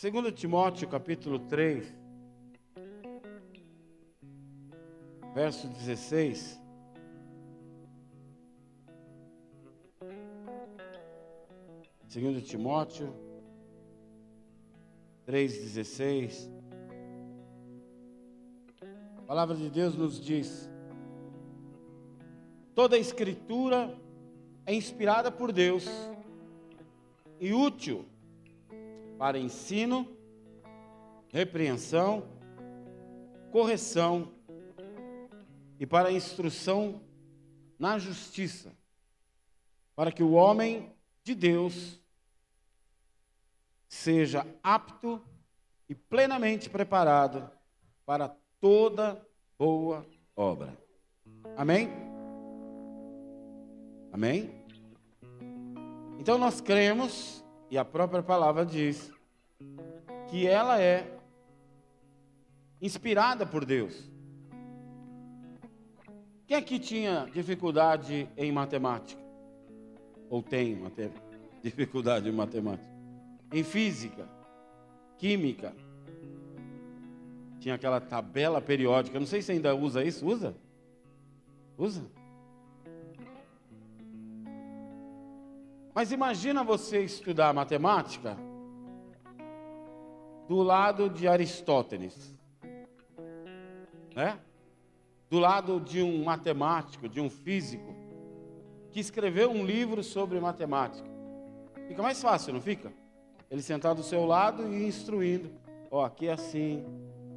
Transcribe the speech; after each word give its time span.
2 0.00 0.32
Timóteo 0.32 0.88
capítulo 0.88 1.40
3, 1.40 1.92
verso 5.34 5.66
16. 5.66 6.56
Segundo 12.06 12.40
Timóteo 12.40 13.12
3,16. 15.26 16.48
A 19.16 19.22
palavra 19.22 19.56
de 19.56 19.68
Deus 19.68 19.96
nos 19.96 20.24
diz: 20.24 20.70
toda 22.72 22.94
a 22.94 23.00
escritura 23.00 23.92
é 24.64 24.72
inspirada 24.72 25.32
por 25.32 25.50
Deus 25.50 25.88
e 27.40 27.52
útil 27.52 28.06
para 29.18 29.38
ensino, 29.38 30.06
repreensão, 31.28 32.22
correção 33.50 34.32
e 35.78 35.86
para 35.86 36.12
instrução 36.12 37.02
na 37.78 37.98
justiça, 37.98 38.72
para 39.94 40.12
que 40.12 40.22
o 40.22 40.32
homem 40.32 40.92
de 41.24 41.34
Deus 41.34 42.00
seja 43.88 44.46
apto 44.62 45.20
e 45.88 45.94
plenamente 45.94 46.70
preparado 46.70 47.50
para 48.06 48.28
toda 48.60 49.20
boa 49.58 50.06
obra. 50.36 50.76
Amém? 51.56 51.88
Amém? 54.12 54.64
Então 56.18 56.38
nós 56.38 56.60
cremos, 56.60 57.44
e 57.70 57.76
a 57.76 57.84
própria 57.84 58.22
palavra 58.22 58.64
diz, 58.64 59.12
que 60.28 60.46
ela 60.46 60.80
é 60.80 61.06
inspirada 62.80 63.44
por 63.46 63.64
Deus. 63.64 64.10
Quem 66.46 66.56
aqui 66.56 66.78
tinha 66.78 67.28
dificuldade 67.32 68.28
em 68.36 68.52
matemática? 68.52 69.20
Ou 70.30 70.42
tem 70.42 70.80
dificuldade 71.62 72.28
em 72.28 72.32
matemática? 72.32 72.88
Em 73.52 73.62
física, 73.62 74.28
química. 75.18 75.74
Tinha 77.60 77.74
aquela 77.74 78.00
tabela 78.00 78.60
periódica. 78.60 79.18
Não 79.18 79.26
sei 79.26 79.42
se 79.42 79.52
ainda 79.52 79.74
usa 79.74 80.04
isso. 80.04 80.26
Usa? 80.26 80.54
Usa? 81.76 82.04
Mas 85.98 86.12
imagina 86.12 86.62
você 86.62 87.02
estudar 87.02 87.52
matemática 87.52 88.36
do 90.46 90.62
lado 90.62 91.10
de 91.10 91.26
Aristóteles, 91.26 92.38
né? 94.14 94.38
Do 95.28 95.40
lado 95.40 95.80
de 95.80 96.00
um 96.00 96.22
matemático, 96.22 97.08
de 97.08 97.20
um 97.20 97.28
físico 97.28 97.96
que 98.92 99.00
escreveu 99.00 99.50
um 99.50 99.66
livro 99.66 100.04
sobre 100.04 100.38
matemática. 100.38 101.10
Fica 101.88 102.00
mais 102.00 102.22
fácil, 102.22 102.54
não 102.54 102.60
fica? 102.60 102.92
Ele 103.50 103.60
sentar 103.60 103.92
do 103.92 104.04
seu 104.04 104.24
lado 104.24 104.72
e 104.72 104.86
instruindo. 104.86 105.50
Ó, 105.90 106.02
oh, 106.02 106.04
aqui 106.04 106.28
é 106.28 106.32
assim, 106.32 106.86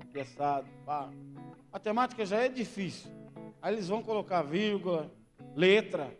aqui 0.01 0.19
é 0.19 0.21
assado, 0.21 0.67
pá. 0.85 1.09
Matemática 1.73 2.23
já 2.27 2.37
é 2.37 2.47
difícil. 2.47 3.09
Aí 3.59 3.73
eles 3.73 3.87
vão 3.87 4.03
colocar 4.03 4.43
vírgula, 4.43 5.11
letra. 5.55 6.15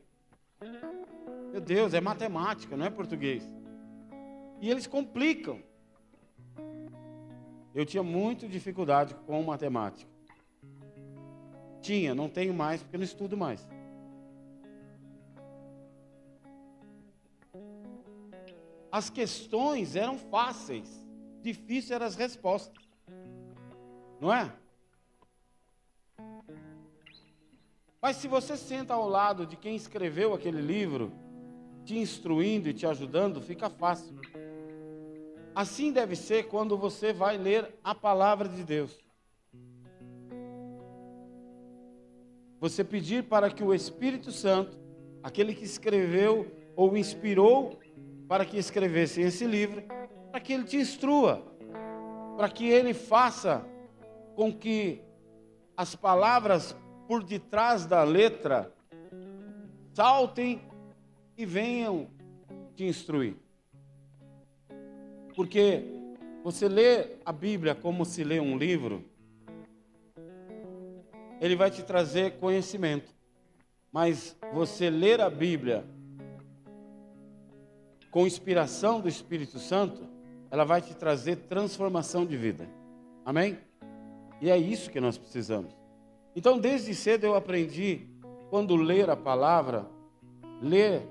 Meu 1.51 1.59
Deus, 1.59 1.93
é 1.93 1.99
matemática, 1.99 2.77
não 2.77 2.85
é 2.85 2.89
português. 2.89 3.43
E 4.61 4.69
eles 4.69 4.87
complicam. 4.87 5.61
Eu 7.75 7.85
tinha 7.85 8.01
muita 8.01 8.47
dificuldade 8.47 9.13
com 9.25 9.43
matemática. 9.43 10.09
Tinha, 11.81 12.15
não 12.15 12.29
tenho 12.29 12.53
mais 12.53 12.81
porque 12.81 12.97
não 12.97 13.03
estudo 13.03 13.35
mais. 13.35 13.67
As 18.89 19.09
questões 19.09 19.95
eram 19.95 20.17
fáceis, 20.17 21.05
difíceis 21.41 21.91
eram 21.91 22.05
as 22.05 22.15
respostas. 22.15 22.81
Não 24.21 24.31
é? 24.31 24.53
Mas 28.01 28.17
se 28.17 28.27
você 28.27 28.55
senta 28.55 28.93
ao 28.93 29.07
lado 29.07 29.45
de 29.45 29.57
quem 29.57 29.75
escreveu 29.75 30.33
aquele 30.33 30.61
livro, 30.61 31.11
te 31.85 31.97
instruindo 31.97 32.69
e 32.69 32.73
te 32.73 32.85
ajudando, 32.85 33.41
fica 33.41 33.69
fácil. 33.69 34.15
Assim 35.53 35.91
deve 35.91 36.15
ser 36.15 36.47
quando 36.47 36.77
você 36.77 37.11
vai 37.11 37.37
ler 37.37 37.75
a 37.83 37.93
palavra 37.93 38.47
de 38.47 38.63
Deus. 38.63 38.97
Você 42.59 42.83
pedir 42.83 43.23
para 43.23 43.49
que 43.49 43.63
o 43.63 43.73
Espírito 43.73 44.31
Santo, 44.31 44.77
aquele 45.23 45.53
que 45.53 45.65
escreveu 45.65 46.49
ou 46.75 46.95
inspirou 46.95 47.79
para 48.27 48.45
que 48.45 48.57
escrevesse 48.57 49.21
esse 49.21 49.45
livro, 49.45 49.83
para 50.31 50.39
que 50.39 50.53
ele 50.53 50.63
te 50.63 50.77
instrua, 50.77 51.43
para 52.37 52.47
que 52.47 52.69
ele 52.69 52.93
faça 52.93 53.65
com 54.35 54.53
que 54.53 55.01
as 55.75 55.95
palavras 55.95 56.75
por 57.07 57.23
detrás 57.23 57.85
da 57.85 58.03
letra 58.03 58.73
saltem 59.93 60.61
e 61.41 61.45
venham 61.45 62.07
te 62.75 62.85
instruir. 62.85 63.35
Porque 65.35 65.83
você 66.43 66.67
lê 66.67 67.15
a 67.25 67.31
Bíblia 67.31 67.73
como 67.73 68.05
se 68.05 68.23
lê 68.23 68.39
um 68.39 68.57
livro, 68.57 69.03
ele 71.39 71.55
vai 71.55 71.71
te 71.71 71.81
trazer 71.81 72.37
conhecimento. 72.37 73.11
Mas 73.91 74.37
você 74.53 74.89
ler 74.89 75.19
a 75.19 75.29
Bíblia 75.29 75.83
com 78.11 78.27
inspiração 78.27 79.01
do 79.01 79.09
Espírito 79.09 79.57
Santo, 79.57 80.07
ela 80.51 80.63
vai 80.63 80.81
te 80.81 80.95
trazer 80.95 81.37
transformação 81.37 82.25
de 82.25 82.37
vida. 82.37 82.69
Amém? 83.25 83.57
E 84.39 84.49
é 84.49 84.57
isso 84.57 84.91
que 84.91 84.99
nós 84.99 85.17
precisamos. 85.17 85.75
Então, 86.35 86.59
desde 86.59 86.93
cedo 86.93 87.25
eu 87.25 87.35
aprendi, 87.35 88.07
quando 88.49 88.75
ler 88.75 89.09
a 89.09 89.15
palavra, 89.15 89.87
ler 90.61 91.01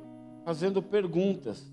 fazendo 0.45 0.83
perguntas: 0.83 1.71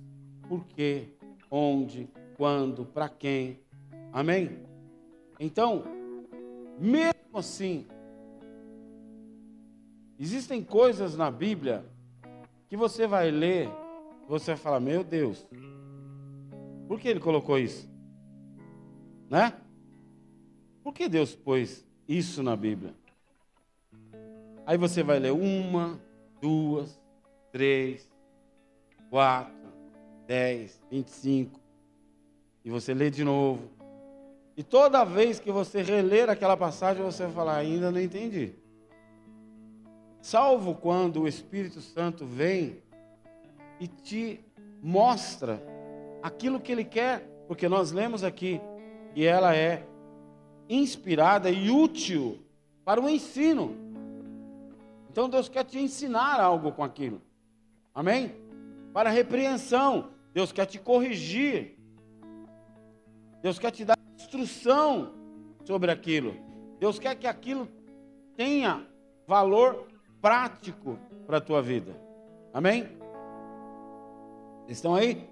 por 0.47 0.65
quê, 0.65 1.09
onde, 1.49 2.09
quando, 2.35 2.85
para 2.85 3.09
quem. 3.09 3.59
Amém? 4.11 4.59
Então, 5.39 5.83
mesmo 6.79 7.37
assim, 7.37 7.85
existem 10.19 10.63
coisas 10.63 11.15
na 11.15 11.29
Bíblia 11.29 11.85
que 12.67 12.77
você 12.77 13.07
vai 13.07 13.31
ler, 13.31 13.69
você 14.27 14.51
vai 14.51 14.57
falar: 14.57 14.79
meu 14.79 15.03
Deus, 15.03 15.45
por 16.87 16.99
que 16.99 17.07
ele 17.07 17.19
colocou 17.19 17.57
isso? 17.57 17.89
Né? 19.29 19.53
Por 20.83 20.93
que 20.93 21.09
Deus 21.09 21.35
pôs 21.35 21.85
isso 22.07 22.41
na 22.41 22.55
Bíblia? 22.55 22.93
Aí 24.65 24.77
você 24.77 25.03
vai 25.03 25.19
ler 25.19 25.31
uma, 25.31 25.99
duas, 26.41 26.99
três, 27.51 28.09
quatro, 29.09 29.53
dez, 30.25 30.81
vinte 30.89 31.07
e 31.07 31.11
cinco. 31.11 31.59
E 32.63 32.69
você 32.69 32.93
lê 32.93 33.09
de 33.09 33.23
novo. 33.23 33.69
E 34.55 34.63
toda 34.63 35.03
vez 35.03 35.39
que 35.39 35.51
você 35.51 35.81
reler 35.81 36.29
aquela 36.29 36.57
passagem, 36.57 37.03
você 37.03 37.23
vai 37.23 37.31
falar: 37.31 37.57
ainda 37.57 37.91
não 37.91 38.01
entendi. 38.01 38.55
Salvo 40.21 40.75
quando 40.75 41.21
o 41.21 41.27
Espírito 41.27 41.79
Santo 41.79 42.25
vem 42.25 42.81
e 43.79 43.87
te 43.87 44.43
mostra 44.81 45.61
aquilo 46.21 46.59
que 46.59 46.71
ele 46.71 46.83
quer, 46.83 47.19
porque 47.47 47.69
nós 47.69 47.91
lemos 47.91 48.23
aqui 48.23 48.59
e 49.15 49.23
ela 49.23 49.55
é 49.55 49.85
inspirada 50.67 51.49
e 51.49 51.69
útil 51.69 52.39
para 52.83 52.99
o 52.99 53.07
ensino. 53.07 53.77
Então 55.09 55.29
Deus 55.29 55.47
quer 55.47 55.63
te 55.63 55.79
ensinar 55.79 56.41
algo 56.41 56.71
com 56.71 56.83
aquilo. 56.83 57.21
Amém? 57.93 58.35
Para 58.97 59.11
repreensão. 59.11 60.09
Deus 60.33 60.51
quer 60.51 60.65
te 60.65 60.79
corrigir. 60.79 61.77
Deus 63.43 63.59
quer 63.59 63.69
te 63.69 63.85
dar 63.85 63.95
instrução 64.15 65.13
sobre 65.63 65.91
aquilo. 65.91 66.35
Deus 66.79 66.97
quer 66.97 67.13
que 67.13 67.27
aquilo 67.27 67.69
tenha 68.35 68.89
valor 69.27 69.87
prático 70.19 70.97
para 71.27 71.37
a 71.37 71.41
tua 71.41 71.61
vida. 71.61 71.95
Amém? 72.51 72.89
Estão 74.67 74.95
aí? 74.95 75.29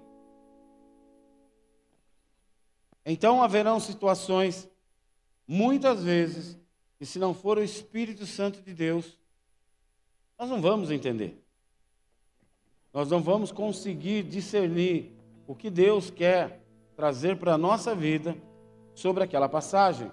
Então 3.04 3.42
haverão 3.42 3.80
situações, 3.80 4.70
muitas 5.44 6.04
vezes, 6.04 6.56
que 7.00 7.04
se 7.04 7.18
não 7.18 7.34
for 7.34 7.58
o 7.58 7.64
Espírito 7.64 8.26
Santo 8.26 8.62
de 8.62 8.72
Deus, 8.72 9.18
nós 10.38 10.48
não 10.48 10.62
vamos 10.62 10.92
entender. 10.92 11.44
Nós 12.96 13.10
não 13.10 13.20
vamos 13.20 13.52
conseguir 13.52 14.22
discernir 14.22 15.14
o 15.46 15.54
que 15.54 15.68
Deus 15.68 16.08
quer 16.08 16.62
trazer 16.96 17.36
para 17.36 17.52
a 17.52 17.58
nossa 17.58 17.94
vida 17.94 18.34
sobre 18.94 19.22
aquela 19.22 19.50
passagem. 19.50 20.10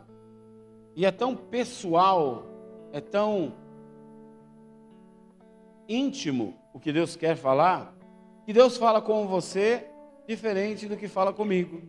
E 0.94 1.06
é 1.06 1.12
tão 1.12 1.34
pessoal, 1.34 2.44
é 2.92 3.00
tão 3.00 3.54
íntimo 5.88 6.56
o 6.74 6.80
que 6.80 6.92
Deus 6.92 7.16
quer 7.16 7.38
falar, 7.38 7.96
que 8.46 8.52
Deus 8.52 8.76
fala 8.76 9.02
com 9.02 9.28
você 9.28 9.88
diferente 10.28 10.86
do 10.86 10.98
que 10.98 11.08
fala 11.08 11.32
comigo. 11.32 11.82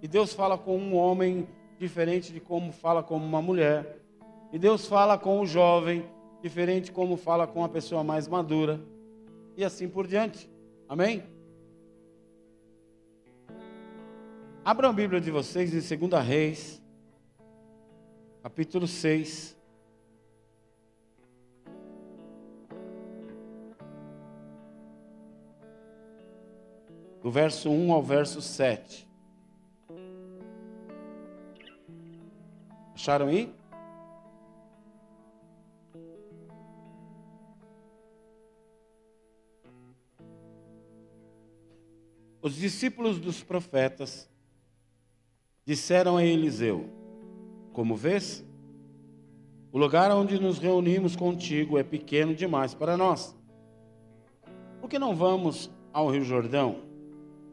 E 0.00 0.08
Deus 0.08 0.32
fala 0.32 0.56
com 0.56 0.78
um 0.78 0.96
homem 0.96 1.46
diferente 1.78 2.32
de 2.32 2.40
como 2.40 2.72
fala 2.72 3.02
com 3.02 3.16
uma 3.16 3.42
mulher. 3.42 4.00
E 4.50 4.58
Deus 4.58 4.86
fala 4.86 5.18
com 5.18 5.38
o 5.40 5.46
jovem 5.46 6.02
diferente 6.40 6.90
como 6.90 7.18
fala 7.18 7.46
com 7.46 7.62
a 7.62 7.68
pessoa 7.68 8.02
mais 8.02 8.26
madura. 8.26 8.80
E 9.60 9.64
assim 9.64 9.86
por 9.86 10.06
diante. 10.06 10.50
Amém? 10.88 11.22
Abram 14.64 14.88
a 14.88 14.92
Bíblia 14.94 15.20
de 15.20 15.30
vocês 15.30 15.92
em 15.92 15.98
2 16.08 16.24
Reis, 16.24 16.82
capítulo 18.42 18.86
6. 18.86 19.54
Do 27.22 27.30
verso 27.30 27.68
1 27.68 27.92
ao 27.92 28.02
verso 28.02 28.40
7. 28.40 29.06
Acharam 32.94 33.26
aí? 33.26 33.59
Os 42.50 42.56
discípulos 42.56 43.20
dos 43.20 43.44
profetas 43.44 44.28
disseram 45.64 46.16
a 46.16 46.24
Eliseu: 46.24 46.90
Como 47.72 47.94
vês, 47.94 48.44
o 49.70 49.78
lugar 49.78 50.10
onde 50.10 50.36
nos 50.36 50.58
reunimos 50.58 51.14
contigo 51.14 51.78
é 51.78 51.84
pequeno 51.84 52.34
demais 52.34 52.74
para 52.74 52.96
nós. 52.96 53.36
Por 54.80 54.90
que 54.90 54.98
não 54.98 55.14
vamos 55.14 55.70
ao 55.92 56.10
Rio 56.10 56.24
Jordão? 56.24 56.80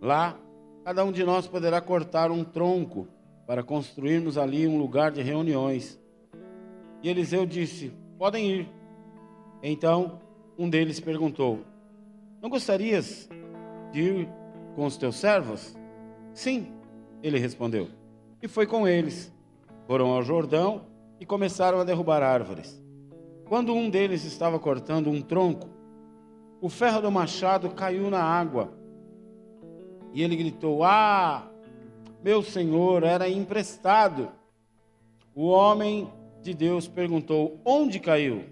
Lá, 0.02 0.36
cada 0.84 1.06
um 1.06 1.12
de 1.12 1.24
nós 1.24 1.46
poderá 1.48 1.80
cortar 1.80 2.32
um 2.32 2.44
tronco 2.44 3.08
para 3.46 3.62
construirmos 3.62 4.36
ali 4.36 4.68
um 4.68 4.80
lugar 4.80 5.12
de 5.12 5.22
reuniões. 5.22 6.02
E 7.04 7.10
Eliseu 7.10 7.46
disse: 7.46 7.94
Podem 8.18 8.50
ir. 8.50 8.70
Então, 9.62 10.20
um 10.58 10.68
deles 10.68 11.00
perguntou: 11.00 11.60
Não 12.42 12.50
gostarias 12.50 13.30
de 13.92 14.02
ir 14.02 14.37
com 14.78 14.86
os 14.86 14.96
teus 14.96 15.16
servos? 15.16 15.76
Sim, 16.36 16.68
ele 17.24 17.40
respondeu. 17.40 17.88
E 18.44 18.48
foi 18.48 18.68
com 18.68 18.88
eles. 18.88 19.34
Foram 19.88 20.12
ao 20.12 20.22
Jordão 20.22 20.84
e 21.20 21.26
começaram 21.26 21.80
a 21.80 21.84
derrubar 21.84 22.22
árvores. 22.22 22.80
Quando 23.46 23.74
um 23.74 23.90
deles 23.90 24.24
estava 24.24 24.60
cortando 24.60 25.10
um 25.10 25.20
tronco, 25.20 25.68
o 26.62 26.70
ferro 26.70 27.02
do 27.02 27.10
machado 27.10 27.72
caiu 27.72 28.12
na 28.12 28.22
água. 28.22 28.72
E 30.14 30.22
ele 30.22 30.36
gritou: 30.36 30.84
Ah, 30.84 31.50
meu 32.24 32.44
senhor, 32.44 33.02
era 33.02 33.28
emprestado. 33.28 34.30
O 35.34 35.48
homem 35.48 36.08
de 36.44 36.54
Deus 36.54 36.88
perguntou: 36.88 37.60
Onde 37.66 38.00
caiu? 38.00 38.44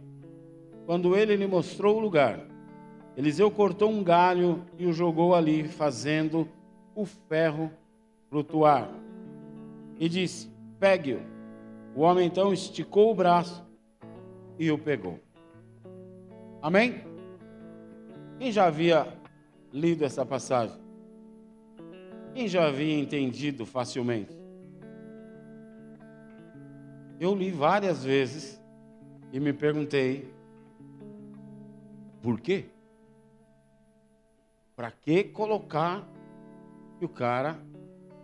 Quando 0.87 1.15
ele 1.15 1.35
lhe 1.35 1.45
mostrou 1.45 1.97
o 1.97 1.99
lugar, 1.99 2.39
Eliseu 3.17 3.49
cortou 3.49 3.89
um 3.89 4.03
galho 4.03 4.63
e 4.77 4.85
o 4.85 4.93
jogou 4.93 5.33
ali, 5.33 5.67
fazendo 5.67 6.47
o 6.93 7.05
ferro 7.05 7.71
flutuar. 8.29 8.89
E 9.97 10.09
disse: 10.09 10.49
Pegue-o. 10.79 11.21
O 11.95 12.01
homem 12.01 12.27
então 12.27 12.51
esticou 12.51 13.11
o 13.11 13.15
braço 13.15 13.65
e 14.59 14.69
o 14.69 14.77
pegou. 14.77 15.19
Amém? 16.61 17.03
Quem 18.37 18.51
já 18.51 18.65
havia 18.65 19.07
lido 19.71 20.03
essa 20.03 20.25
passagem? 20.25 20.77
Quem 22.33 22.49
já 22.49 22.67
havia 22.67 22.99
entendido 22.99 23.65
facilmente? 23.65 24.35
Eu 27.17 27.33
li 27.33 27.49
várias 27.49 28.03
vezes 28.03 28.61
e 29.31 29.39
me 29.39 29.53
perguntei: 29.53 30.35
por 32.21 32.41
quê? 32.41 32.65
Para 34.75 34.91
que 34.91 35.23
colocar 35.23 36.03
que 36.99 37.05
o 37.05 37.09
cara 37.09 37.57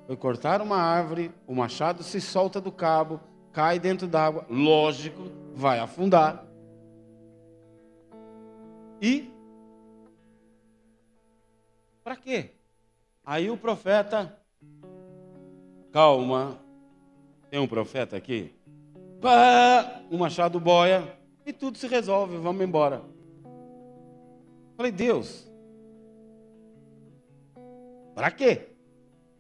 foi 0.06 0.18
cortar 0.18 0.62
uma 0.62 0.78
árvore, 0.78 1.32
o 1.48 1.56
machado 1.56 2.04
se 2.04 2.20
solta 2.20 2.60
do 2.60 2.72
cabo, 2.72 3.20
cai 3.54 3.80
dentro 3.80 4.08
d'água, 4.08 4.46
lógico, 4.50 5.32
vai 5.54 5.80
afundar. 5.80 6.46
E 9.02 9.32
para 12.04 12.16
quê? 12.16 12.52
Aí 13.26 13.50
o 13.50 13.58
profeta, 13.58 14.38
calma, 15.92 16.60
tem 17.50 17.60
um 17.60 17.68
profeta 17.68 18.18
aqui? 18.18 18.54
Pá, 19.22 20.02
o 20.10 20.18
machado 20.18 20.60
boia 20.60 21.18
e 21.46 21.54
tudo 21.54 21.78
se 21.78 21.88
resolve, 21.88 22.38
vamos 22.38 22.64
embora. 22.64 23.02
Falei, 24.76 24.92
Deus, 24.92 25.51
para 28.22 28.30
quê? 28.30 28.68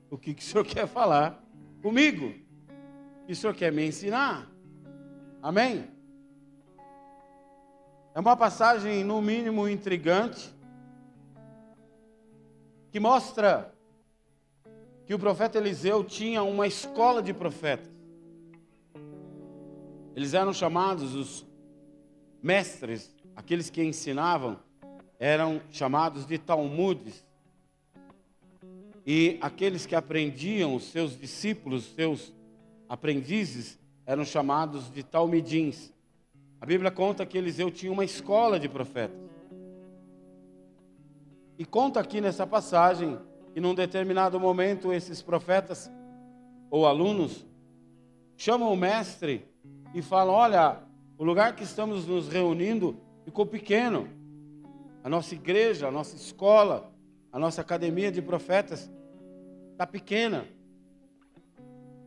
O 0.10 0.18
que, 0.18 0.34
que 0.34 0.42
o 0.42 0.44
senhor 0.44 0.66
quer 0.66 0.88
falar 0.88 1.40
comigo? 1.84 2.34
O 3.22 3.26
que 3.28 3.34
o 3.34 3.36
senhor 3.36 3.54
quer 3.54 3.72
me 3.72 3.86
ensinar? 3.86 4.50
Amém? 5.40 5.88
É 8.16 8.20
uma 8.20 8.36
passagem, 8.36 9.04
no 9.04 9.22
mínimo, 9.22 9.70
intrigante, 9.70 10.52
que 12.90 13.00
mostra 13.00 13.72
que 15.06 15.14
o 15.14 15.20
profeta 15.20 15.60
Eliseu 15.60 16.04
tinha 16.04 16.42
uma 16.42 16.66
escola 16.66 17.22
de 17.22 17.36
profetas. 17.36 17.92
Eles 20.16 20.34
eram 20.34 20.52
chamados 20.52 21.14
os 21.14 21.46
mestres, 22.42 23.16
aqueles 23.36 23.70
que 23.70 23.84
ensinavam, 23.84 24.60
eram 25.20 25.62
chamados 25.70 26.26
de 26.26 26.40
Talmudes 26.40 27.24
e 29.06 29.38
aqueles 29.42 29.86
que 29.86 29.96
aprendiam, 29.96 30.76
os 30.76 30.84
seus 30.86 31.18
discípulos, 31.18 31.86
seus 31.96 32.34
aprendizes, 32.88 33.80
eram 34.06 34.24
chamados 34.24 34.92
de 34.92 35.04
talmidins. 35.04 35.94
A 36.60 36.66
Bíblia 36.66 36.92
conta 36.92 37.26
que 37.26 37.38
Eliseu 37.38 37.72
tinha 37.72 37.92
uma 37.92 38.06
escola 38.06 38.60
de 38.60 38.70
profetas. 38.70 39.20
E 41.58 41.66
conta 41.66 42.00
aqui 42.00 42.22
nessa 42.22 42.46
passagem 42.46 43.18
que 43.54 43.60
num 43.60 43.74
determinado 43.74 44.40
momento 44.40 44.94
esses 44.94 45.22
profetas 45.22 45.92
ou 46.70 46.86
alunos 46.86 47.46
chamam 48.38 48.72
o 48.72 48.78
mestre 48.78 49.46
e 49.94 50.02
falam: 50.02 50.34
Olha, 50.34 50.80
o 51.18 51.24
lugar 51.24 51.56
que 51.56 51.64
estamos 51.64 52.08
nos 52.08 52.28
reunindo 52.28 52.98
ficou 53.24 53.46
pequeno. 53.46 54.08
A 55.04 55.10
nossa 55.10 55.34
igreja, 55.34 55.88
a 55.88 55.92
nossa 55.92 56.16
escola, 56.16 56.91
a 57.32 57.40
nossa 57.40 57.62
academia 57.62 58.12
de 58.12 58.22
profetas 58.22 58.92
está 59.72 59.88
pequena. 59.88 60.46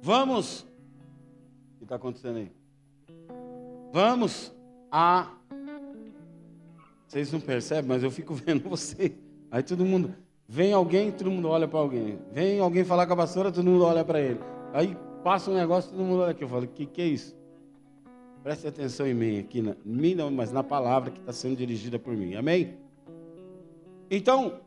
Vamos. 0.00 0.60
O 0.60 1.78
que 1.78 1.84
está 1.84 1.96
acontecendo 1.96 2.36
aí? 2.36 2.52
Vamos 3.92 4.54
a. 4.90 5.32
Vocês 7.06 7.32
não 7.32 7.40
percebem, 7.40 7.88
mas 7.88 8.02
eu 8.02 8.10
fico 8.10 8.34
vendo 8.34 8.68
você. 8.68 9.16
Aí 9.50 9.62
todo 9.62 9.84
mundo. 9.84 10.14
Vem 10.46 10.74
alguém, 10.74 11.10
todo 11.10 11.30
mundo 11.30 11.48
olha 11.48 11.66
para 11.66 11.78
alguém. 11.78 12.18
Vem 12.32 12.60
alguém 12.60 12.84
falar 12.84 13.06
com 13.06 13.14
a 13.14 13.16
pastora, 13.16 13.50
todo 13.50 13.64
mundo 13.64 13.84
olha 13.84 14.04
para 14.04 14.20
ele. 14.20 14.38
Aí 14.74 14.94
passa 15.22 15.50
um 15.50 15.54
negócio, 15.54 15.90
todo 15.90 16.02
mundo 16.02 16.20
olha 16.20 16.32
aqui. 16.32 16.44
Eu 16.44 16.48
falo, 16.48 16.64
o 16.64 16.68
que, 16.68 16.84
que 16.84 17.00
é 17.00 17.06
isso? 17.06 17.34
Preste 18.42 18.66
atenção 18.66 19.06
em 19.06 19.14
mim 19.14 19.38
aqui, 19.38 19.62
na, 19.62 19.74
mim 19.82 20.14
não, 20.14 20.30
mas 20.30 20.52
na 20.52 20.62
palavra 20.62 21.10
que 21.10 21.18
está 21.18 21.32
sendo 21.32 21.56
dirigida 21.56 21.98
por 21.98 22.14
mim. 22.14 22.34
Amém? 22.34 22.76
Então, 24.10 24.60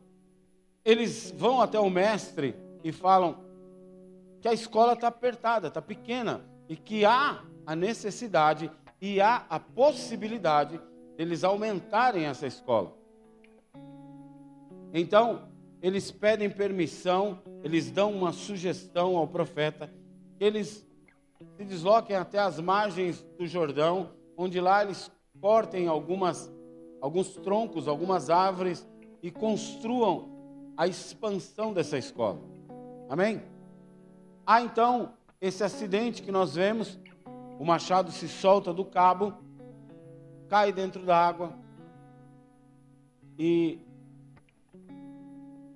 eles 0.88 1.34
vão 1.36 1.60
até 1.60 1.78
o 1.78 1.90
mestre 1.90 2.56
e 2.82 2.94
falam 2.94 3.44
que 4.40 4.48
a 4.48 4.54
escola 4.54 4.94
está 4.94 5.10
apertada, 5.10 5.68
está 5.68 5.82
pequena 5.82 6.46
e 6.70 6.78
que 6.78 7.04
há 7.04 7.44
a 7.66 7.76
necessidade 7.76 8.72
e 9.02 9.20
há 9.20 9.46
a 9.50 9.60
possibilidade 9.60 10.80
deles 11.18 11.44
aumentarem 11.44 12.24
essa 12.24 12.48
escola. 12.48 12.98
Então, 14.94 15.50
eles 15.82 16.10
pedem 16.10 16.50
permissão, 16.50 17.40
eles 17.66 17.92
dão 17.92 18.14
uma 18.14 18.32
sugestão 18.32 19.18
ao 19.18 19.28
profeta, 19.28 19.92
que 20.38 20.44
eles 20.46 20.88
se 21.58 21.66
desloquem 21.66 22.16
até 22.16 22.40
as 22.40 22.62
margens 22.62 23.22
do 23.38 23.46
Jordão, 23.46 24.12
onde 24.38 24.62
lá 24.62 24.84
eles 24.84 25.12
cortem 25.42 25.90
algumas, 25.90 26.50
alguns 27.02 27.34
troncos, 27.34 27.90
algumas 27.90 28.30
árvores 28.30 28.88
e 29.22 29.30
construam 29.30 30.37
a 30.78 30.88
expansão 30.88 31.74
dessa 31.74 31.98
escola. 31.98 32.40
Amém? 33.10 33.42
Há 34.46 34.62
então 34.62 35.14
esse 35.42 35.64
acidente 35.64 36.22
que 36.22 36.32
nós 36.32 36.54
vemos, 36.54 37.00
o 37.60 37.66
machado 37.66 38.12
se 38.12 38.30
solta 38.30 38.72
do 38.72 38.86
cabo, 38.86 39.34
cai 40.48 40.72
dentro 40.72 41.04
da 41.04 41.18
água 41.18 41.54
e 43.38 43.80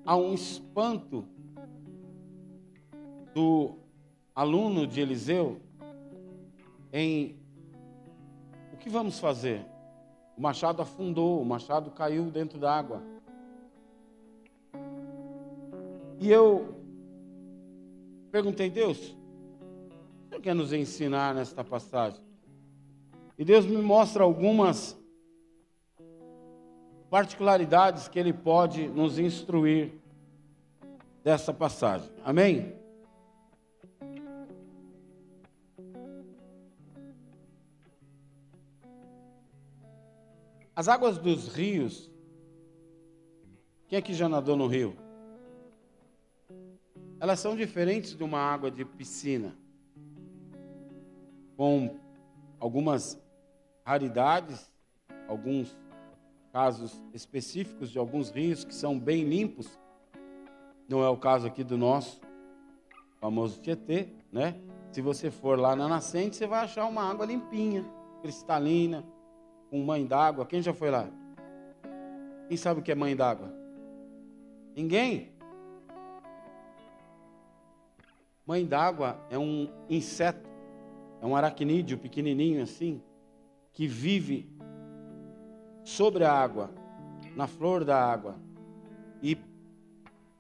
há 0.06 0.16
um 0.16 0.34
espanto 0.34 1.26
do 3.34 3.76
aluno 4.36 4.86
de 4.86 5.02
Eliseu 5.02 5.60
em 6.94 7.36
o 8.74 8.78
que 8.78 8.90
vamos 8.90 9.20
fazer? 9.20 9.66
O 10.38 10.42
machado 10.42 10.82
afundou, 10.82 11.42
o 11.42 11.46
machado 11.46 11.92
caiu 11.92 12.32
dentro 12.32 12.60
da 12.60 12.76
água. 12.76 13.11
E 16.22 16.30
eu 16.30 16.76
perguntei, 18.32 18.70
Deus, 18.70 19.18
o 20.28 20.30
que 20.30 20.42
quer 20.42 20.54
nos 20.54 20.72
ensinar 20.72 21.34
nesta 21.34 21.64
passagem? 21.64 22.22
E 23.40 23.44
Deus 23.44 23.66
me 23.66 23.82
mostra 23.82 24.24
algumas 24.24 24.96
particularidades 27.10 28.08
que 28.08 28.20
Ele 28.20 28.32
pode 28.32 28.88
nos 28.88 29.18
instruir 29.18 29.94
dessa 31.24 31.52
passagem. 31.52 32.12
Amém? 32.24 32.76
As 40.76 40.88
águas 40.88 41.18
dos 41.18 41.48
rios. 41.48 42.12
Quem 43.88 43.98
aqui 43.98 44.14
já 44.14 44.30
nadou 44.30 44.56
no 44.56 44.68
rio? 44.68 45.01
Elas 47.22 47.40
são 47.40 47.56
diferentes 47.56 48.16
de 48.18 48.24
uma 48.24 48.40
água 48.40 48.72
de 48.72 48.84
piscina. 48.84 49.56
Com 51.56 52.00
algumas 52.60 53.22
raridades, 53.86 54.74
alguns 55.28 55.78
casos 56.52 57.00
específicos 57.14 57.92
de 57.92 58.00
alguns 58.00 58.32
rios 58.32 58.64
que 58.64 58.74
são 58.74 59.00
bem 59.00 59.24
limpos. 59.24 59.80
Não 60.90 61.04
é 61.04 61.10
o 61.10 61.16
caso 61.16 61.46
aqui 61.46 61.64
do 61.64 61.78
nosso 61.78 62.20
famoso 63.20 63.62
Tietê, 63.62 64.10
né? 64.32 64.60
Se 64.92 65.00
você 65.00 65.30
for 65.30 65.60
lá 65.60 65.76
na 65.76 65.88
nascente, 65.88 66.36
você 66.36 66.48
vai 66.48 66.64
achar 66.64 66.88
uma 66.88 67.04
água 67.04 67.28
limpinha, 67.28 67.86
cristalina, 68.24 69.06
com 69.70 69.80
mãe 69.84 70.08
d'água. 70.08 70.44
Quem 70.44 70.60
já 70.60 70.74
foi 70.74 70.90
lá? 70.90 71.08
Quem 72.48 72.58
sabe 72.58 72.80
o 72.80 72.84
que 72.84 72.92
é 72.92 72.96
mãe 72.96 73.16
d'água? 73.16 73.54
Ninguém? 74.76 75.31
Mãe 78.46 78.66
d'água 78.66 79.20
é 79.30 79.38
um 79.38 79.70
inseto, 79.90 80.50
é 81.22 81.26
um 81.26 81.36
aracnídeo 81.36 81.98
pequenininho 81.98 82.64
assim, 82.64 83.02
que 83.72 83.88
vive 83.88 84.50
sobre 85.84 86.24
a 86.24 86.32
água, 86.32 86.72
na 87.36 87.48
flor 87.48 87.86
da 87.86 87.98
água. 87.98 88.40
E 89.22 89.38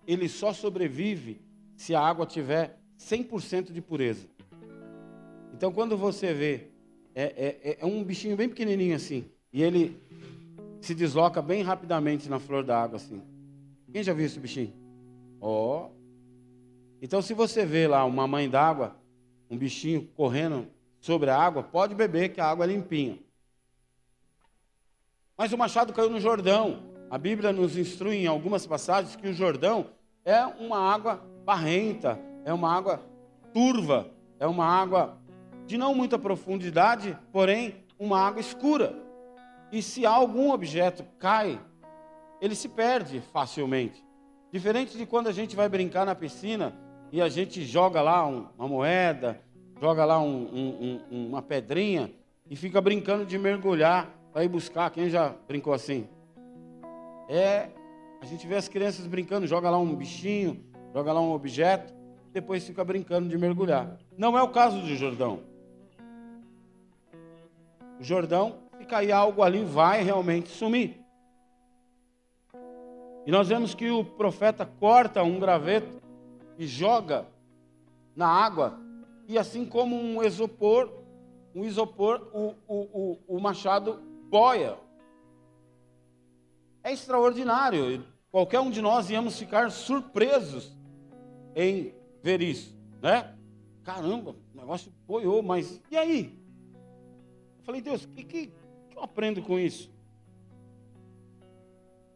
ele 0.07 0.27
só 0.27 0.51
sobrevive 0.51 1.41
se 1.75 1.95
a 1.95 2.01
água 2.01 2.25
tiver 2.25 2.79
100% 2.99 3.71
de 3.71 3.81
pureza. 3.81 4.27
Então, 5.53 5.71
quando 5.71 5.95
você 5.95 6.33
vê 6.33 6.71
é, 7.13 7.23
é, 7.23 7.71
é, 7.71 7.77
é 7.81 7.85
um 7.85 8.03
bichinho 8.03 8.35
bem 8.35 8.49
pequenininho 8.49 8.95
assim. 8.95 9.25
E 9.51 9.61
ele 9.61 9.99
se 10.79 10.95
desloca 10.95 11.41
bem 11.41 11.61
rapidamente 11.61 12.29
na 12.29 12.39
flor 12.39 12.63
da 12.63 12.81
água 12.81 12.95
assim. 12.95 13.21
Quem 13.91 14.01
já 14.01 14.13
viu 14.13 14.25
esse 14.25 14.39
bichinho? 14.39 14.73
Ó. 15.39 15.87
Oh. 15.87 16.00
Então, 17.01 17.19
se 17.19 17.33
você 17.33 17.65
vê 17.65 17.87
lá 17.87 18.05
uma 18.05 18.27
mãe 18.27 18.47
d'água, 18.47 18.95
um 19.49 19.57
bichinho 19.57 20.07
correndo 20.15 20.67
sobre 20.99 21.31
a 21.31 21.37
água, 21.37 21.63
pode 21.63 21.95
beber 21.95 22.29
que 22.29 22.39
a 22.39 22.45
água 22.45 22.65
é 22.65 22.67
limpinha. 22.67 23.17
Mas 25.35 25.51
o 25.51 25.57
machado 25.57 25.93
caiu 25.93 26.11
no 26.11 26.19
Jordão. 26.19 26.83
A 27.09 27.17
Bíblia 27.17 27.51
nos 27.51 27.75
instrui 27.75 28.17
em 28.17 28.27
algumas 28.27 28.67
passagens 28.67 29.15
que 29.15 29.27
o 29.27 29.33
Jordão 29.33 29.87
é 30.23 30.45
uma 30.45 30.77
água 30.77 31.15
barrenta, 31.43 32.19
é 32.45 32.53
uma 32.53 32.71
água 32.71 33.01
turva, 33.51 34.11
é 34.39 34.45
uma 34.45 34.65
água 34.65 35.17
de 35.65 35.79
não 35.79 35.95
muita 35.95 36.19
profundidade, 36.19 37.17
porém 37.31 37.83
uma 37.97 38.19
água 38.19 38.39
escura. 38.39 38.95
E 39.71 39.81
se 39.81 40.05
algum 40.05 40.51
objeto 40.51 41.03
cai, 41.17 41.59
ele 42.39 42.53
se 42.53 42.69
perde 42.69 43.21
facilmente. 43.33 44.05
Diferente 44.51 44.95
de 44.95 45.07
quando 45.07 45.27
a 45.27 45.31
gente 45.31 45.55
vai 45.55 45.67
brincar 45.67 46.05
na 46.05 46.13
piscina 46.13 46.77
e 47.11 47.21
a 47.21 47.29
gente 47.29 47.63
joga 47.63 48.01
lá 48.01 48.25
uma 48.25 48.67
moeda, 48.67 49.39
joga 49.79 50.05
lá 50.05 50.19
um, 50.19 50.43
um, 50.43 51.01
um, 51.11 51.27
uma 51.27 51.41
pedrinha 51.41 52.11
e 52.49 52.55
fica 52.55 52.79
brincando 52.79 53.25
de 53.25 53.37
mergulhar 53.37 54.09
para 54.31 54.43
ir 54.43 54.49
buscar. 54.49 54.89
Quem 54.89 55.09
já 55.09 55.35
brincou 55.47 55.73
assim? 55.73 56.07
É, 57.27 57.69
a 58.21 58.25
gente 58.25 58.47
vê 58.47 58.55
as 58.55 58.67
crianças 58.67 59.05
brincando, 59.07 59.47
joga 59.47 59.69
lá 59.69 59.77
um 59.77 59.95
bichinho, 59.95 60.63
joga 60.93 61.11
lá 61.11 61.21
um 61.21 61.31
objeto, 61.31 61.93
depois 62.31 62.65
fica 62.65 62.83
brincando 62.83 63.27
de 63.27 63.37
mergulhar. 63.37 63.97
Não 64.17 64.37
é 64.37 64.41
o 64.41 64.49
caso 64.49 64.81
de 64.81 64.95
Jordão 64.95 65.51
o 68.01 68.03
Jordão, 68.03 68.55
se 68.79 68.85
cair 68.85 69.11
algo 69.11 69.43
ali, 69.43 69.63
vai 69.63 70.01
realmente 70.01 70.49
sumir. 70.49 70.99
E 73.27 73.31
nós 73.31 73.47
vemos 73.47 73.75
que 73.75 73.91
o 73.91 74.03
profeta 74.03 74.65
corta 74.65 75.21
um 75.21 75.39
graveto 75.39 76.00
e 76.61 76.67
joga 76.67 77.25
na 78.15 78.27
água, 78.27 78.79
e 79.27 79.35
assim 79.35 79.65
como 79.65 79.95
um 79.95 80.21
isopor, 80.21 80.93
um 81.55 81.65
isopor, 81.65 82.29
o, 82.31 82.53
o, 82.67 82.77
o, 82.77 83.19
o 83.35 83.39
machado 83.39 83.99
boia. 84.29 84.77
É 86.83 86.93
extraordinário. 86.93 88.05
Qualquer 88.29 88.59
um 88.59 88.69
de 88.69 88.79
nós 88.79 89.09
íamos 89.09 89.39
ficar 89.39 89.71
surpresos 89.71 90.71
em 91.55 91.95
ver 92.21 92.43
isso, 92.43 92.77
né? 93.01 93.35
Caramba, 93.83 94.35
o 94.53 94.57
negócio 94.57 94.93
boiou, 95.07 95.41
mas 95.41 95.81
e 95.89 95.97
aí? 95.97 96.39
Eu 97.57 97.63
falei, 97.63 97.81
Deus, 97.81 98.03
o 98.03 98.09
que, 98.09 98.23
que 98.23 98.53
eu 98.95 99.01
aprendo 99.01 99.41
com 99.41 99.57
isso? 99.57 99.91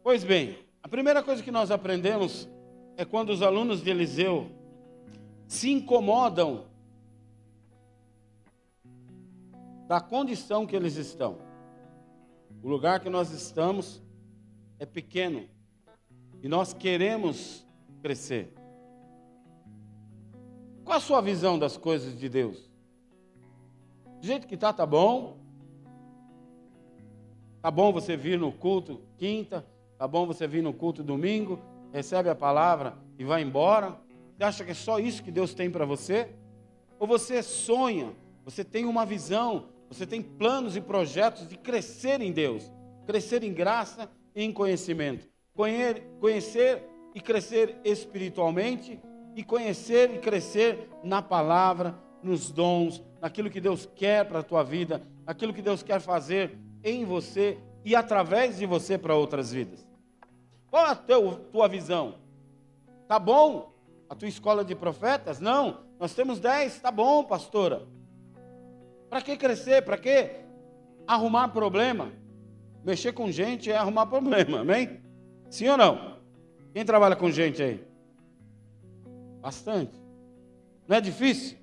Pois 0.04 0.22
bem, 0.22 0.56
a 0.80 0.88
primeira 0.88 1.20
coisa 1.20 1.42
que 1.42 1.50
nós 1.50 1.72
aprendemos 1.72 2.48
é 2.96 3.04
quando 3.04 3.30
os 3.30 3.42
alunos 3.42 3.82
de 3.82 3.90
Eliseu 3.90 4.50
se 5.46 5.70
incomodam 5.70 6.64
da 9.86 10.00
condição 10.00 10.66
que 10.66 10.74
eles 10.74 10.96
estão. 10.96 11.38
O 12.62 12.68
lugar 12.68 13.00
que 13.00 13.10
nós 13.10 13.30
estamos 13.30 14.02
é 14.78 14.86
pequeno 14.86 15.46
e 16.42 16.48
nós 16.48 16.72
queremos 16.72 17.64
crescer. 18.00 18.52
Qual 20.84 20.96
a 20.96 21.00
sua 21.00 21.20
visão 21.20 21.58
das 21.58 21.76
coisas 21.76 22.18
de 22.18 22.28
Deus? 22.28 22.70
Do 24.20 24.26
jeito 24.26 24.46
que 24.46 24.54
está, 24.54 24.72
tá 24.72 24.86
bom. 24.86 25.36
Tá 27.60 27.70
bom 27.70 27.92
você 27.92 28.16
vir 28.16 28.38
no 28.38 28.52
culto 28.52 29.02
quinta, 29.18 29.66
tá 29.98 30.06
bom 30.06 30.26
você 30.26 30.46
vir 30.46 30.62
no 30.62 30.72
culto 30.72 31.02
domingo, 31.02 31.60
recebe 31.92 32.28
a 32.28 32.34
palavra 32.34 32.96
e 33.18 33.24
vai 33.24 33.42
embora. 33.42 33.98
Você 34.36 34.44
acha 34.44 34.64
que 34.64 34.70
é 34.70 34.74
só 34.74 34.98
isso 34.98 35.22
que 35.22 35.30
Deus 35.30 35.54
tem 35.54 35.70
para 35.70 35.84
você? 35.84 36.28
Ou 36.98 37.06
você 37.06 37.42
sonha, 37.42 38.12
você 38.44 38.64
tem 38.64 38.84
uma 38.84 39.04
visão, 39.04 39.68
você 39.88 40.06
tem 40.06 40.22
planos 40.22 40.76
e 40.76 40.80
projetos 40.80 41.48
de 41.48 41.56
crescer 41.56 42.20
em 42.20 42.32
Deus, 42.32 42.70
crescer 43.06 43.42
em 43.42 43.52
graça 43.52 44.10
e 44.34 44.42
em 44.42 44.52
conhecimento, 44.52 45.28
conhecer 45.54 46.84
e 47.14 47.20
crescer 47.20 47.78
espiritualmente 47.84 49.00
e 49.34 49.44
conhecer 49.44 50.14
e 50.14 50.18
crescer 50.18 50.88
na 51.02 51.22
palavra, 51.22 51.98
nos 52.22 52.50
dons, 52.50 53.02
naquilo 53.20 53.50
que 53.50 53.60
Deus 53.60 53.88
quer 53.94 54.26
para 54.26 54.40
a 54.40 54.42
tua 54.42 54.62
vida, 54.62 55.02
naquilo 55.24 55.52
que 55.52 55.62
Deus 55.62 55.82
quer 55.82 56.00
fazer 56.00 56.58
em 56.82 57.04
você 57.04 57.58
e 57.84 57.94
através 57.94 58.58
de 58.58 58.66
você 58.66 58.98
para 58.98 59.14
outras 59.14 59.52
vidas. 59.52 59.85
Qual 60.76 60.84
a 60.84 60.94
teu, 60.94 61.36
tua 61.50 61.66
visão? 61.68 62.16
Tá 63.08 63.18
bom 63.18 63.72
a 64.10 64.14
tua 64.14 64.28
escola 64.28 64.62
de 64.62 64.74
profetas? 64.74 65.40
Não, 65.40 65.80
nós 65.98 66.12
temos 66.12 66.38
dez, 66.38 66.78
tá 66.78 66.90
bom, 66.90 67.24
pastora. 67.24 67.88
Para 69.08 69.22
que 69.22 69.38
crescer? 69.38 69.82
Para 69.86 69.96
que 69.96 70.32
arrumar 71.06 71.48
problema? 71.48 72.12
Mexer 72.84 73.14
com 73.14 73.32
gente 73.32 73.72
é 73.72 73.76
arrumar 73.78 74.04
problema, 74.04 74.60
amém? 74.60 75.00
Sim 75.48 75.66
ou 75.68 75.78
não? 75.78 76.18
Quem 76.74 76.84
trabalha 76.84 77.16
com 77.16 77.30
gente 77.30 77.62
aí? 77.62 77.82
Bastante. 79.40 79.98
Não 80.86 80.98
é 80.98 81.00
difícil? 81.00 81.56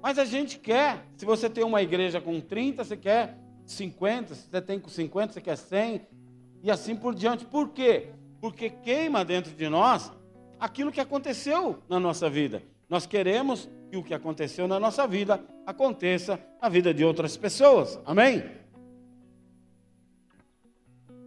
Mas 0.00 0.16
a 0.16 0.24
gente 0.24 0.60
quer, 0.60 1.04
se 1.16 1.26
você 1.26 1.50
tem 1.50 1.64
uma 1.64 1.82
igreja 1.82 2.20
com 2.20 2.40
30, 2.40 2.84
você 2.84 2.96
quer 2.96 3.36
50, 3.66 4.36
se 4.36 4.48
você 4.48 4.62
tem 4.62 4.78
com 4.78 4.88
50, 4.88 5.32
você 5.32 5.40
quer 5.40 5.56
100, 5.56 6.06
e 6.62 6.70
assim 6.70 6.94
por 6.96 7.14
diante. 7.14 7.44
Por 7.44 7.70
quê? 7.70 8.10
Porque 8.40 8.70
queima 8.70 9.24
dentro 9.24 9.52
de 9.52 9.68
nós 9.68 10.12
aquilo 10.58 10.92
que 10.92 11.00
aconteceu 11.00 11.82
na 11.88 11.98
nossa 11.98 12.28
vida. 12.28 12.62
Nós 12.88 13.06
queremos 13.06 13.68
que 13.90 13.96
o 13.96 14.02
que 14.02 14.14
aconteceu 14.14 14.66
na 14.66 14.78
nossa 14.78 15.06
vida 15.06 15.42
aconteça 15.66 16.40
na 16.60 16.68
vida 16.68 16.92
de 16.92 17.04
outras 17.04 17.36
pessoas. 17.36 17.98
Amém? 18.04 18.44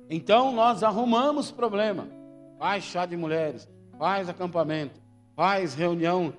Então 0.10 0.52
nós 0.52 0.84
arrumamos 0.84 1.52
problema. 1.52 2.08
Faz 2.60 2.84
chá 2.84 3.06
de 3.06 3.16
mulheres, 3.16 3.68
faz 3.98 4.30
acampamento, 4.30 5.00
faz 5.36 5.74
reunião 5.74 6.34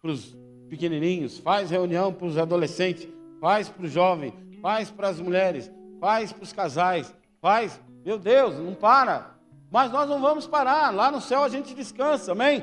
para 0.00 0.10
os 0.10 0.36
pequenininhos, 0.68 1.38
faz 1.38 1.70
reunião 1.70 2.12
para 2.12 2.26
os 2.26 2.36
adolescentes, 2.36 3.08
faz 3.40 3.68
para 3.68 3.84
o 3.84 3.88
jovem, 3.88 4.34
faz 4.60 4.90
para 4.90 5.08
as 5.08 5.20
mulheres, 5.20 5.70
faz 6.00 6.32
para 6.32 6.42
os 6.42 6.52
casais, 6.52 7.14
faz. 7.40 7.80
Meu 8.04 8.18
Deus, 8.18 8.58
não 8.58 8.74
para. 8.74 9.34
Mas 9.70 9.90
nós 9.90 10.08
não 10.08 10.20
vamos 10.20 10.46
parar. 10.46 10.94
Lá 10.94 11.10
no 11.10 11.20
céu 11.20 11.42
a 11.42 11.48
gente 11.48 11.74
descansa, 11.74 12.32
amém? 12.32 12.62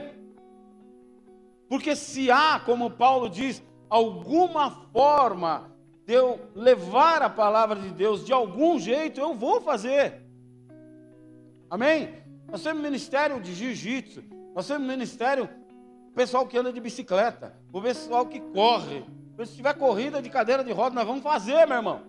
Porque 1.67 1.95
se 1.95 2.29
há, 2.31 2.59
como 2.59 2.91
Paulo 2.91 3.29
diz, 3.29 3.63
alguma 3.89 4.71
forma 4.91 5.71
de 6.05 6.13
eu 6.13 6.39
levar 6.55 7.21
a 7.21 7.29
palavra 7.29 7.79
de 7.79 7.89
Deus 7.91 8.25
de 8.25 8.33
algum 8.33 8.79
jeito, 8.79 9.19
eu 9.19 9.33
vou 9.33 9.61
fazer. 9.61 10.21
Amém? 11.69 12.15
Nós 12.47 12.63
temos 12.63 12.81
ministério 12.81 13.39
de 13.39 13.53
jiu-jitsu, 13.53 14.23
nós 14.55 14.67
temos 14.67 14.87
ministério 14.87 15.47
pessoal 16.15 16.45
que 16.47 16.57
anda 16.57 16.73
de 16.73 16.81
bicicleta, 16.81 17.55
o 17.71 17.81
pessoal 17.81 18.25
que 18.25 18.39
corre. 18.39 19.05
Se 19.45 19.55
tiver 19.55 19.73
corrida 19.75 20.21
de 20.21 20.29
cadeira 20.29 20.63
de 20.63 20.71
roda, 20.71 20.95
nós 20.95 21.07
vamos 21.07 21.23
fazer, 21.23 21.65
meu 21.65 21.77
irmão. 21.77 22.03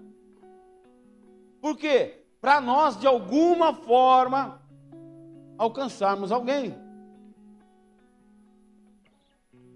Por 1.61 1.77
quê? 1.77 2.20
Para 2.41 2.61
nós, 2.61 2.99
de 2.99 3.07
alguma 3.07 3.75
forma, 3.75 4.61
alcançarmos 5.59 6.33
alguém. 6.33 6.75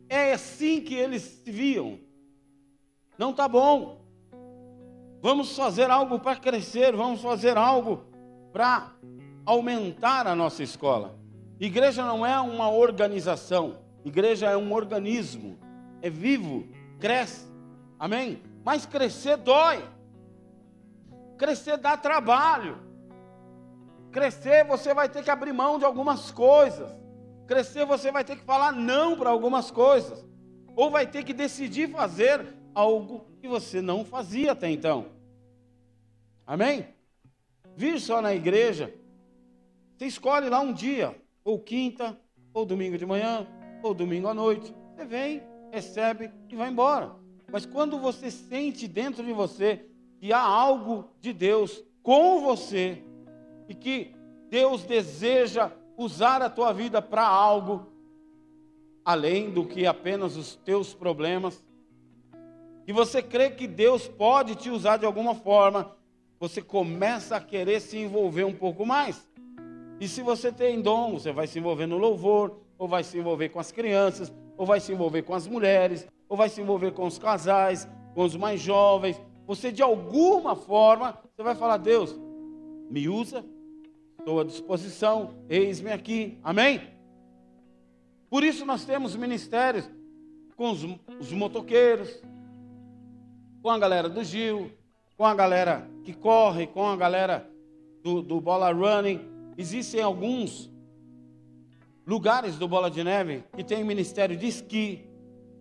É 0.08 0.32
assim 0.32 0.80
que 0.80 0.94
eles 0.94 1.22
se 1.22 1.50
viam. 1.50 1.98
Não 3.18 3.30
está 3.30 3.46
bom. 3.46 4.00
Vamos 5.20 5.56
fazer 5.56 5.90
algo 5.90 6.18
para 6.18 6.36
crescer, 6.36 6.94
vamos 6.94 7.20
fazer 7.20 7.56
algo 7.56 8.04
para 8.52 8.92
aumentar 9.44 10.26
a 10.26 10.34
nossa 10.34 10.62
escola. 10.62 11.18
Igreja 11.58 12.04
não 12.04 12.26
é 12.26 12.38
uma 12.40 12.70
organização, 12.70 13.78
igreja 14.04 14.50
é 14.50 14.56
um 14.56 14.72
organismo, 14.72 15.58
é 16.02 16.10
vivo, 16.10 16.68
cresce. 16.98 17.46
Amém? 17.98 18.42
Mas 18.64 18.84
crescer 18.84 19.36
dói. 19.36 19.82
Crescer 21.36 21.76
dá 21.76 21.96
trabalho. 21.96 22.78
Crescer 24.10 24.64
você 24.64 24.94
vai 24.94 25.08
ter 25.08 25.22
que 25.22 25.30
abrir 25.30 25.52
mão 25.52 25.78
de 25.78 25.84
algumas 25.84 26.30
coisas. 26.30 26.90
Crescer 27.46 27.84
você 27.84 28.10
vai 28.10 28.24
ter 28.24 28.36
que 28.36 28.44
falar 28.44 28.72
não 28.72 29.16
para 29.16 29.30
algumas 29.30 29.70
coisas. 29.70 30.24
Ou 30.76 30.90
vai 30.90 31.06
ter 31.06 31.24
que 31.24 31.32
decidir 31.32 31.90
fazer 31.90 32.46
algo 32.74 33.26
que 33.40 33.48
você 33.48 33.80
não 33.80 34.04
fazia 34.04 34.52
até 34.52 34.70
então. 34.70 35.06
Amém? 36.46 36.88
Vir 37.76 38.00
só 38.00 38.20
na 38.20 38.34
igreja 38.34 38.92
você 39.96 40.06
escolhe 40.06 40.48
lá 40.48 40.60
um 40.60 40.72
dia, 40.72 41.16
ou 41.44 41.58
quinta, 41.58 42.18
ou 42.52 42.66
domingo 42.66 42.98
de 42.98 43.06
manhã, 43.06 43.46
ou 43.82 43.94
domingo 43.94 44.26
à 44.26 44.34
noite. 44.34 44.74
Você 44.94 45.04
vem, 45.04 45.42
recebe 45.70 46.30
e 46.48 46.56
vai 46.56 46.68
embora. 46.68 47.14
Mas 47.50 47.64
quando 47.64 47.98
você 47.98 48.30
sente 48.30 48.88
dentro 48.88 49.24
de 49.24 49.32
você 49.32 49.88
que 50.24 50.32
há 50.32 50.40
algo 50.40 51.10
de 51.20 51.34
Deus 51.34 51.84
com 52.02 52.40
você 52.40 53.04
e 53.68 53.74
que 53.74 54.16
Deus 54.48 54.82
deseja 54.82 55.70
usar 55.98 56.40
a 56.40 56.48
tua 56.48 56.72
vida 56.72 57.02
para 57.02 57.26
algo 57.26 57.92
além 59.04 59.50
do 59.50 59.66
que 59.66 59.86
apenas 59.86 60.34
os 60.38 60.56
teus 60.56 60.94
problemas, 60.94 61.62
e 62.86 62.92
você 62.94 63.20
crê 63.22 63.50
que 63.50 63.66
Deus 63.66 64.08
pode 64.08 64.54
te 64.54 64.70
usar 64.70 64.96
de 64.96 65.04
alguma 65.04 65.34
forma, 65.34 65.94
você 66.40 66.62
começa 66.62 67.36
a 67.36 67.40
querer 67.40 67.80
se 67.80 67.98
envolver 67.98 68.44
um 68.44 68.54
pouco 68.54 68.86
mais. 68.86 69.28
E 70.00 70.08
se 70.08 70.22
você 70.22 70.50
tem 70.50 70.80
dom, 70.80 71.18
você 71.18 71.32
vai 71.32 71.46
se 71.46 71.58
envolver 71.58 71.86
no 71.86 71.98
louvor, 71.98 72.62
ou 72.78 72.88
vai 72.88 73.04
se 73.04 73.18
envolver 73.18 73.50
com 73.50 73.60
as 73.60 73.70
crianças, 73.70 74.32
ou 74.56 74.64
vai 74.64 74.80
se 74.80 74.90
envolver 74.90 75.20
com 75.20 75.34
as 75.34 75.46
mulheres, 75.46 76.08
ou 76.30 76.34
vai 76.34 76.48
se 76.48 76.62
envolver 76.62 76.92
com 76.92 77.04
os 77.04 77.18
casais, 77.18 77.86
com 78.14 78.24
os 78.24 78.34
mais 78.34 78.58
jovens. 78.58 79.20
Você 79.46 79.70
de 79.70 79.82
alguma 79.82 80.56
forma, 80.56 81.18
você 81.34 81.42
vai 81.42 81.54
falar: 81.54 81.76
"Deus, 81.76 82.18
me 82.90 83.08
usa, 83.08 83.44
estou 84.18 84.40
à 84.40 84.44
disposição, 84.44 85.34
eis-me 85.48 85.92
aqui". 85.92 86.38
Amém? 86.42 86.80
Por 88.30 88.42
isso 88.42 88.64
nós 88.64 88.84
temos 88.84 89.14
ministérios 89.14 89.88
com 90.56 90.70
os, 90.70 90.84
os 91.20 91.32
motoqueiros, 91.32 92.22
com 93.62 93.70
a 93.70 93.78
galera 93.78 94.08
do 94.08 94.24
Gil, 94.24 94.70
com 95.16 95.24
a 95.24 95.34
galera 95.34 95.88
que 96.04 96.12
corre, 96.12 96.66
com 96.66 96.86
a 96.86 96.96
galera 96.96 97.48
do, 98.02 98.20
do 98.20 98.40
bola 98.40 98.72
running, 98.72 99.34
Existem 99.56 100.02
alguns 100.02 100.70
lugares 102.04 102.56
do 102.56 102.66
Bola 102.66 102.90
de 102.90 103.04
Neve 103.04 103.44
que 103.54 103.62
tem 103.62 103.84
ministério 103.84 104.36
de 104.36 104.48
esqui, 104.48 105.04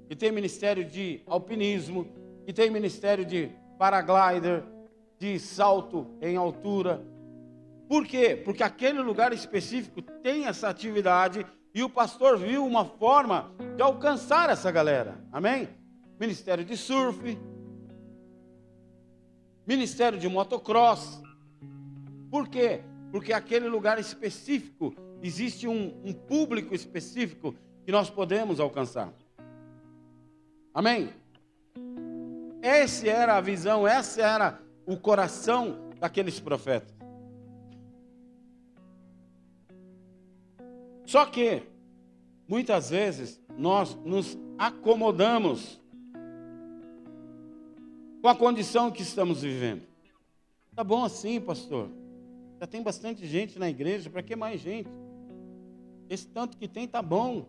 que 0.09 0.15
tem 0.15 0.31
ministério 0.31 0.83
de 0.83 1.21
alpinismo, 1.27 2.07
que 2.43 2.51
tem 2.51 2.71
ministério 2.71 3.23
de 3.23 3.51
paraglider, 3.77 4.63
de 5.19 5.39
salto 5.39 6.07
em 6.21 6.35
altura. 6.35 7.05
Por 7.87 8.05
quê? 8.05 8.35
Porque 8.35 8.63
aquele 8.63 9.01
lugar 9.01 9.33
específico 9.33 10.01
tem 10.01 10.45
essa 10.45 10.69
atividade 10.69 11.45
e 11.73 11.83
o 11.83 11.89
pastor 11.89 12.37
viu 12.37 12.65
uma 12.65 12.85
forma 12.85 13.51
de 13.75 13.81
alcançar 13.81 14.49
essa 14.49 14.71
galera. 14.71 15.17
Amém? 15.31 15.69
Ministério 16.19 16.63
de 16.63 16.77
surf, 16.77 17.37
ministério 19.65 20.19
de 20.19 20.27
motocross. 20.27 21.21
Por 22.29 22.47
quê? 22.47 22.83
porque 23.13 23.31
aquele 23.31 23.67
lugar 23.67 23.99
específico 23.99 24.91
existe 25.21 25.67
um, 25.67 26.01
um 26.03 26.11
público 26.11 26.73
específico 26.73 27.53
que 27.85 27.91
nós 27.91 28.09
podemos 28.09 28.59
alcançar. 28.59 29.13
Amém? 30.73 31.13
Essa 32.63 33.09
era 33.09 33.35
a 33.35 33.41
visão, 33.41 33.85
essa 33.85 34.21
era 34.21 34.59
o 34.85 34.95
coração 34.95 35.89
daqueles 35.99 36.39
profetas. 36.39 36.95
Só 41.05 41.25
que, 41.25 41.61
muitas 42.47 42.89
vezes, 42.89 43.43
nós 43.57 43.93
nos 44.05 44.37
acomodamos 44.57 45.77
com 48.21 48.29
a 48.29 48.35
condição 48.35 48.89
que 48.89 49.01
estamos 49.01 49.41
vivendo. 49.41 49.85
Tá 50.73 50.85
bom 50.85 51.03
assim, 51.03 51.41
pastor. 51.41 51.89
Já 52.61 52.65
tem 52.65 52.81
bastante 52.81 53.27
gente 53.27 53.59
na 53.59 53.69
igreja, 53.69 54.09
para 54.09 54.23
que 54.23 54.37
mais 54.37 54.61
gente? 54.61 54.89
Esse 56.09 56.29
tanto 56.29 56.57
que 56.57 56.69
tem 56.69 56.87
tá 56.87 57.01
bom. 57.01 57.45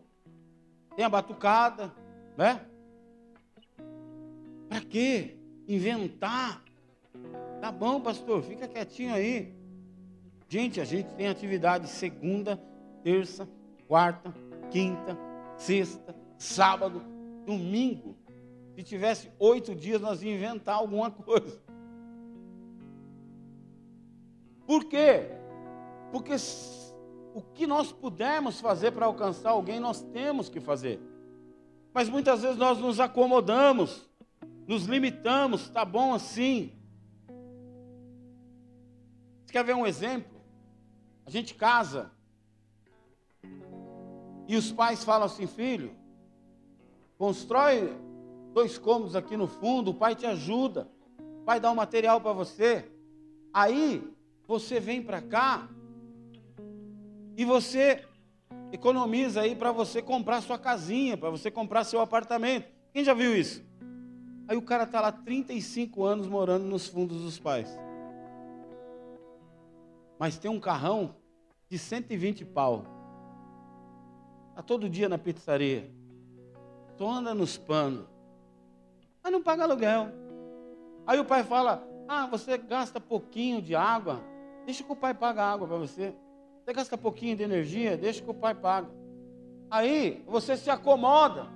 Tem 0.96 1.04
a 1.04 1.08
batucada, 1.08 1.94
né? 2.36 2.66
Para 4.68 4.80
quê? 4.80 5.36
Inventar. 5.66 6.62
Tá 7.60 7.72
bom, 7.72 8.00
pastor, 8.00 8.42
fica 8.42 8.68
quietinho 8.68 9.14
aí. 9.14 9.54
Gente, 10.48 10.80
a 10.80 10.84
gente 10.84 11.14
tem 11.14 11.28
atividade 11.28 11.88
segunda, 11.88 12.56
terça, 13.02 13.48
quarta, 13.88 14.34
quinta, 14.70 15.18
sexta, 15.56 16.14
sábado, 16.36 17.02
domingo. 17.44 18.16
Se 18.74 18.82
tivesse 18.82 19.30
oito 19.38 19.74
dias, 19.74 20.00
nós 20.00 20.22
íamos 20.22 20.42
inventar 20.42 20.76
alguma 20.76 21.10
coisa. 21.10 21.62
Por 24.66 24.84
quê? 24.84 25.28
Porque 26.10 26.34
o 27.34 27.42
que 27.42 27.66
nós 27.66 27.92
pudermos 27.92 28.60
fazer 28.60 28.92
para 28.92 29.06
alcançar 29.06 29.50
alguém, 29.50 29.80
nós 29.80 30.00
temos 30.00 30.48
que 30.48 30.60
fazer. 30.60 31.00
Mas 31.92 32.08
muitas 32.08 32.42
vezes 32.42 32.56
nós 32.56 32.78
nos 32.78 32.98
acomodamos, 32.98 34.08
nos 34.66 34.84
limitamos, 34.84 35.62
está 35.62 35.84
bom 35.84 36.14
assim. 36.14 36.72
Você 39.44 39.52
quer 39.52 39.64
ver 39.64 39.74
um 39.74 39.86
exemplo? 39.86 40.34
A 41.26 41.30
gente 41.30 41.54
casa 41.54 42.10
e 44.46 44.56
os 44.56 44.70
pais 44.72 45.04
falam 45.04 45.26
assim: 45.26 45.46
filho, 45.46 45.94
constrói 47.16 47.92
dois 48.52 48.78
cômodos 48.78 49.16
aqui 49.16 49.36
no 49.36 49.46
fundo, 49.46 49.90
o 49.90 49.94
pai 49.94 50.14
te 50.14 50.26
ajuda, 50.26 50.88
o 51.40 51.44
pai 51.44 51.60
dá 51.60 51.70
um 51.70 51.74
material 51.74 52.20
para 52.20 52.32
você. 52.32 52.90
Aí 53.52 54.02
você 54.46 54.80
vem 54.80 55.02
para 55.02 55.22
cá 55.22 55.68
e 57.36 57.44
você 57.44 58.04
economiza 58.72 59.40
aí 59.40 59.54
para 59.54 59.72
você 59.72 60.02
comprar 60.02 60.40
sua 60.40 60.58
casinha, 60.58 61.16
para 61.16 61.30
você 61.30 61.50
comprar 61.50 61.84
seu 61.84 62.00
apartamento. 62.00 62.68
Quem 62.92 63.04
já 63.04 63.14
viu 63.14 63.36
isso? 63.36 63.64
Aí 64.46 64.56
o 64.56 64.62
cara 64.62 64.84
está 64.84 65.00
lá 65.00 65.10
35 65.10 66.04
anos 66.04 66.26
morando 66.26 66.64
nos 66.64 66.86
fundos 66.86 67.22
dos 67.22 67.38
pais. 67.38 67.68
Mas 70.18 70.38
tem 70.38 70.50
um 70.50 70.60
carrão 70.60 71.14
de 71.68 71.78
120 71.78 72.44
pau. 72.44 72.84
Está 74.50 74.62
todo 74.62 74.88
dia 74.88 75.08
na 75.08 75.18
pizzaria. 75.18 75.90
só 76.96 77.20
nos 77.20 77.56
panos. 77.56 78.06
Mas 79.22 79.32
não 79.32 79.42
paga 79.42 79.64
aluguel. 79.64 80.08
Aí 81.06 81.18
o 81.18 81.24
pai 81.24 81.42
fala: 81.42 81.82
Ah, 82.06 82.26
você 82.26 82.58
gasta 82.58 83.00
pouquinho 83.00 83.60
de 83.62 83.74
água, 83.74 84.20
deixa 84.64 84.84
que 84.84 84.92
o 84.92 84.96
pai 84.96 85.14
paga 85.14 85.42
água 85.42 85.66
para 85.66 85.78
você. 85.78 86.14
Você 86.62 86.72
gasta 86.72 86.96
pouquinho 86.96 87.36
de 87.36 87.42
energia, 87.42 87.96
deixa 87.96 88.22
que 88.22 88.30
o 88.30 88.34
pai 88.34 88.54
paga. 88.54 88.88
Aí 89.70 90.22
você 90.26 90.56
se 90.56 90.70
acomoda. 90.70 91.46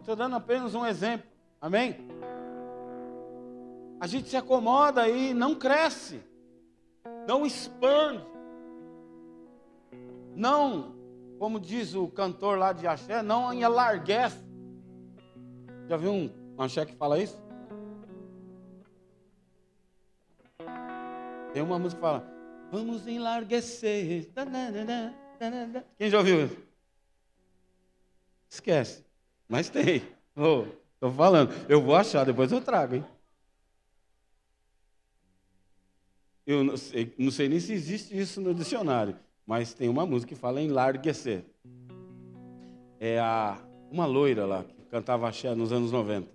Estou 0.00 0.14
dando 0.14 0.36
apenas 0.36 0.74
um 0.74 0.84
exemplo. 0.84 1.35
Amém? 1.66 1.96
A 3.98 4.06
gente 4.06 4.28
se 4.28 4.36
acomoda 4.36 5.08
e 5.08 5.34
não 5.34 5.52
cresce, 5.52 6.22
não 7.26 7.44
expande, 7.44 8.24
não, 10.36 10.94
como 11.40 11.58
diz 11.58 11.92
o 11.92 12.06
cantor 12.06 12.56
lá 12.56 12.72
de 12.72 12.86
Axé, 12.86 13.20
não 13.20 13.52
enlarguece. 13.52 14.38
Já 15.88 15.96
viu 15.96 16.12
um 16.12 16.30
axé 16.56 16.86
que 16.86 16.94
fala 16.94 17.18
isso? 17.18 17.42
Tem 21.52 21.64
uma 21.64 21.80
música 21.80 22.00
que 22.00 22.06
fala, 22.06 22.24
vamos 22.70 23.08
enlarguecer. 23.08 24.30
Quem 25.98 26.10
já 26.10 26.18
ouviu 26.18 26.44
isso? 26.44 26.58
Esquece, 28.48 29.04
mas 29.48 29.68
tem. 29.68 30.00
Estou 31.06 31.12
falando, 31.12 31.54
eu 31.68 31.80
vou 31.80 31.94
achar, 31.94 32.24
depois 32.24 32.50
eu 32.50 32.60
trago, 32.60 32.96
hein? 32.96 33.04
Eu 36.44 36.64
não 36.64 36.76
sei, 36.76 37.14
não 37.16 37.30
sei 37.30 37.48
nem 37.48 37.60
se 37.60 37.72
existe 37.72 38.16
isso 38.16 38.40
no 38.40 38.52
dicionário, 38.52 39.16
mas 39.46 39.72
tem 39.72 39.88
uma 39.88 40.04
música 40.04 40.34
que 40.34 40.40
fala 40.40 40.60
enlarguecer. 40.60 41.44
É 42.98 43.20
a, 43.20 43.58
uma 43.90 44.06
loira 44.06 44.46
lá, 44.46 44.64
que 44.64 44.82
cantava 44.86 45.28
axé 45.28 45.54
nos 45.54 45.72
anos 45.72 45.92
90. 45.92 46.28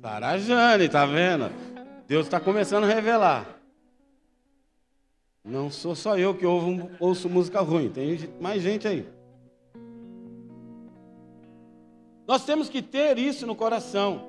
Sarajane, 0.00 0.88
tá 0.88 1.06
vendo? 1.06 1.50
Deus 2.08 2.26
está 2.26 2.40
começando 2.40 2.84
a 2.84 2.88
revelar. 2.88 3.60
Não 5.44 5.70
sou 5.70 5.94
só 5.94 6.18
eu 6.18 6.34
que 6.34 6.44
ouvo, 6.44 6.90
ouço 6.98 7.28
música 7.28 7.60
ruim, 7.60 7.88
tem 7.88 8.18
mais 8.40 8.62
gente 8.62 8.86
aí. 8.86 9.17
Nós 12.28 12.44
temos 12.44 12.68
que 12.68 12.82
ter 12.82 13.16
isso 13.18 13.46
no 13.46 13.56
coração 13.56 14.28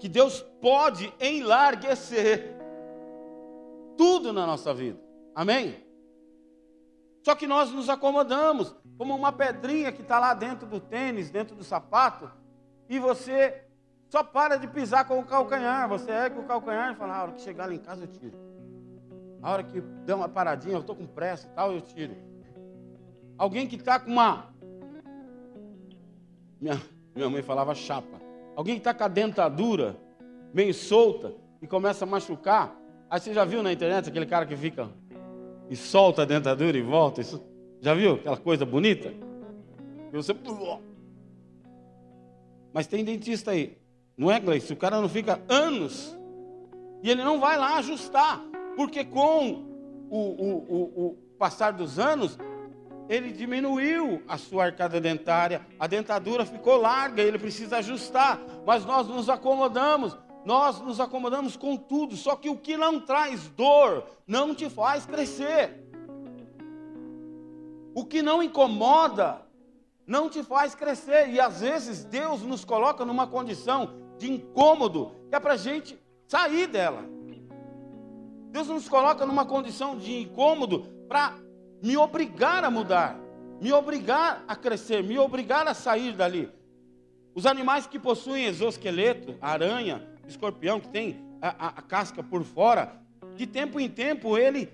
que 0.00 0.08
Deus 0.08 0.42
pode 0.60 1.14
enlarguecer 1.20 2.56
tudo 3.96 4.32
na 4.32 4.44
nossa 4.44 4.74
vida. 4.74 4.98
Amém? 5.32 5.86
Só 7.24 7.36
que 7.36 7.46
nós 7.46 7.70
nos 7.70 7.88
acomodamos, 7.88 8.74
como 8.98 9.14
uma 9.14 9.30
pedrinha 9.30 9.92
que 9.92 10.02
está 10.02 10.18
lá 10.18 10.34
dentro 10.34 10.66
do 10.66 10.80
tênis, 10.80 11.30
dentro 11.30 11.54
do 11.54 11.62
sapato, 11.62 12.28
e 12.88 12.98
você 12.98 13.68
só 14.10 14.24
para 14.24 14.56
de 14.56 14.66
pisar 14.66 15.06
com 15.06 15.20
o 15.20 15.24
calcanhar. 15.24 15.88
Você 15.88 16.10
ergue 16.10 16.40
o 16.40 16.44
calcanhar 16.44 16.92
e 16.92 16.96
fala: 16.96 17.14
ah, 17.14 17.18
a 17.18 17.22
hora 17.22 17.32
que 17.32 17.40
chegar 17.40 17.66
lá 17.66 17.74
em 17.74 17.78
casa 17.78 18.02
eu 18.02 18.08
tiro. 18.08 18.36
A 19.40 19.52
hora 19.52 19.62
que 19.62 19.80
der 19.80 20.14
uma 20.14 20.28
paradinha, 20.28 20.74
eu 20.74 20.80
estou 20.80 20.96
com 20.96 21.06
pressa 21.06 21.46
e 21.46 21.50
tal, 21.50 21.72
eu 21.72 21.80
tiro. 21.80 22.16
Alguém 23.38 23.68
que 23.68 23.76
está 23.76 24.00
com 24.00 24.10
uma. 24.10 24.52
Minha, 26.60 26.80
minha 27.14 27.28
mãe 27.28 27.42
falava 27.42 27.74
chapa. 27.74 28.20
Alguém 28.56 28.74
que 28.74 28.80
está 28.80 28.94
com 28.94 29.04
a 29.04 29.08
dentadura 29.08 29.96
meio 30.52 30.74
solta 30.74 31.34
e 31.60 31.66
começa 31.66 32.04
a 32.04 32.06
machucar. 32.06 32.76
Aí 33.08 33.20
você 33.20 33.32
já 33.32 33.44
viu 33.44 33.62
na 33.62 33.72
internet 33.72 34.08
aquele 34.08 34.26
cara 34.26 34.46
que 34.46 34.56
fica 34.56 34.88
e 35.68 35.76
solta 35.76 36.22
a 36.22 36.24
dentadura 36.24 36.76
e 36.76 36.82
volta? 36.82 37.20
Isso, 37.20 37.42
já 37.80 37.94
viu 37.94 38.14
aquela 38.14 38.36
coisa 38.36 38.64
bonita? 38.64 39.12
E 40.12 40.16
você. 40.16 40.34
Mas 42.72 42.86
tem 42.86 43.04
dentista 43.04 43.50
aí. 43.50 43.78
Não 44.16 44.30
é, 44.30 44.38
Gleice? 44.38 44.72
O 44.72 44.76
cara 44.76 45.00
não 45.00 45.08
fica 45.08 45.40
anos 45.48 46.16
e 47.02 47.10
ele 47.10 47.24
não 47.24 47.40
vai 47.40 47.56
lá 47.56 47.76
ajustar. 47.78 48.40
Porque 48.76 49.04
com 49.04 49.64
o, 50.10 50.18
o, 50.18 50.56
o, 50.68 51.06
o 51.06 51.16
passar 51.38 51.72
dos 51.72 51.98
anos, 51.98 52.38
ele 53.12 53.30
diminuiu 53.30 54.22
a 54.26 54.38
sua 54.38 54.64
arcada 54.64 54.98
dentária, 54.98 55.60
a 55.78 55.86
dentadura 55.86 56.46
ficou 56.46 56.78
larga, 56.78 57.20
ele 57.20 57.38
precisa 57.38 57.76
ajustar, 57.76 58.40
mas 58.64 58.86
nós 58.86 59.06
nos 59.06 59.28
acomodamos, 59.28 60.16
nós 60.46 60.80
nos 60.80 60.98
acomodamos 60.98 61.54
com 61.54 61.76
tudo, 61.76 62.16
só 62.16 62.34
que 62.36 62.48
o 62.48 62.56
que 62.56 62.74
não 62.74 62.98
traz 62.98 63.48
dor 63.48 64.06
não 64.26 64.54
te 64.54 64.70
faz 64.70 65.04
crescer. 65.04 65.86
O 67.94 68.06
que 68.06 68.22
não 68.22 68.42
incomoda 68.42 69.42
não 70.06 70.30
te 70.30 70.42
faz 70.42 70.74
crescer, 70.74 71.28
e 71.28 71.38
às 71.38 71.60
vezes 71.60 72.04
Deus 72.04 72.40
nos 72.40 72.64
coloca 72.64 73.04
numa 73.04 73.26
condição 73.26 73.90
de 74.16 74.32
incômodo 74.32 75.12
que 75.28 75.36
é 75.36 75.40
para 75.40 75.52
a 75.52 75.58
gente 75.58 75.98
sair 76.26 76.66
dela. 76.66 77.04
Deus 78.50 78.68
nos 78.68 78.88
coloca 78.88 79.26
numa 79.26 79.44
condição 79.44 79.98
de 79.98 80.22
incômodo 80.22 80.84
para 81.06 81.36
me 81.82 81.96
obrigar 81.96 82.64
a 82.64 82.70
mudar, 82.70 83.18
me 83.60 83.72
obrigar 83.72 84.44
a 84.46 84.54
crescer, 84.54 85.02
me 85.02 85.18
obrigar 85.18 85.66
a 85.66 85.74
sair 85.74 86.12
dali. 86.12 86.48
Os 87.34 87.44
animais 87.44 87.86
que 87.86 87.98
possuem 87.98 88.44
exoesqueleto, 88.44 89.36
aranha, 89.40 90.06
escorpião, 90.26 90.78
que 90.78 90.88
tem 90.88 91.20
a, 91.40 91.48
a, 91.48 91.68
a 91.68 91.82
casca 91.82 92.22
por 92.22 92.44
fora, 92.44 93.00
de 93.36 93.46
tempo 93.46 93.80
em 93.80 93.88
tempo 93.88 94.38
ele 94.38 94.72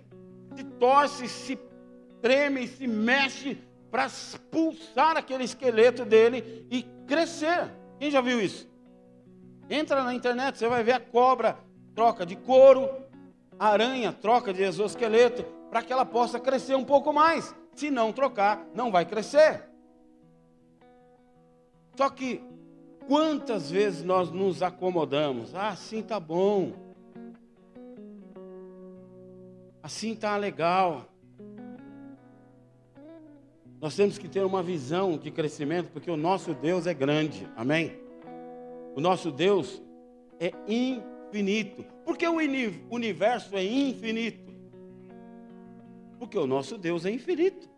se 0.55 0.65
torce, 0.65 1.29
se 1.29 1.59
treme, 2.21 2.67
se 2.69 2.87
mexe 2.87 3.57
para 3.91 4.07
expulsar 4.07 5.17
aquele 5.17 5.45
esqueleto 5.45 6.05
dele 6.05 6.67
e 6.71 6.83
crescer. 7.07 7.73
Quem 7.99 8.11
já 8.11 8.21
viu 8.21 8.41
isso? 8.41 8.69
Entra 9.71 10.03
na 10.05 10.15
internet, 10.15 10.59
você 10.59 10.69
vai 10.69 10.83
ver 10.83 10.93
a 10.93 11.01
cobra 11.01 11.59
troca 11.95 12.27
de 12.27 12.37
couro, 12.37 12.89
a 13.59 13.69
aranha 13.69 14.13
troca 14.13 14.53
de 14.53 14.63
exoesqueleto, 14.63 15.45
para 15.71 15.83
que 15.83 15.93
ela 15.93 16.05
possa 16.05 16.41
crescer 16.41 16.75
um 16.75 16.85
pouco 16.85 17.13
mais. 17.13 17.55
Se 17.75 17.91
não 17.91 18.13
trocar, 18.13 18.67
não 18.75 18.91
vai 18.91 19.05
crescer. 19.05 19.65
Só 21.97 22.09
que 22.11 22.43
quantas 23.07 23.71
vezes 23.71 24.03
nós 24.03 24.31
nos 24.31 24.63
acomodamos? 24.63 25.55
Ah, 25.55 25.69
assim 25.69 26.03
tá 26.03 26.19
bom. 26.19 26.73
Assim 29.83 30.15
tá 30.15 30.37
legal. 30.37 31.07
Nós 33.81 33.95
temos 33.95 34.19
que 34.19 34.29
ter 34.29 34.45
uma 34.45 34.63
visão 34.63 35.17
de 35.17 35.31
crescimento, 35.31 35.91
porque 35.91 36.11
o 36.11 36.17
nosso 36.17 36.53
Deus 36.53 36.87
é 36.87 36.95
grande. 36.95 37.49
Amém? 37.57 37.99
O 38.97 39.01
nosso 39.01 39.31
Deus 39.31 39.81
é 40.41 40.53
infinito. 40.67 41.85
Porque 42.05 42.27
o 42.27 42.39
universo 42.91 43.57
é 43.57 43.65
infinito. 43.65 44.48
Porque 46.19 46.39
o 46.39 46.47
nosso 46.47 46.77
Deus 46.77 47.05
é 47.05 47.11
infinito. 47.11 47.69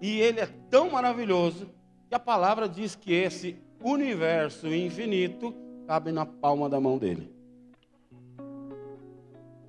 E 0.00 0.20
ele 0.20 0.40
é 0.40 0.46
tão 0.70 0.90
maravilhoso 0.90 1.68
que 2.08 2.14
a 2.14 2.18
palavra 2.18 2.68
diz 2.68 2.94
que 2.94 3.12
esse 3.12 3.56
universo 3.82 4.66
infinito 4.68 5.54
cabe 5.86 6.12
na 6.12 6.24
palma 6.24 6.68
da 6.68 6.80
mão 6.80 6.98
dele. 6.98 7.32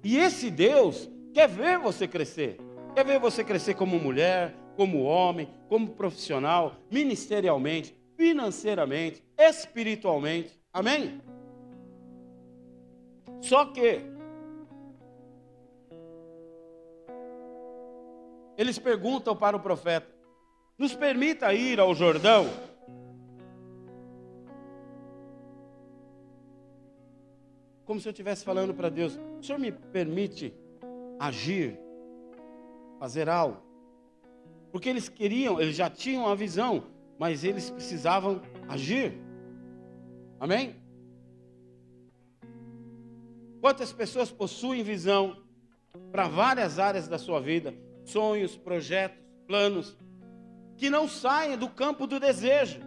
E 0.03 0.17
esse 0.17 0.49
Deus 0.49 1.09
quer 1.33 1.47
ver 1.47 1.77
você 1.77 2.07
crescer. 2.07 2.57
Quer 2.95 3.05
ver 3.05 3.19
você 3.19 3.43
crescer 3.43 3.75
como 3.75 3.99
mulher, 3.99 4.53
como 4.75 5.03
homem, 5.03 5.47
como 5.69 5.89
profissional, 5.89 6.75
ministerialmente, 6.89 7.95
financeiramente, 8.17 9.23
espiritualmente. 9.37 10.59
Amém? 10.73 11.21
Só 13.41 13.65
que 13.65 14.01
eles 18.61 18.77
perguntam 18.77 19.35
para 19.35 19.57
o 19.57 19.59
profeta: 19.59 20.07
nos 20.77 20.93
permita 20.93 21.51
ir 21.51 21.79
ao 21.79 21.95
Jordão? 21.95 22.45
Como 27.83 27.99
se 27.99 28.07
eu 28.07 28.11
estivesse 28.11 28.45
falando 28.45 28.73
para 28.73 28.89
Deus: 28.89 29.19
o 29.39 29.43
Senhor 29.43 29.57
me 29.57 29.71
permite 29.71 30.53
agir, 31.19 31.77
fazer 32.99 33.27
algo? 33.27 33.57
Porque 34.71 34.87
eles 34.87 35.09
queriam, 35.09 35.59
eles 35.59 35.75
já 35.75 35.89
tinham 35.89 36.27
a 36.27 36.35
visão, 36.35 36.83
mas 37.17 37.43
eles 37.43 37.69
precisavam 37.71 38.41
agir. 38.69 39.19
Amém? 40.39 40.75
Quantas 43.59 43.91
pessoas 43.91 44.31
possuem 44.31 44.83
visão 44.83 45.43
para 46.11 46.27
várias 46.27 46.79
áreas 46.79 47.07
da 47.07 47.17
sua 47.17 47.39
vida? 47.39 47.73
Sonhos, 48.05 48.55
projetos, 48.55 49.17
planos, 49.47 49.97
que 50.77 50.89
não 50.89 51.07
saem 51.07 51.57
do 51.57 51.69
campo 51.69 52.07
do 52.07 52.19
desejo, 52.19 52.81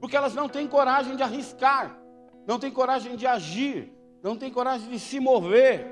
porque 0.00 0.16
elas 0.16 0.34
não 0.34 0.48
têm 0.48 0.66
coragem 0.66 1.16
de 1.16 1.22
arriscar, 1.22 1.98
não 2.46 2.58
têm 2.58 2.70
coragem 2.70 3.16
de 3.16 3.26
agir, 3.26 3.92
não 4.22 4.36
têm 4.36 4.50
coragem 4.50 4.88
de 4.88 4.98
se 4.98 5.20
mover. 5.20 5.86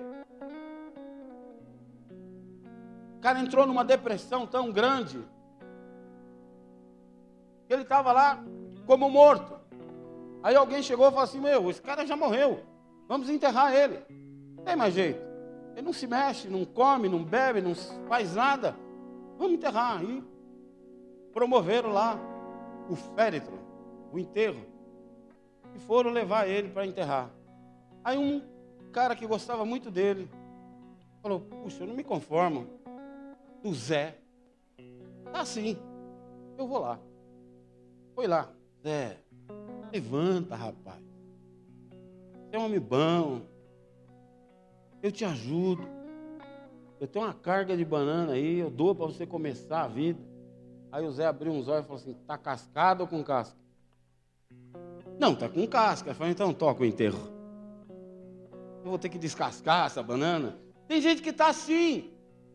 O 3.16 3.20
cara 3.20 3.40
entrou 3.40 3.66
numa 3.66 3.84
depressão 3.84 4.46
tão 4.46 4.70
grande 4.70 5.22
Ele 7.68 7.82
estava 7.82 8.12
lá 8.12 8.42
como 8.86 9.10
morto. 9.10 9.58
Aí 10.42 10.54
alguém 10.54 10.82
chegou 10.82 11.06
e 11.06 11.10
falou 11.10 11.24
assim: 11.24 11.40
Meu, 11.40 11.68
esse 11.70 11.82
cara 11.82 12.06
já 12.06 12.16
morreu. 12.16 12.60
Vamos 13.08 13.28
enterrar 13.28 13.74
ele. 13.74 14.00
Não 14.56 14.64
tem 14.64 14.76
mais 14.76 14.94
jeito. 14.94 15.20
Ele 15.76 15.84
não 15.84 15.92
se 15.92 16.06
mexe, 16.06 16.48
não 16.48 16.64
come, 16.64 17.06
não 17.06 17.22
bebe, 17.22 17.60
não 17.60 17.74
faz 18.08 18.34
nada. 18.34 18.74
Vamos 19.36 19.52
enterrar. 19.52 20.02
E 20.02 20.24
promoveram 21.34 21.92
lá 21.92 22.18
o 22.88 22.96
féretro, 22.96 23.58
o 24.10 24.18
enterro. 24.18 24.64
E 25.74 25.78
foram 25.78 26.10
levar 26.10 26.48
ele 26.48 26.70
para 26.70 26.86
enterrar. 26.86 27.30
Aí 28.02 28.16
um 28.16 28.40
cara 28.90 29.14
que 29.14 29.26
gostava 29.26 29.66
muito 29.66 29.90
dele 29.90 30.30
falou: 31.22 31.40
Puxa, 31.40 31.82
eu 31.82 31.88
não 31.88 31.94
me 31.94 32.02
conformo. 32.02 32.66
Do 33.62 33.74
Zé. 33.74 34.16
Tá 35.30 35.40
assim. 35.40 35.76
Eu 36.56 36.66
vou 36.66 36.78
lá. 36.78 36.98
Foi 38.14 38.26
lá. 38.26 38.50
Zé, 38.82 39.18
levanta, 39.92 40.56
rapaz. 40.56 41.02
Você 42.48 42.56
é 42.56 42.58
um 42.58 42.64
homem 42.64 42.80
bom. 42.80 43.42
Eu 45.06 45.12
te 45.12 45.24
ajudo. 45.24 45.86
Eu 46.98 47.06
tenho 47.06 47.24
uma 47.24 47.32
carga 47.32 47.76
de 47.76 47.84
banana 47.84 48.32
aí, 48.32 48.58
eu 48.58 48.68
dou 48.68 48.92
para 48.92 49.06
você 49.06 49.24
começar 49.24 49.82
a 49.82 49.86
vida. 49.86 50.18
Aí 50.90 51.06
o 51.06 51.12
Zé 51.12 51.26
abriu 51.26 51.52
uns 51.52 51.68
olhos 51.68 51.84
e 51.84 51.86
falou 51.86 52.02
assim: 52.02 52.14
tá 52.26 52.36
cascado 52.36 53.04
ou 53.04 53.08
com 53.08 53.22
casca? 53.22 53.56
Não, 55.16 55.32
tá 55.36 55.48
com 55.48 55.64
casca. 55.64 56.10
Eu 56.10 56.14
falei, 56.16 56.32
então 56.32 56.52
toca 56.52 56.82
o 56.82 56.84
enterro. 56.84 57.20
Eu 58.82 58.90
vou 58.90 58.98
ter 58.98 59.08
que 59.08 59.16
descascar 59.16 59.86
essa 59.86 60.02
banana. 60.02 60.58
Tem 60.88 61.00
gente 61.00 61.22
que 61.22 61.30
está 61.30 61.50
assim. 61.50 62.10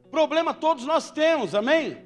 Problema 0.09 0.53
todos 0.53 0.85
nós 0.85 1.09
temos, 1.09 1.55
amém? 1.55 2.05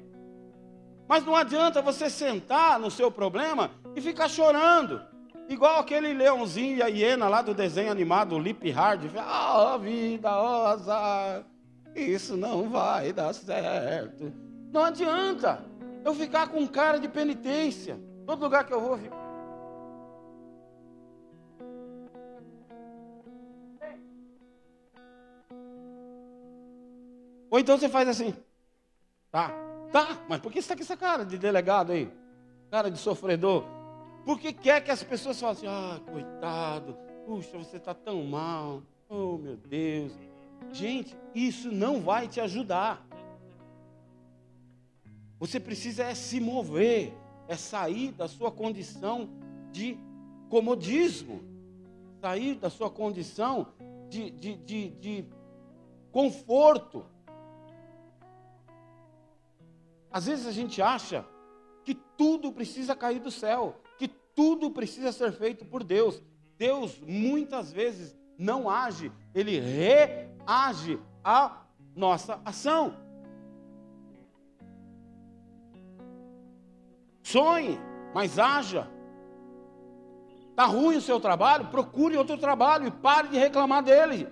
Mas 1.08 1.26
não 1.26 1.34
adianta 1.34 1.82
você 1.82 2.08
sentar 2.08 2.78
no 2.78 2.88
seu 2.88 3.10
problema 3.10 3.72
e 3.96 4.00
ficar 4.00 4.28
chorando. 4.28 5.02
Igual 5.48 5.78
aquele 5.78 6.12
leãozinho 6.12 6.76
e 6.76 6.82
a 6.82 6.88
hiena 6.88 7.28
lá 7.28 7.40
do 7.40 7.54
desenho 7.54 7.90
animado, 7.90 8.38
Lip 8.38 8.68
Hard. 8.70 9.04
Ah, 9.16 9.74
oh, 9.74 9.78
vida, 9.78 10.28
oh, 10.28 10.66
azar. 10.66 11.44
Isso 11.94 12.36
não 12.36 12.68
vai 12.68 13.12
dar 13.12 13.32
certo. 13.32 14.32
Não 14.72 14.84
adianta 14.84 15.64
eu 16.04 16.14
ficar 16.14 16.48
com 16.48 16.66
cara 16.66 16.98
de 16.98 17.08
penitência. 17.08 17.98
Todo 18.26 18.42
lugar 18.42 18.64
que 18.64 18.74
eu 18.74 18.80
vou. 18.80 18.98
Ou 27.48 27.58
então 27.60 27.78
você 27.78 27.88
faz 27.88 28.08
assim. 28.08 28.34
Tá, 29.30 29.50
tá, 29.92 30.18
mas 30.28 30.40
por 30.40 30.50
que 30.50 30.60
você 30.60 30.72
está 30.72 30.76
com 30.76 30.82
essa 30.82 30.96
cara 30.96 31.24
de 31.24 31.38
delegado 31.38 31.92
aí? 31.92 32.10
Cara 32.70 32.90
de 32.90 32.98
sofredor. 32.98 33.75
Porque 34.26 34.52
quer 34.52 34.82
que 34.82 34.90
as 34.90 35.04
pessoas 35.04 35.40
falem 35.40 35.56
assim, 35.56 35.66
ah, 35.68 36.00
coitado, 36.10 36.98
puxa, 37.24 37.56
você 37.56 37.76
está 37.76 37.94
tão 37.94 38.24
mal, 38.24 38.82
oh 39.08 39.38
meu 39.38 39.56
Deus. 39.56 40.12
Gente, 40.72 41.16
isso 41.32 41.70
não 41.70 42.00
vai 42.00 42.26
te 42.26 42.40
ajudar. 42.40 43.06
Você 45.38 45.60
precisa 45.60 46.02
é 46.02 46.12
se 46.12 46.40
mover, 46.40 47.14
é 47.46 47.54
sair 47.54 48.10
da 48.10 48.26
sua 48.26 48.50
condição 48.50 49.28
de 49.70 49.96
comodismo, 50.48 51.44
sair 52.20 52.56
da 52.56 52.68
sua 52.68 52.90
condição 52.90 53.68
de, 54.08 54.28
de, 54.32 54.56
de, 54.56 54.88
de 54.88 55.24
conforto. 56.10 57.06
Às 60.10 60.26
vezes 60.26 60.48
a 60.48 60.52
gente 60.52 60.82
acha 60.82 61.24
que 61.84 61.94
tudo 61.94 62.50
precisa 62.50 62.96
cair 62.96 63.20
do 63.20 63.30
céu 63.30 63.85
tudo 64.36 64.70
precisa 64.70 65.10
ser 65.10 65.32
feito 65.32 65.64
por 65.64 65.82
Deus. 65.82 66.22
Deus 66.56 67.00
muitas 67.00 67.72
vezes 67.72 68.16
não 68.38 68.68
age, 68.68 69.10
ele 69.34 69.58
reage 69.58 71.00
à 71.24 71.62
nossa 71.96 72.40
ação. 72.44 72.94
Sonhe, 77.22 77.78
mas 78.14 78.38
haja. 78.38 78.88
Está 80.50 80.66
ruim 80.66 80.96
o 80.96 81.02
seu 81.02 81.18
trabalho? 81.18 81.66
Procure 81.66 82.16
outro 82.16 82.38
trabalho 82.38 82.86
e 82.86 82.90
pare 82.90 83.28
de 83.28 83.36
reclamar 83.36 83.82
dele. 83.82 84.28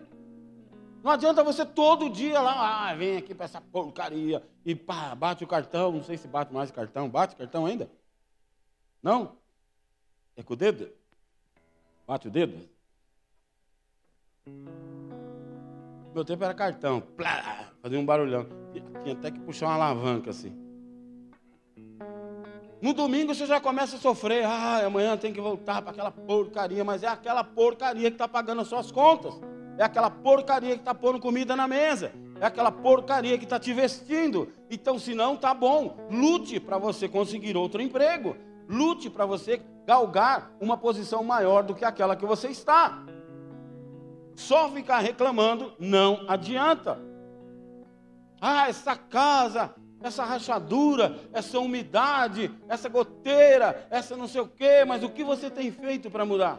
Não 1.03 1.11
adianta 1.11 1.45
você 1.45 1.67
todo 1.67 2.09
dia 2.09 2.41
lá, 2.41 2.89
ah, 2.89 2.95
vem 2.95 3.19
aqui 3.19 3.35
para 3.35 3.45
essa 3.45 3.61
porcaria 3.61 4.43
e 4.65 4.75
pá, 4.75 5.15
bate 5.15 5.45
o 5.45 5.47
cartão. 5.47 5.93
Não 5.93 6.03
sei 6.03 6.17
se 6.17 6.29
bate 6.29 6.53
mais 6.53 6.71
o 6.71 6.73
cartão. 6.73 7.11
Bate 7.11 7.35
o 7.35 7.39
cartão 7.39 7.67
ainda? 7.67 7.91
Não? 9.03 9.37
É 10.37 10.43
com 10.43 10.55
o 10.55 10.57
dedo? 10.57 10.91
Bate 12.07 12.29
o 12.29 12.31
dedo? 12.31 12.69
Meu 16.15 16.25
tempo 16.25 16.45
era 16.45 16.55
cartão. 16.55 17.01
Plá, 17.01 17.73
fazia 17.81 17.99
um 17.99 18.05
barulhão. 18.05 18.47
Tinha 19.03 19.15
até 19.15 19.31
que 19.31 19.41
puxar 19.41 19.67
uma 19.67 19.75
alavanca 19.75 20.31
assim. 20.31 20.57
No 22.83 22.93
domingo 22.93 23.35
você 23.35 23.47
já 23.47 23.61
começa 23.61 23.97
a 23.97 23.99
sofrer. 23.99 24.45
Ah, 24.45 24.85
amanhã 24.85 25.17
tem 25.17 25.33
que 25.33 25.41
voltar 25.41 25.81
para 25.81 25.93
aquela 25.93 26.11
porcaria. 26.11 26.85
Mas 26.85 27.03
é 27.03 27.09
aquela 27.09 27.43
porcaria 27.43 28.11
que 28.11 28.17
está 28.17 28.29
pagando 28.29 28.61
as 28.61 28.69
suas 28.69 28.91
contas. 28.91 29.35
É 29.79 29.85
aquela 29.85 30.11
porcaria 30.11 30.75
que 30.75 30.83
está 30.83 30.95
pondo 30.95 31.19
comida 31.19 31.57
na 31.57 31.67
mesa. 31.67 32.13
É 32.41 32.47
aquela 32.47 32.71
porcaria 32.71 33.39
que 33.39 33.45
está 33.45 33.59
te 33.59 33.73
vestindo. 33.73 34.53
Então, 34.71 34.99
se 34.99 35.15
não, 35.15 35.37
tá 35.37 35.55
bom. 35.55 35.97
Lute 36.11 36.61
para 36.61 36.77
você 36.77 37.09
conseguir 37.09 37.57
outro 37.57 37.81
emprego. 37.81 38.37
Lute 38.69 39.11
para 39.11 39.27
você 39.27 39.63
galgar 39.87 40.51
uma 40.61 40.77
posição 40.77 41.23
maior 41.23 41.63
do 41.63 41.75
que 41.75 41.85
aquela 41.85 42.17
que 42.17 42.27
você 42.27 42.49
está. 42.49 43.05
Só 44.35 44.69
ficar 44.71 44.99
reclamando 44.99 45.73
não 45.79 46.25
adianta. 46.29 46.99
Ah, 48.41 48.69
essa 48.69 48.97
casa, 48.97 49.75
essa 50.01 50.25
rachadura, 50.25 51.17
essa 51.33 51.59
umidade, 51.59 52.51
essa 52.69 52.89
goteira, 52.89 53.87
essa 53.91 54.17
não 54.17 54.27
sei 54.27 54.41
o 54.41 54.49
quê, 54.49 54.85
mas 54.87 55.03
o 55.03 55.09
que 55.09 55.25
você 55.25 55.51
tem 55.51 55.71
feito 55.71 56.11
para 56.11 56.25
mudar? 56.25 56.59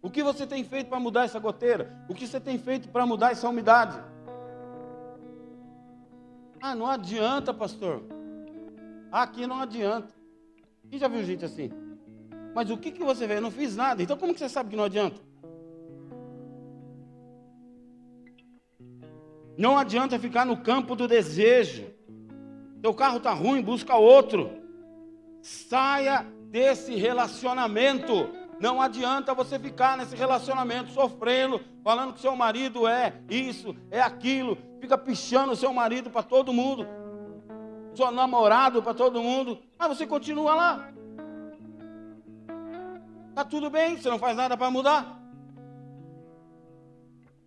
O 0.00 0.10
que 0.10 0.22
você 0.22 0.46
tem 0.46 0.64
feito 0.64 0.88
para 0.88 0.98
mudar 1.00 1.24
essa 1.24 1.38
goteira? 1.38 2.04
O 2.08 2.14
que 2.14 2.26
você 2.26 2.40
tem 2.40 2.58
feito 2.58 2.88
para 2.88 3.06
mudar 3.06 3.30
essa 3.30 3.48
umidade? 3.48 3.96
Ah, 6.60 6.74
não 6.74 6.86
adianta, 6.86 7.54
pastor. 7.54 8.02
Aqui 9.10 9.46
não 9.46 9.60
adianta. 9.60 10.21
Quem 10.92 10.98
já 10.98 11.08
viu 11.08 11.24
gente 11.24 11.42
assim? 11.42 11.70
Mas 12.54 12.68
o 12.68 12.76
que, 12.76 12.90
que 12.90 13.02
você 13.02 13.26
vê? 13.26 13.38
Eu 13.38 13.40
não 13.40 13.50
fiz 13.50 13.74
nada. 13.74 14.02
Então 14.02 14.14
como 14.14 14.34
que 14.34 14.38
você 14.38 14.48
sabe 14.50 14.68
que 14.68 14.76
não 14.76 14.84
adianta? 14.84 15.18
Não 19.56 19.78
adianta 19.78 20.18
ficar 20.18 20.44
no 20.44 20.58
campo 20.58 20.94
do 20.94 21.08
desejo. 21.08 21.86
Teu 22.82 22.92
carro 22.92 23.16
está 23.16 23.32
ruim, 23.32 23.62
busca 23.62 23.96
outro. 23.96 24.50
Saia 25.40 26.26
desse 26.50 26.94
relacionamento. 26.94 28.28
Não 28.60 28.78
adianta 28.78 29.32
você 29.32 29.58
ficar 29.58 29.96
nesse 29.96 30.14
relacionamento 30.14 30.90
sofrendo, 30.90 31.58
falando 31.82 32.12
que 32.12 32.20
seu 32.20 32.36
marido 32.36 32.86
é 32.86 33.14
isso, 33.30 33.74
é 33.90 34.00
aquilo, 34.02 34.58
fica 34.78 34.98
pichando 34.98 35.56
seu 35.56 35.72
marido 35.72 36.10
para 36.10 36.22
todo 36.22 36.52
mundo 36.52 36.86
seu 37.94 38.10
namorado 38.10 38.82
para 38.82 38.94
todo 38.94 39.22
mundo, 39.22 39.58
mas 39.88 39.98
você 39.98 40.06
continua 40.06 40.54
lá. 40.54 40.92
Está 43.30 43.44
tudo 43.44 43.68
bem, 43.68 43.96
você 43.96 44.08
não 44.08 44.18
faz 44.18 44.36
nada 44.36 44.56
para 44.56 44.70
mudar. 44.70 45.20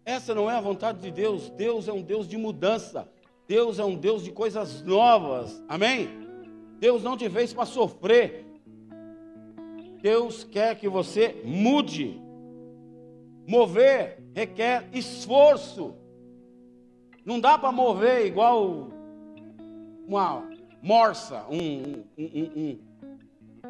Essa 0.03 0.35
não 0.35 0.51
é 0.51 0.55
a 0.55 0.61
vontade 0.61 0.99
de 0.99 1.11
Deus. 1.11 1.49
Deus 1.51 1.87
é 1.87 1.93
um 1.93 2.01
Deus 2.01 2.27
de 2.27 2.37
mudança. 2.37 3.09
Deus 3.47 3.79
é 3.79 3.85
um 3.85 3.95
Deus 3.95 4.23
de 4.23 4.31
coisas 4.31 4.83
novas. 4.83 5.63
Amém? 5.69 6.09
Deus 6.77 7.03
não 7.03 7.15
te 7.15 7.29
fez 7.29 7.53
para 7.53 7.65
sofrer. 7.65 8.45
Deus 10.01 10.43
quer 10.43 10.75
que 10.75 10.89
você 10.89 11.41
mude. 11.45 12.21
Mover 13.47 14.21
requer 14.33 14.89
esforço. 14.91 15.95
Não 17.23 17.39
dá 17.39 17.57
para 17.57 17.71
mover 17.71 18.25
igual 18.25 18.89
uma 20.05 20.54
morsa, 20.85 21.43
um, 21.49 22.03
um, 22.15 22.51
um, 22.55 22.79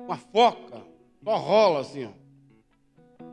uma 0.06 0.18
foca, 0.18 0.82
só 1.24 1.38
rola 1.38 1.80
assim. 1.80 2.06
Ó. 2.06 3.26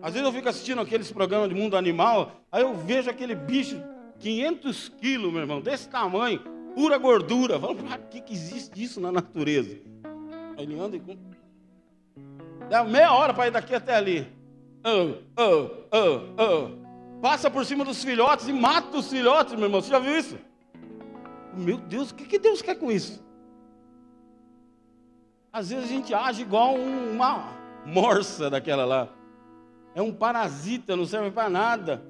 Às 0.00 0.14
vezes 0.14 0.28
eu 0.28 0.32
fico 0.32 0.48
assistindo 0.48 0.80
aqueles 0.80 1.10
programas 1.10 1.48
de 1.48 1.54
mundo 1.56 1.76
animal, 1.76 2.30
aí 2.52 2.62
eu 2.62 2.72
vejo 2.74 3.10
aquele 3.10 3.34
bicho, 3.34 3.82
500 4.20 4.90
quilos, 5.00 5.32
meu 5.32 5.40
irmão, 5.40 5.60
desse 5.60 5.88
tamanho, 5.88 6.38
pura 6.76 6.96
gordura. 6.96 7.58
Falo, 7.58 7.74
para 7.74 7.98
que, 7.98 8.20
que 8.20 8.32
existe 8.32 8.80
isso 8.80 9.00
na 9.00 9.10
natureza? 9.10 9.76
Aí 10.56 10.62
ele 10.62 10.78
anda 10.78 10.96
e. 10.96 11.02
Dá 12.70 12.84
meia 12.84 13.12
hora 13.12 13.34
para 13.34 13.48
ir 13.48 13.50
daqui 13.50 13.74
até 13.74 13.96
ali. 13.96 14.28
Oh, 14.84 15.14
oh, 15.36 15.70
oh, 15.90 16.20
oh. 16.40 17.20
Passa 17.20 17.50
por 17.50 17.66
cima 17.66 17.84
dos 17.84 18.04
filhotes 18.04 18.46
e 18.46 18.52
mata 18.52 18.96
os 18.96 19.10
filhotes, 19.10 19.54
meu 19.54 19.64
irmão. 19.64 19.82
Você 19.82 19.90
já 19.90 19.98
viu 19.98 20.16
isso? 20.16 20.38
Meu 21.58 21.76
Deus, 21.78 22.10
o 22.10 22.14
que, 22.14 22.24
que 22.24 22.38
Deus 22.38 22.62
quer 22.62 22.76
com 22.76 22.90
isso? 22.90 23.22
Às 25.52 25.70
vezes 25.70 25.84
a 25.84 25.88
gente 25.88 26.14
age 26.14 26.42
igual 26.42 26.74
uma 26.74 27.52
morsa 27.84 28.48
daquela 28.48 28.84
lá. 28.84 29.08
É 29.94 30.02
um 30.02 30.12
parasita, 30.12 30.94
não 30.94 31.06
serve 31.06 31.30
para 31.30 31.48
nada. 31.48 32.02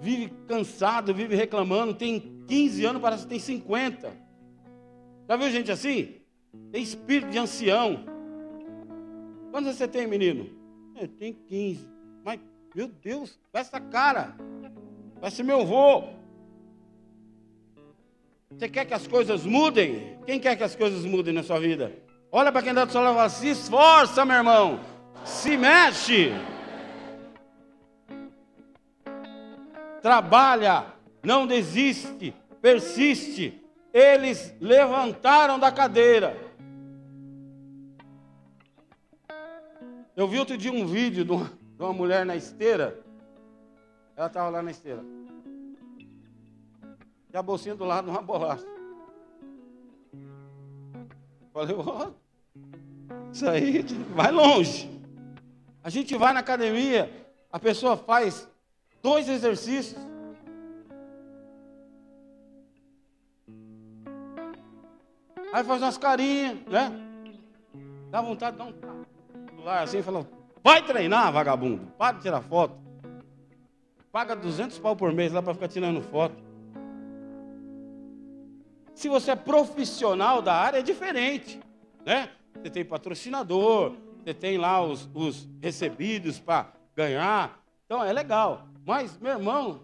Vive 0.00 0.32
cansado, 0.46 1.12
vive 1.12 1.34
reclamando. 1.34 1.92
Tem 1.92 2.42
15 2.46 2.84
anos, 2.84 3.02
parece 3.02 3.24
que 3.24 3.28
tem 3.28 3.38
50. 3.38 4.10
Já 5.28 5.36
viu 5.36 5.50
gente 5.50 5.70
assim? 5.70 6.16
Tem 6.72 6.82
espírito 6.82 7.30
de 7.30 7.38
ancião. 7.38 8.04
Quantos 9.50 9.76
você 9.76 9.86
tem, 9.86 10.06
menino? 10.06 10.48
Eu 10.98 11.08
tenho 11.08 11.34
15. 11.34 11.86
Mas, 12.24 12.40
meu 12.74 12.88
Deus, 12.88 13.38
com 13.52 13.58
essa 13.58 13.80
cara. 13.80 14.34
Vai 15.20 15.30
ser 15.30 15.42
meu 15.42 15.60
avô. 15.60 16.19
Você 18.52 18.68
quer 18.68 18.84
que 18.84 18.94
as 18.94 19.06
coisas 19.06 19.46
mudem? 19.46 20.18
Quem 20.26 20.40
quer 20.40 20.56
que 20.56 20.64
as 20.64 20.74
coisas 20.74 21.04
mudem 21.04 21.32
na 21.32 21.42
sua 21.42 21.60
vida? 21.60 21.92
Olha 22.32 22.50
para 22.50 22.62
quem 22.62 22.70
está 22.70 22.84
do 22.84 22.90
seu 22.90 23.00
lado 23.00 23.14
e 23.14 23.16
fala, 23.16 23.28
se 23.28 23.48
esforça, 23.48 24.24
meu 24.24 24.36
irmão. 24.36 24.80
Se 25.24 25.56
mexe. 25.56 26.32
Trabalha. 30.02 30.86
Não 31.22 31.46
desiste. 31.46 32.34
Persiste. 32.60 33.62
Eles 33.94 34.52
levantaram 34.60 35.58
da 35.58 35.70
cadeira. 35.70 36.36
Eu 40.16 40.26
vi 40.26 40.40
outro 40.40 40.58
dia 40.58 40.72
um 40.72 40.86
vídeo 40.86 41.24
de 41.24 41.30
uma, 41.30 41.44
de 41.44 41.82
uma 41.82 41.92
mulher 41.92 42.26
na 42.26 42.34
esteira. 42.34 43.00
Ela 44.16 44.26
estava 44.26 44.50
lá 44.50 44.60
na 44.60 44.72
esteira. 44.72 45.19
E 47.32 47.36
a 47.36 47.42
bolsinha 47.42 47.74
do 47.74 47.84
lado, 47.84 48.10
uma 48.10 48.20
bolacha. 48.20 48.66
Falei, 51.52 51.76
ó, 51.76 52.08
oh, 52.08 53.32
isso 53.32 53.48
aí 53.48 53.82
vai 54.14 54.30
longe. 54.30 54.90
A 55.82 55.90
gente 55.90 56.16
vai 56.16 56.32
na 56.32 56.40
academia, 56.40 57.10
a 57.52 57.58
pessoa 57.58 57.96
faz 57.96 58.48
dois 59.02 59.28
exercícios. 59.28 60.00
Aí 65.52 65.64
faz 65.64 65.82
umas 65.82 65.98
carinhas, 65.98 66.58
né? 66.66 66.92
Dá 68.10 68.20
vontade 68.20 68.56
de 68.56 68.62
dar 68.62 68.68
um 68.68 69.64
lá 69.64 69.82
assim 69.82 69.98
e 69.98 70.02
fala: 70.02 70.26
Vai 70.62 70.84
treinar, 70.84 71.32
vagabundo. 71.32 71.86
Para 71.98 72.16
de 72.16 72.22
tirar 72.22 72.42
foto. 72.42 72.74
Paga 74.12 74.34
200 74.34 74.78
pau 74.78 74.96
por 74.96 75.12
mês 75.12 75.32
lá 75.32 75.42
para 75.42 75.54
ficar 75.54 75.68
tirando 75.68 76.02
foto. 76.02 76.49
Se 79.00 79.08
você 79.08 79.30
é 79.30 79.34
profissional 79.34 80.42
da 80.42 80.52
área, 80.52 80.80
é 80.80 80.82
diferente, 80.82 81.58
né? 82.04 82.28
Você 82.54 82.68
tem 82.68 82.84
patrocinador, 82.84 83.94
você 84.18 84.34
tem 84.34 84.58
lá 84.58 84.84
os, 84.84 85.08
os 85.14 85.48
recebidos 85.58 86.38
para 86.38 86.70
ganhar. 86.94 87.64
Então 87.86 88.04
é 88.04 88.12
legal. 88.12 88.68
Mas, 88.84 89.18
meu 89.18 89.32
irmão, 89.32 89.80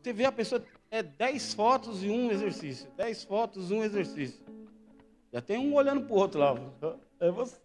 você 0.00 0.12
vê 0.12 0.24
a 0.24 0.30
pessoa, 0.30 0.64
é 0.88 1.02
10 1.02 1.52
fotos 1.54 2.04
e 2.04 2.08
um 2.08 2.30
exercício. 2.30 2.88
10 2.96 3.24
fotos, 3.24 3.72
um 3.72 3.82
exercício. 3.82 4.44
Já 5.32 5.40
tem 5.40 5.58
um 5.58 5.74
olhando 5.74 6.02
para 6.02 6.14
o 6.14 6.16
outro 6.16 6.38
lá. 6.38 6.54
É 7.18 7.28
você, 7.28 7.58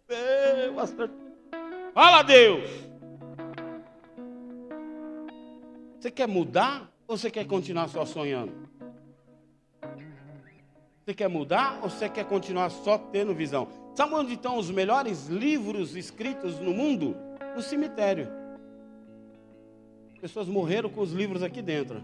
pastor. 0.75 1.11
Fala, 1.93 2.23
Deus! 2.23 2.67
Você 5.99 6.09
quer 6.09 6.27
mudar 6.27 6.91
ou 7.07 7.15
você 7.15 7.29
quer 7.29 7.45
continuar 7.45 7.89
só 7.89 8.07
sonhando? 8.07 8.65
Você 11.05 11.13
quer 11.13 11.29
mudar 11.29 11.81
ou 11.83 11.89
você 11.89 12.09
quer 12.09 12.25
continuar 12.25 12.71
só 12.71 12.97
tendo 12.97 13.31
visão? 13.31 13.67
Sabe 13.93 14.15
onde 14.15 14.33
estão 14.33 14.57
os 14.57 14.71
melhores 14.71 15.27
livros 15.27 15.95
escritos 15.95 16.59
no 16.59 16.73
mundo? 16.73 17.15
No 17.55 17.61
cemitério. 17.61 18.27
Pessoas 20.19 20.47
morreram 20.47 20.89
com 20.89 21.01
os 21.01 21.11
livros 21.11 21.43
aqui 21.43 21.61
dentro 21.61 22.01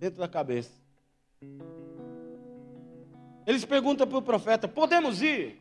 dentro 0.00 0.18
da 0.18 0.26
cabeça. 0.26 0.72
Eles 3.46 3.66
perguntam 3.66 4.06
para 4.06 4.18
o 4.18 4.22
profeta: 4.22 4.66
podemos 4.66 5.20
ir? 5.20 5.58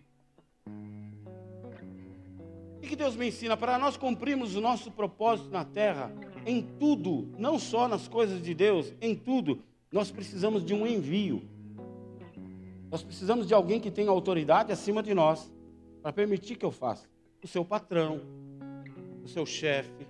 O 2.77 2.80
que 2.80 2.95
Deus 2.95 3.17
me 3.17 3.27
ensina? 3.27 3.58
Para 3.58 3.77
nós 3.77 3.97
cumprirmos 3.97 4.56
o 4.56 4.62
nosso 4.62 4.89
propósito 4.91 5.49
na 5.49 5.65
terra, 5.65 6.10
em 6.45 6.62
tudo, 6.80 7.30
não 7.38 7.60
só 7.60 7.88
nas 7.89 8.08
coisas 8.08 8.41
de 8.41 8.54
Deus, 8.54 8.93
em 9.01 9.13
tudo, 9.13 9.62
nós 9.91 10.10
precisamos 10.10 10.65
de 10.65 10.73
um 10.73 10.88
envio. 10.88 11.43
Nós 12.91 13.01
precisamos 13.01 13.47
de 13.47 13.54
alguém 13.54 13.80
que 13.80 13.89
tenha 13.89 14.12
autoridade 14.12 14.69
acima 14.69 15.01
de 15.01 15.13
nós, 15.13 15.49
para 16.04 16.12
permitir 16.12 16.58
que 16.58 16.65
eu 16.65 16.71
faça. 16.71 17.08
O 17.41 17.47
seu 17.47 17.63
patrão, 17.63 18.19
o 19.23 19.27
seu 19.30 19.45
chefe, 19.45 20.06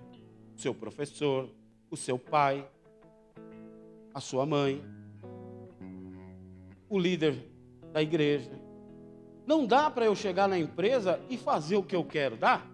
o 0.56 0.60
seu 0.60 0.74
professor, 0.74 1.48
o 1.88 1.96
seu 1.96 2.18
pai, 2.18 2.68
a 4.12 4.20
sua 4.20 4.44
mãe, 4.44 4.84
o 6.88 6.98
líder 6.98 7.48
da 7.92 8.02
igreja. 8.02 8.50
Não 9.46 9.64
dá 9.64 9.88
para 9.88 10.06
eu 10.06 10.16
chegar 10.16 10.48
na 10.48 10.58
empresa 10.58 11.20
e 11.30 11.38
fazer 11.38 11.76
o 11.76 11.84
que 11.84 11.94
eu 11.94 12.04
quero, 12.04 12.36
dá? 12.36 12.66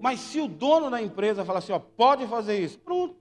Mas 0.00 0.20
se 0.20 0.40
o 0.40 0.46
dono 0.46 0.88
da 0.88 1.02
empresa 1.02 1.44
falar 1.44 1.58
assim, 1.58 1.72
ó, 1.72 1.80
pode 1.80 2.28
fazer 2.28 2.60
isso, 2.60 2.78
pronto. 2.78 3.16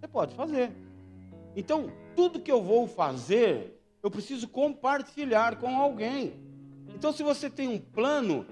Você 0.00 0.08
pode 0.08 0.34
fazer. 0.34 0.72
Então, 1.54 1.92
tudo 2.16 2.40
que 2.40 2.50
eu 2.50 2.62
vou 2.62 2.88
fazer, 2.88 3.78
eu 4.04 4.10
preciso 4.10 4.46
compartilhar 4.46 5.56
com 5.56 5.78
alguém. 5.78 6.34
Então, 6.94 7.10
se 7.10 7.22
você 7.22 7.48
tem 7.48 7.66
um 7.66 7.78
plano, 7.78 8.46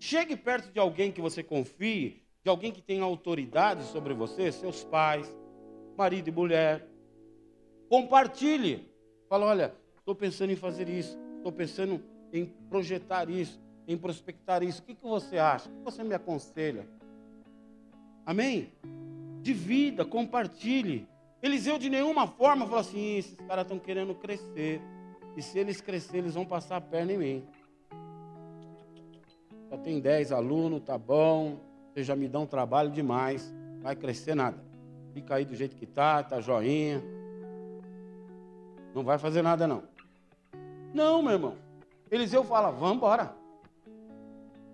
chegue 0.00 0.36
perto 0.36 0.72
de 0.72 0.80
alguém 0.80 1.12
que 1.12 1.20
você 1.20 1.40
confie, 1.40 2.20
de 2.42 2.50
alguém 2.50 2.72
que 2.72 2.82
tem 2.82 3.00
autoridade 3.00 3.84
sobre 3.84 4.12
você, 4.12 4.50
seus 4.50 4.82
pais, 4.82 5.32
marido 5.96 6.26
e 6.26 6.32
mulher. 6.32 6.88
Compartilhe. 7.88 8.92
Fala, 9.28 9.46
olha, 9.46 9.72
estou 10.00 10.16
pensando 10.16 10.50
em 10.50 10.56
fazer 10.56 10.88
isso, 10.88 11.16
estou 11.36 11.52
pensando 11.52 12.02
em 12.32 12.46
projetar 12.68 13.30
isso, 13.30 13.62
em 13.86 13.96
prospectar 13.96 14.64
isso. 14.64 14.82
O 14.82 14.84
que, 14.84 14.96
que 14.96 15.06
você 15.06 15.38
acha? 15.38 15.70
O 15.70 15.72
que 15.74 15.84
você 15.84 16.02
me 16.02 16.12
aconselha? 16.16 16.88
Amém? 18.26 18.72
Divida, 19.42 20.04
compartilhe. 20.04 21.06
Eliseu 21.42 21.76
de 21.76 21.90
nenhuma 21.90 22.26
forma 22.26 22.64
falou 22.64 22.80
assim: 22.80 23.16
esses 23.16 23.34
caras 23.40 23.64
estão 23.64 23.78
querendo 23.78 24.14
crescer. 24.14 24.80
E 25.36 25.42
se 25.42 25.58
eles 25.58 25.80
crescerem, 25.80 26.20
eles 26.20 26.34
vão 26.34 26.44
passar 26.44 26.76
a 26.76 26.80
perna 26.80 27.12
em 27.12 27.18
mim. 27.18 27.46
Já 29.70 29.78
tem 29.78 30.00
10 30.00 30.30
alunos, 30.30 30.82
tá 30.82 30.96
bom. 30.96 31.58
Vocês 31.92 32.06
já 32.06 32.14
me 32.14 32.28
dão 32.28 32.46
trabalho 32.46 32.90
demais. 32.90 33.52
Vai 33.80 33.96
crescer 33.96 34.34
nada. 34.34 34.62
Fica 35.12 35.34
aí 35.34 35.44
do 35.44 35.54
jeito 35.54 35.74
que 35.74 35.86
tá, 35.86 36.22
tá 36.22 36.40
joinha. 36.40 37.02
Não 38.94 39.02
vai 39.02 39.18
fazer 39.18 39.42
nada 39.42 39.66
não. 39.66 39.82
Não, 40.94 41.22
meu 41.22 41.32
irmão. 41.32 41.56
Eliseu 42.10 42.44
fala: 42.44 42.70
"Vamos 42.70 42.96
embora. 42.96 43.34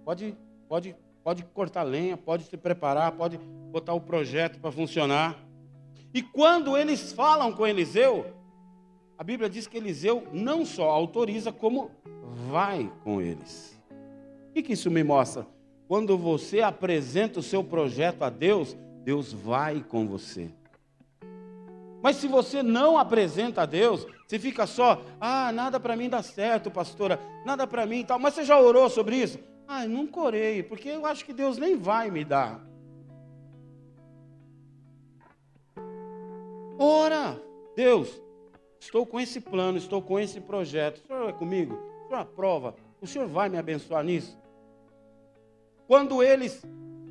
Pode, 0.04 0.36
pode, 0.68 0.96
pode 1.22 1.44
cortar 1.44 1.82
lenha, 1.82 2.16
pode 2.16 2.44
se 2.44 2.56
preparar, 2.56 3.12
pode 3.12 3.38
botar 3.70 3.94
o 3.94 4.00
projeto 4.00 4.58
para 4.58 4.72
funcionar. 4.72 5.47
E 6.12 6.22
quando 6.22 6.76
eles 6.76 7.12
falam 7.12 7.52
com 7.52 7.66
Eliseu, 7.66 8.26
a 9.16 9.24
Bíblia 9.24 9.50
diz 9.50 9.66
que 9.66 9.76
Eliseu 9.76 10.26
não 10.32 10.64
só 10.64 10.90
autoriza, 10.90 11.52
como 11.52 11.90
vai 12.50 12.90
com 13.04 13.20
eles. 13.20 13.78
O 14.48 14.52
que, 14.62 14.72
isso 14.72 14.90
me 14.90 15.02
mostra? 15.02 15.46
Quando 15.86 16.16
você 16.16 16.60
apresenta 16.60 17.40
o 17.40 17.42
seu 17.42 17.62
projeto 17.62 18.22
a 18.22 18.30
Deus, 18.30 18.76
Deus 19.04 19.32
vai 19.32 19.82
com 19.82 20.06
você. 20.06 20.50
Mas 22.02 22.16
se 22.16 22.28
você 22.28 22.62
não 22.62 22.96
apresenta 22.96 23.62
a 23.62 23.66
Deus, 23.66 24.06
você 24.26 24.38
fica 24.38 24.66
só, 24.66 25.02
ah, 25.20 25.50
nada 25.52 25.80
para 25.80 25.96
mim 25.96 26.08
dá 26.08 26.22
certo, 26.22 26.70
pastora, 26.70 27.20
nada 27.44 27.66
para 27.66 27.86
mim 27.86 28.04
tal. 28.04 28.18
Mas 28.18 28.34
você 28.34 28.44
já 28.44 28.58
orou 28.58 28.88
sobre 28.88 29.16
isso? 29.16 29.38
Ah, 29.66 29.86
nunca 29.86 30.20
orei, 30.20 30.62
porque 30.62 30.88
eu 30.88 31.04
acho 31.04 31.24
que 31.24 31.32
Deus 31.32 31.58
nem 31.58 31.76
vai 31.76 32.10
me 32.10 32.24
dar. 32.24 32.64
Ora, 36.78 37.36
Deus, 37.74 38.22
estou 38.78 39.04
com 39.04 39.18
esse 39.18 39.40
plano, 39.40 39.76
estou 39.76 40.00
com 40.00 40.18
esse 40.18 40.40
projeto. 40.40 41.02
O 41.02 41.06
Senhor 41.08 41.28
é 41.28 41.32
comigo? 41.32 41.74
O 41.74 42.08
Senhor 42.08 42.20
aprova? 42.20 42.76
O 43.00 43.06
Senhor 43.06 43.26
vai 43.26 43.48
me 43.48 43.58
abençoar 43.58 44.04
nisso? 44.04 44.38
Quando 45.88 46.22
eles 46.22 46.64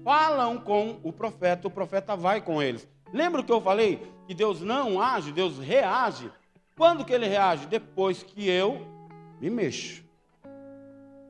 falam 0.06 0.58
com 0.58 1.00
o 1.04 1.12
profeta, 1.12 1.68
o 1.68 1.72
profeta 1.72 2.16
vai 2.16 2.40
com 2.40 2.64
eles. 2.64 2.88
Lembra 3.12 3.44
que 3.44 3.52
eu 3.52 3.60
falei 3.60 4.02
que 4.26 4.34
Deus 4.34 4.62
não 4.62 5.02
age, 5.02 5.34
Deus 5.34 5.58
reage? 5.58 6.32
Quando 6.78 7.04
que 7.04 7.12
ele 7.12 7.28
reage? 7.28 7.66
Depois 7.66 8.24
que 8.24 8.48
eu 8.48 8.88
me 9.42 9.50
mexo. 9.50 10.02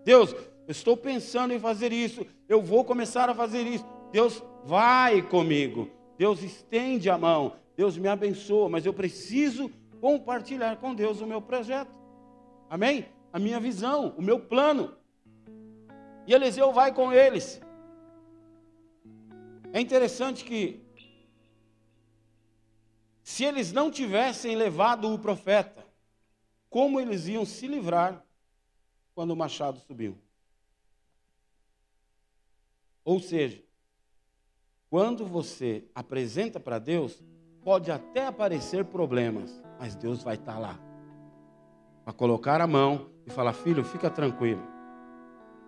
Deus, 0.03 0.31
eu 0.31 0.71
estou 0.71 0.95
pensando 0.95 1.53
em 1.53 1.59
fazer 1.59 1.91
isso, 1.91 2.25
eu 2.47 2.61
vou 2.61 2.83
começar 2.85 3.29
a 3.29 3.33
fazer 3.33 3.65
isso. 3.65 3.85
Deus 4.11 4.43
vai 4.63 5.23
comigo. 5.23 5.89
Deus 6.17 6.43
estende 6.43 7.09
a 7.09 7.17
mão. 7.17 7.53
Deus 7.78 7.97
me 7.97 8.09
abençoa, 8.09 8.67
mas 8.67 8.86
eu 8.86 8.93
preciso 8.93 9.71
compartilhar 10.01 10.75
com 10.78 10.93
Deus 10.93 11.21
o 11.21 11.25
meu 11.25 11.41
projeto. 11.41 11.95
Amém? 12.69 13.07
a 13.32 13.39
minha 13.39 13.59
visão, 13.59 14.15
o 14.17 14.21
meu 14.21 14.39
plano. 14.39 14.97
E 16.25 16.34
Eliseu 16.34 16.73
vai 16.73 16.93
com 16.93 17.13
eles. 17.13 17.61
É 19.71 19.80
interessante 19.80 20.43
que, 20.43 20.84
se 23.23 23.43
eles 23.43 23.71
não 23.71 23.91
tivessem 23.91 24.55
levado 24.55 25.13
o 25.13 25.19
profeta, 25.19 25.86
como 26.69 26.99
eles 26.99 27.28
iam 27.28 27.45
se 27.45 27.67
livrar 27.67 28.25
quando 29.13 29.32
o 29.32 29.36
machado 29.36 29.80
subiu? 29.80 30.17
Ou 33.03 33.19
seja, 33.19 33.63
quando 34.89 35.25
você 35.28 35.86
apresenta 35.93 36.59
para 36.59 36.80
Deus, 36.80 37.23
pode 37.68 37.91
até 37.91 38.26
aparecer 38.26 38.86
problemas, 38.86 39.61
mas 39.78 39.93
Deus 39.93 40.24
vai 40.24 40.36
estar 40.36 40.53
tá 40.53 40.57
lá 40.57 40.80
para 42.05 42.13
colocar 42.13 42.61
a 42.61 42.65
mão 42.65 43.09
e 43.26 43.30
falar: 43.30 43.51
Filho, 43.51 43.84
fica 43.84 44.09
tranquilo. 44.09 44.63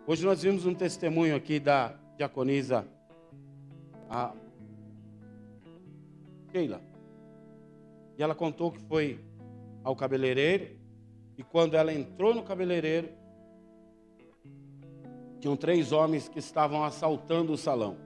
Hoje 0.07 0.25
nós 0.25 0.41
vimos 0.41 0.65
um 0.65 0.73
testemunho 0.73 1.35
aqui 1.35 1.59
da 1.59 1.93
diaconisa 2.15 2.87
a 4.09 4.33
Sheila. 6.49 6.81
E 8.17 8.23
ela 8.23 8.33
contou 8.33 8.71
que 8.71 8.79
foi 8.79 9.19
ao 9.83 9.93
cabeleireiro 9.93 10.79
e 11.37 11.43
quando 11.43 11.73
ela 11.73 11.93
entrou 11.93 12.33
no 12.33 12.43
cabeleireiro, 12.43 13.09
tinham 15.41 15.57
três 15.57 15.91
homens 15.91 16.29
que 16.29 16.39
estavam 16.39 16.81
assaltando 16.81 17.51
o 17.51 17.57
salão. 17.57 17.97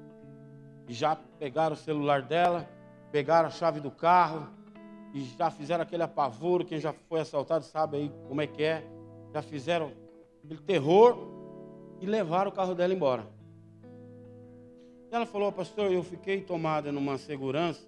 E 0.88 0.94
já 0.94 1.16
pegaram 1.16 1.76
o 1.76 1.78
celular 1.78 2.24
dela, 2.24 2.68
pegaram 3.14 3.48
a 3.48 3.52
chave 3.52 3.80
do 3.80 3.92
carro 3.92 4.50
e 5.14 5.24
já 5.24 5.52
fizeram 5.52 5.84
aquele 5.84 6.02
apavoro. 6.02 6.66
Quem 6.66 6.80
já 6.80 6.92
foi 7.08 7.20
assaltado 7.20 7.64
sabe 7.64 7.98
aí 7.98 8.12
como 8.28 8.42
é 8.42 8.48
que 8.48 8.64
é. 8.64 8.84
Já 9.32 9.44
fizeram 9.44 9.92
aquele 10.44 10.60
terror 10.62 11.16
e 12.02 12.08
levaram 12.08 12.50
o 12.50 12.54
carro 12.54 12.74
dela 12.74 12.92
embora. 12.92 13.28
Ela 15.12 15.28
falou, 15.28 15.52
pastor, 15.52 15.92
eu 15.92 16.02
fiquei 16.02 16.42
tomada 16.42 16.92
numa 16.92 17.20
segurança, 17.20 17.88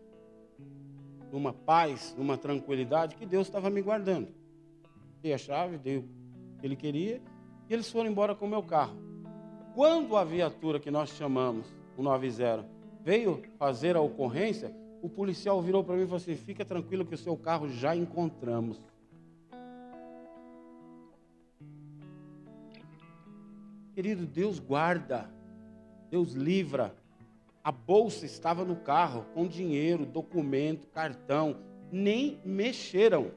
numa 1.32 1.52
paz, 1.52 2.14
numa 2.16 2.38
tranquilidade 2.38 3.16
que 3.16 3.26
Deus 3.26 3.48
estava 3.48 3.72
me 3.72 3.82
guardando. 3.82 4.28
Dei 5.24 5.34
a 5.34 5.40
chave, 5.40 5.80
dei 5.80 5.98
o 5.98 6.04
que 6.60 6.68
ele 6.68 6.76
queria 6.76 7.20
e 7.68 7.74
eles 7.74 7.90
foram 7.90 8.12
embora 8.12 8.36
com 8.36 8.46
o 8.46 8.50
meu 8.50 8.62
carro. 8.62 8.96
Quando 9.74 10.16
a 10.16 10.24
viatura 10.24 10.80
que 10.80 10.92
nós 10.92 11.10
chamamos, 11.10 11.66
o 11.98 12.04
90, 12.04 12.64
veio 13.02 13.42
fazer 13.58 13.96
a 13.96 14.02
ocorrência, 14.02 14.85
o 15.06 15.10
policial 15.10 15.62
virou 15.62 15.84
para 15.84 15.96
mim 15.96 16.02
e 16.02 16.06
falou 16.06 16.18
assim: 16.18 16.36
fica 16.36 16.66
tranquilo 16.66 17.06
que 17.06 17.14
o 17.14 17.18
seu 17.18 17.38
carro 17.38 17.70
já 17.70 17.96
encontramos. 17.96 18.82
Querido, 23.94 24.26
Deus 24.26 24.58
guarda, 24.58 25.30
Deus 26.10 26.34
livra. 26.34 26.96
A 27.64 27.72
bolsa 27.72 28.26
estava 28.26 28.66
no 28.66 28.76
carro, 28.78 29.26
com 29.34 29.48
dinheiro, 29.48 30.08
documento, 30.08 30.88
cartão. 30.88 31.58
Nem 31.92 32.40
mexeram. 32.44 33.32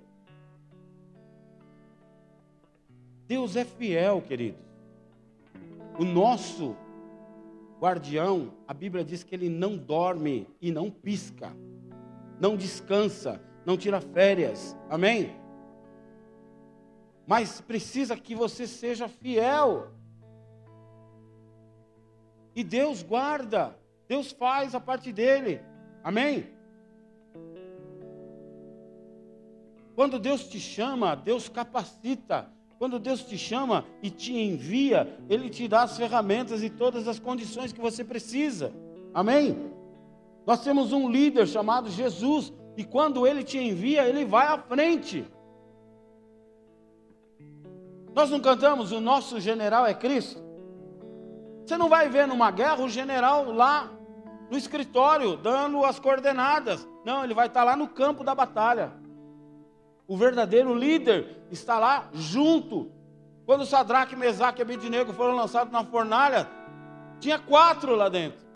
Deus 3.26 3.56
é 3.56 3.64
fiel, 3.64 4.22
queridos. 4.22 4.60
O 5.98 6.04
nosso 6.04 6.74
guardião, 7.80 8.54
a 8.66 8.74
Bíblia 8.74 9.04
diz 9.04 9.22
que 9.22 9.34
ele 9.34 9.48
não 9.48 9.76
dorme 9.76 10.48
e 10.60 10.70
não 10.72 10.90
pisca, 10.90 11.52
não 12.40 12.56
descansa, 12.56 13.40
não 13.64 13.76
tira 13.76 14.00
férias. 14.00 14.76
Amém? 14.90 15.36
Mas 17.26 17.60
precisa 17.60 18.16
que 18.16 18.34
você 18.34 18.66
seja 18.66 19.08
fiel. 19.08 19.92
E 22.54 22.64
Deus 22.64 23.02
guarda. 23.02 23.78
Deus 24.08 24.32
faz 24.32 24.74
a 24.74 24.80
parte 24.80 25.12
dele. 25.12 25.60
Amém? 26.02 26.48
Quando 29.94 30.18
Deus 30.18 30.48
te 30.48 30.58
chama, 30.58 31.14
Deus 31.14 31.48
capacita. 31.48 32.50
Quando 32.78 32.98
Deus 32.98 33.24
te 33.24 33.36
chama 33.36 33.84
e 34.02 34.08
te 34.08 34.32
envia, 34.32 35.18
Ele 35.28 35.50
te 35.50 35.66
dá 35.66 35.82
as 35.82 35.96
ferramentas 35.96 36.62
e 36.62 36.70
todas 36.70 37.08
as 37.08 37.18
condições 37.18 37.72
que 37.72 37.80
você 37.80 38.04
precisa. 38.04 38.72
Amém? 39.12 39.72
Nós 40.46 40.62
temos 40.62 40.92
um 40.92 41.10
líder 41.10 41.48
chamado 41.48 41.90
Jesus, 41.90 42.52
e 42.76 42.84
quando 42.84 43.26
Ele 43.26 43.42
te 43.42 43.58
envia, 43.58 44.08
Ele 44.08 44.24
vai 44.24 44.46
à 44.46 44.56
frente. 44.56 45.24
Nós 48.14 48.30
não 48.30 48.40
cantamos, 48.40 48.92
o 48.92 49.00
nosso 49.00 49.40
general 49.40 49.84
é 49.84 49.92
Cristo? 49.92 50.40
Você 51.66 51.76
não 51.76 51.88
vai 51.88 52.08
ver 52.08 52.26
numa 52.26 52.50
guerra 52.50 52.82
o 52.82 52.88
general 52.88 53.52
lá 53.52 53.90
no 54.50 54.56
escritório, 54.56 55.36
dando 55.36 55.84
as 55.84 55.98
coordenadas. 55.98 56.88
Não, 57.04 57.22
ele 57.24 57.34
vai 57.34 57.48
estar 57.48 57.64
lá 57.64 57.76
no 57.76 57.88
campo 57.88 58.24
da 58.24 58.34
batalha. 58.34 58.92
O 60.08 60.16
verdadeiro 60.16 60.74
líder 60.74 61.36
está 61.50 61.78
lá 61.78 62.08
junto. 62.14 62.90
Quando 63.44 63.66
Sadraque, 63.66 64.16
Mesaque 64.16 64.60
e 64.60 64.62
Abednego 64.62 65.12
foram 65.12 65.36
lançados 65.36 65.70
na 65.70 65.84
fornalha, 65.84 66.48
tinha 67.20 67.38
quatro 67.38 67.94
lá 67.94 68.08
dentro. 68.08 68.48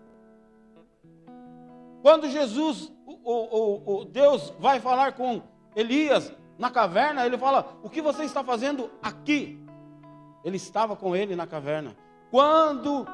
Quando 2.01 2.27
Jesus, 2.27 2.91
o, 3.05 3.13
o, 3.23 3.99
o, 3.99 4.05
Deus 4.05 4.51
vai 4.59 4.79
falar 4.79 5.13
com 5.13 5.43
Elias 5.75 6.33
na 6.57 6.71
caverna, 6.71 7.23
ele 7.23 7.37
fala: 7.37 7.77
O 7.83 7.89
que 7.89 8.01
você 8.01 8.23
está 8.23 8.43
fazendo 8.43 8.89
aqui? 9.01 9.63
Ele 10.43 10.57
estava 10.57 10.95
com 10.95 11.15
ele 11.15 11.35
na 11.35 11.45
caverna. 11.45 11.95
Quando 12.31 13.05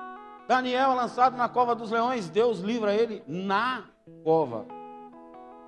Daniel 0.48 0.92
é 0.92 0.96
lançado 0.96 1.36
na 1.36 1.50
cova 1.50 1.76
dos 1.76 1.92
leões, 1.92 2.30
Deus 2.30 2.60
livra 2.60 2.94
ele 2.94 3.22
na 3.28 3.84
cova. 4.24 4.66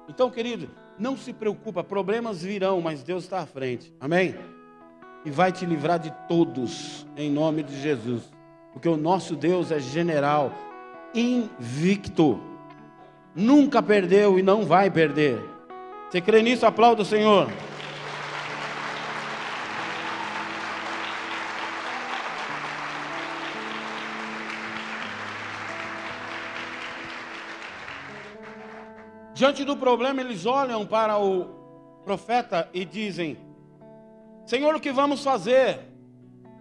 Então, 0.08 0.32
querido, 0.32 0.81
não 1.02 1.18
se 1.18 1.34
preocupa, 1.34 1.84
problemas 1.84 2.44
virão, 2.44 2.80
mas 2.80 3.02
Deus 3.02 3.24
está 3.24 3.40
à 3.40 3.46
frente. 3.48 3.92
Amém? 4.00 4.36
E 5.26 5.32
vai 5.32 5.52
te 5.52 5.66
livrar 5.66 5.98
de 5.98 6.14
todos, 6.28 7.08
em 7.18 7.30
nome 7.30 7.64
de 7.64 7.82
Jesus. 7.82 8.32
Porque 8.72 8.88
o 8.88 8.96
nosso 8.96 9.36
Deus 9.36 9.72
é 9.72 9.80
general, 9.80 10.54
invicto. 11.16 12.40
Nunca 13.36 13.82
perdeu 13.82 14.38
e 14.38 14.44
não 14.44 14.64
vai 14.64 14.92
perder. 14.92 15.42
Você 16.08 16.22
crê 16.22 16.44
nisso? 16.44 16.68
Aplauda 16.68 17.02
o 17.02 17.06
Senhor. 17.06 17.50
Diante 29.42 29.66
do 29.66 29.76
problema, 29.76 30.22
eles 30.22 30.46
olham 30.46 30.86
para 30.86 31.18
o 31.18 31.46
profeta 32.04 32.70
e 32.72 32.86
dizem: 32.86 33.40
Senhor, 34.46 34.76
o 34.76 34.80
que 34.80 34.92
vamos 34.92 35.24
fazer? 35.24 35.80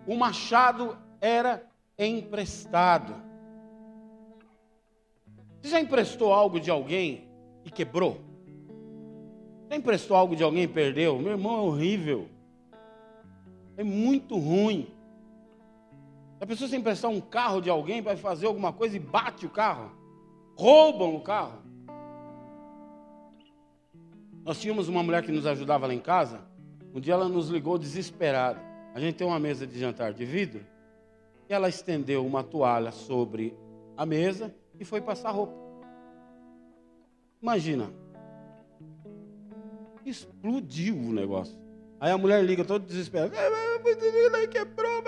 O 0.07 0.17
machado 0.17 0.97
era 1.21 1.63
emprestado. 1.99 3.15
Você 5.61 5.69
já 5.69 5.79
emprestou 5.79 6.33
algo 6.33 6.59
de 6.59 6.71
alguém 6.71 7.29
e 7.67 7.71
quebrou? 7.71 8.19
Já 9.69 9.77
emprestou 9.77 10.17
algo 10.17 10.35
de 10.35 10.43
alguém 10.43 10.63
e 10.63 10.69
perdeu? 10.69 11.19
Meu 11.19 11.33
irmão, 11.33 11.57
é 11.57 11.61
horrível. 11.61 12.29
É 13.77 13.85
muito 13.85 14.39
ruim. 14.39 14.89
A 16.41 16.47
pessoa 16.47 16.67
se 16.67 16.77
emprestar 16.77 17.11
um 17.11 17.21
carro 17.21 17.61
de 17.61 17.69
alguém 17.69 18.03
para 18.03 18.17
fazer 18.17 18.47
alguma 18.47 18.73
coisa 18.73 18.97
e 18.97 18.99
bate 18.99 19.45
o 19.45 19.51
carro, 19.51 19.93
roubam 20.57 21.15
o 21.15 21.21
carro. 21.21 21.69
Nós 24.51 24.59
tínhamos 24.59 24.89
uma 24.89 25.01
mulher 25.01 25.23
que 25.23 25.31
nos 25.31 25.47
ajudava 25.47 25.87
lá 25.87 25.95
em 25.95 26.01
casa. 26.01 26.41
Um 26.93 26.99
dia 26.99 27.15
ela 27.15 27.29
nos 27.29 27.49
ligou 27.51 27.79
desesperada. 27.79 28.61
A 28.93 28.99
gente 28.99 29.15
tem 29.15 29.25
uma 29.25 29.39
mesa 29.39 29.65
de 29.65 29.79
jantar 29.79 30.13
de 30.13 30.25
vidro. 30.25 30.67
E 31.49 31.55
ela 31.55 31.69
estendeu 31.69 32.27
uma 32.27 32.43
toalha 32.43 32.91
sobre 32.91 33.57
a 33.97 34.05
mesa 34.05 34.53
e 34.81 34.85
foi 34.85 35.01
passar 35.01 35.31
roupa. 35.31 35.55
Imagina. 37.41 37.93
Explodiu 40.05 40.97
o 40.97 41.13
negócio. 41.13 41.57
Aí 42.01 42.11
a 42.11 42.19
mulher 42.19 42.43
liga 42.43 42.65
toda 42.65 42.85
desesperada. 42.85 43.31
Quebrou, 44.51 45.03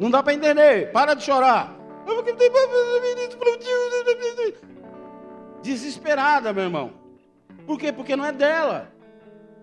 não 0.00 0.10
dá 0.10 0.22
para 0.22 0.32
entender. 0.32 0.90
Para 0.90 1.12
de 1.12 1.22
chorar. 1.22 1.78
Desesperada, 5.62 6.50
meu 6.54 6.64
irmão. 6.64 7.07
Por 7.68 7.78
quê? 7.78 7.92
Porque 7.92 8.16
não 8.16 8.24
é 8.24 8.32
dela. 8.32 8.90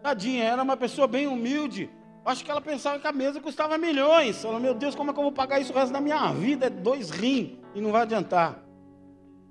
Tadinha, 0.04 0.44
era 0.44 0.62
uma 0.62 0.78
pessoa 0.78 1.08
bem 1.08 1.26
humilde. 1.26 1.90
Acho 2.24 2.46
que 2.46 2.52
ela 2.52 2.62
pensava 2.62 3.00
que 3.00 3.08
a 3.08 3.12
mesa 3.12 3.42
custava 3.42 3.80
milhões. 3.80 4.40
Falou, 4.40 4.60
meu 4.60 4.76
Deus, 4.76 4.94
como 4.94 5.10
é 5.10 5.14
que 5.14 5.20
eu 5.20 5.24
vou 5.24 5.32
pagar 5.32 5.60
isso 5.60 5.74
o 5.74 5.76
resto 5.76 5.92
da 5.92 6.00
minha 6.00 6.32
vida? 6.32 6.68
É 6.68 6.70
dois 6.70 7.10
rim 7.10 7.60
e 7.74 7.82
não 7.82 7.92
vai 7.92 8.04
adiantar. 8.04 8.64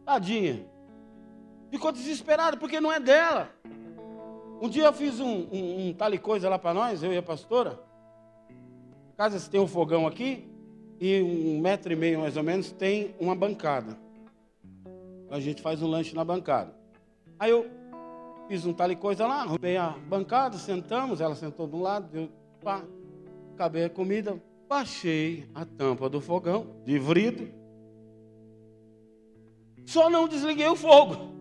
Tadinha. 0.06 0.64
Ficou 1.68 1.90
desesperada 1.90 2.56
porque 2.56 2.80
não 2.80 2.92
é 2.92 3.00
dela. 3.00 3.50
Um 4.62 4.68
dia 4.68 4.84
eu 4.84 4.92
fiz 4.92 5.18
um, 5.18 5.48
um, 5.50 5.88
um 5.88 5.92
tal 5.92 6.14
e 6.14 6.18
coisa 6.18 6.48
lá 6.48 6.56
para 6.56 6.72
nós, 6.72 7.02
eu 7.02 7.12
e 7.12 7.18
a 7.18 7.22
pastora. 7.22 7.80
casa 9.16 9.50
tem 9.50 9.60
um 9.60 9.66
fogão 9.66 10.06
aqui 10.06 10.48
e 11.00 11.20
um 11.20 11.58
metro 11.60 11.92
e 11.92 11.96
meio 11.96 12.20
mais 12.20 12.36
ou 12.36 12.44
menos 12.44 12.70
tem 12.70 13.16
uma 13.18 13.34
bancada. 13.34 13.98
A 15.28 15.40
gente 15.40 15.60
faz 15.60 15.82
um 15.82 15.88
lanche 15.88 16.14
na 16.14 16.24
bancada. 16.24 16.72
Aí 17.36 17.50
eu 17.50 17.68
fiz 18.48 18.64
um 18.66 18.72
tal 18.72 18.90
e 18.90 18.96
coisa 18.96 19.26
lá, 19.26 19.42
arrumei 19.42 19.76
a 19.76 19.90
bancada, 19.90 20.56
sentamos, 20.58 21.20
ela 21.20 21.34
sentou 21.34 21.68
um 21.68 21.80
lado, 21.80 22.08
eu 22.12 22.28
pá, 22.62 22.82
acabei 23.54 23.84
a 23.84 23.90
comida, 23.90 24.40
baixei 24.68 25.48
a 25.54 25.64
tampa 25.64 26.08
do 26.08 26.20
fogão, 26.20 26.76
de 26.84 26.98
vrido, 26.98 27.48
só 29.86 30.08
não 30.08 30.26
desliguei 30.26 30.68
o 30.68 30.76
fogo. 30.76 31.34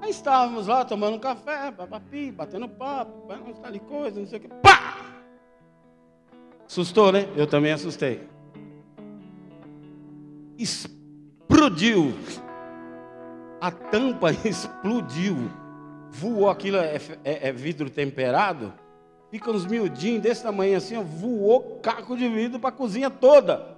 Aí 0.00 0.10
estávamos 0.10 0.66
lá 0.66 0.84
tomando 0.84 1.16
um 1.16 1.20
café, 1.20 1.70
papapi, 1.70 2.32
batendo 2.32 2.68
papo, 2.68 3.28
tal 3.62 3.70
de 3.70 3.78
coisa, 3.78 4.18
não 4.18 4.26
sei 4.26 4.38
o 4.38 4.42
que. 4.42 4.48
Pá! 4.48 4.96
Assustou, 6.66 7.12
né? 7.12 7.28
Eu 7.36 7.46
também 7.46 7.70
assustei. 7.70 8.26
Explodiu. 10.58 12.14
A 13.62 13.70
tampa 13.70 14.32
explodiu. 14.44 15.36
Voou 16.10 16.50
aquilo, 16.50 16.78
é, 16.78 16.96
é, 17.24 17.48
é 17.48 17.52
vidro 17.52 17.88
temperado. 17.88 18.74
Fica 19.30 19.52
uns 19.52 19.64
miudinhos 19.64 20.20
desse 20.20 20.42
tamanho 20.42 20.76
assim, 20.76 20.96
ó, 20.96 21.02
voou 21.02 21.78
caco 21.80 22.16
de 22.16 22.28
vidro 22.28 22.58
para 22.58 22.70
a 22.70 22.72
cozinha 22.72 23.08
toda. 23.08 23.76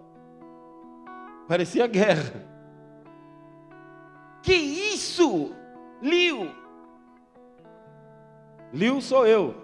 Parecia 1.46 1.86
guerra. 1.86 2.32
Que 4.42 4.54
isso? 4.54 5.52
Liu. 6.00 6.50
Liu 8.72 9.02
sou 9.02 9.26
eu. 9.26 9.63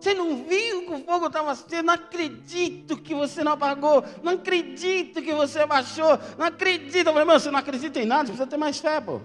Você 0.00 0.14
não 0.14 0.44
viu 0.44 0.86
que 0.86 0.92
o 0.92 1.04
fogo 1.04 1.26
estava 1.26 1.50
acendendo? 1.50 1.84
Não 1.84 1.94
acredito 1.94 2.96
que 2.96 3.14
você 3.14 3.42
não 3.42 3.52
apagou. 3.52 4.04
Não 4.22 4.32
acredito 4.32 5.20
que 5.20 5.32
você 5.32 5.60
abaixou. 5.60 6.18
Não 6.38 6.46
acredito. 6.46 7.08
Eu 7.08 7.12
falei, 7.12 7.24
você 7.24 7.50
não 7.50 7.58
acredita 7.58 7.98
em 7.98 8.06
nada, 8.06 8.26
você 8.26 8.32
precisa 8.32 8.46
ter 8.46 8.56
mais 8.56 8.78
fé, 8.78 9.00
pô. 9.00 9.20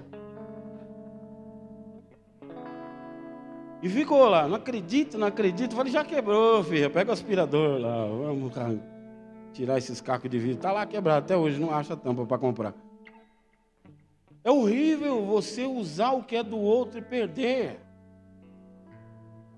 E 3.84 3.90
ficou 3.90 4.30
lá, 4.30 4.48
não 4.48 4.56
acredito, 4.56 5.18
não 5.18 5.28
acredito. 5.28 5.74
Eu 5.74 5.78
falei, 5.78 5.92
já 5.92 6.06
quebrou, 6.06 6.64
filha. 6.64 6.90
Pega 6.90 7.12
o 7.12 7.14
aspirador 7.14 7.80
lá, 7.80 8.06
vamos 8.06 8.54
tirar 9.52 9.78
esses 9.78 10.00
cacos 10.00 10.32
de 10.32 10.40
vidro. 10.40 10.56
Está 10.56 10.72
lá 10.72 10.86
quebrado, 10.86 11.26
até 11.26 11.36
hoje 11.36 11.60
não 11.60 11.72
acha 11.72 11.96
tampa 11.96 12.26
para 12.26 12.38
comprar. 12.38 12.74
É 14.44 14.50
horrível 14.50 15.26
você 15.26 15.66
usar 15.66 16.12
o 16.12 16.24
que 16.24 16.36
é 16.36 16.44
do 16.44 16.58
outro 16.58 17.00
e 17.00 17.02
perder. 17.02 17.80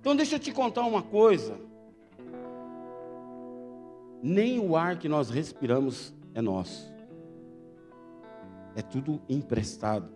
Então 0.06 0.16
deixa 0.16 0.36
eu 0.36 0.40
te 0.40 0.52
contar 0.52 0.84
uma 0.84 1.02
coisa. 1.02 1.60
Nem 4.22 4.60
o 4.60 4.76
ar 4.76 5.00
que 5.00 5.10
nós 5.10 5.32
respiramos 5.32 6.14
é 6.36 6.44
nosso. 6.44 6.94
É 8.76 8.84
tudo 8.84 9.20
emprestado 9.28 10.08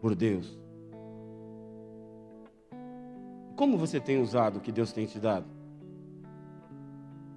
por 0.00 0.16
Deus. 0.16 0.58
Como 3.54 3.78
você 3.78 4.00
tem 4.00 4.20
usado 4.20 4.56
o 4.56 4.60
que 4.60 4.72
Deus 4.72 4.92
tem 4.92 5.06
te 5.06 5.20
dado? 5.20 5.46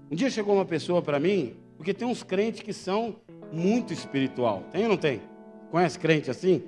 Um 0.10 0.16
dia 0.16 0.32
chegou 0.32 0.56
uma 0.56 0.66
pessoa 0.66 1.04
para 1.04 1.20
mim, 1.20 1.56
porque 1.76 1.94
tem 1.94 2.08
uns 2.08 2.24
crentes 2.24 2.62
que 2.62 2.74
são 2.74 3.18
muito 3.54 3.94
espiritual. 3.94 4.64
Tem 4.72 4.82
ou 4.86 4.90
não 4.90 4.98
tem? 4.98 5.22
Conhece 5.70 6.00
crente 6.00 6.32
assim? 6.32 6.64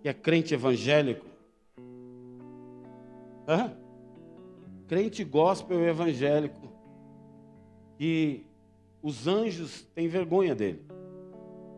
Que 0.00 0.08
é 0.08 0.14
crente 0.14 0.54
evangélico. 0.54 1.26
Hã? 3.46 3.76
Crente 4.88 5.22
gospel 5.22 5.86
evangélico. 5.86 6.68
E 8.00 8.44
os 9.02 9.28
anjos 9.28 9.82
têm 9.94 10.08
vergonha 10.08 10.54
dele. 10.54 10.82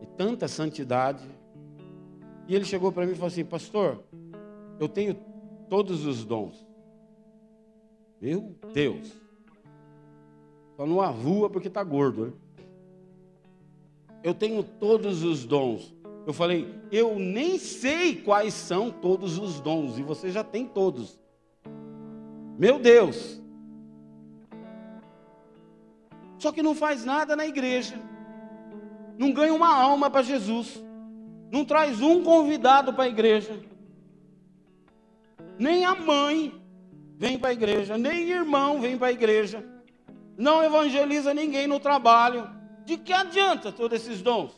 E 0.01 0.05
tanta 0.17 0.47
santidade. 0.47 1.27
E 2.47 2.55
ele 2.55 2.65
chegou 2.65 2.91
para 2.91 3.05
mim 3.05 3.11
e 3.11 3.15
falou 3.15 3.27
assim: 3.27 3.45
Pastor, 3.45 4.03
eu 4.79 4.87
tenho 4.89 5.15
todos 5.69 6.05
os 6.05 6.25
dons. 6.25 6.65
Meu 8.19 8.55
Deus. 8.73 9.11
Só 10.77 10.85
não 10.85 11.01
avua 11.01 11.49
porque 11.49 11.67
está 11.67 11.83
gordo. 11.83 12.27
Né? 12.27 12.33
Eu 14.23 14.33
tenho 14.33 14.63
todos 14.63 15.23
os 15.23 15.45
dons. 15.45 15.93
Eu 16.25 16.33
falei, 16.33 16.67
eu 16.91 17.17
nem 17.17 17.57
sei 17.57 18.15
quais 18.15 18.53
são 18.53 18.91
todos 18.91 19.39
os 19.39 19.59
dons, 19.59 19.97
e 19.97 20.03
você 20.03 20.29
já 20.29 20.43
tem 20.43 20.67
todos. 20.67 21.20
Meu 22.57 22.79
Deus. 22.79 23.41
Só 26.37 26.51
que 26.51 26.63
não 26.63 26.73
faz 26.73 27.05
nada 27.05 27.35
na 27.35 27.45
igreja. 27.45 27.95
Não 29.17 29.31
ganha 29.31 29.53
uma 29.53 29.73
alma 29.73 30.09
para 30.09 30.23
Jesus. 30.23 30.81
Não 31.51 31.63
traz 31.65 32.01
um 32.01 32.23
convidado 32.23 32.93
para 32.93 33.03
a 33.03 33.09
igreja. 33.09 33.59
Nem 35.59 35.85
a 35.85 35.93
mãe 35.93 36.59
vem 37.17 37.37
para 37.37 37.49
a 37.49 37.53
igreja, 37.53 37.99
nem 37.99 38.29
irmão 38.29 38.81
vem 38.81 38.97
para 38.97 39.09
a 39.09 39.11
igreja. 39.11 39.63
Não 40.35 40.63
evangeliza 40.63 41.35
ninguém 41.35 41.67
no 41.67 41.79
trabalho. 41.79 42.49
De 42.83 42.97
que 42.97 43.13
adianta 43.13 43.71
todos 43.71 44.01
esses 44.01 44.23
dons? 44.23 44.57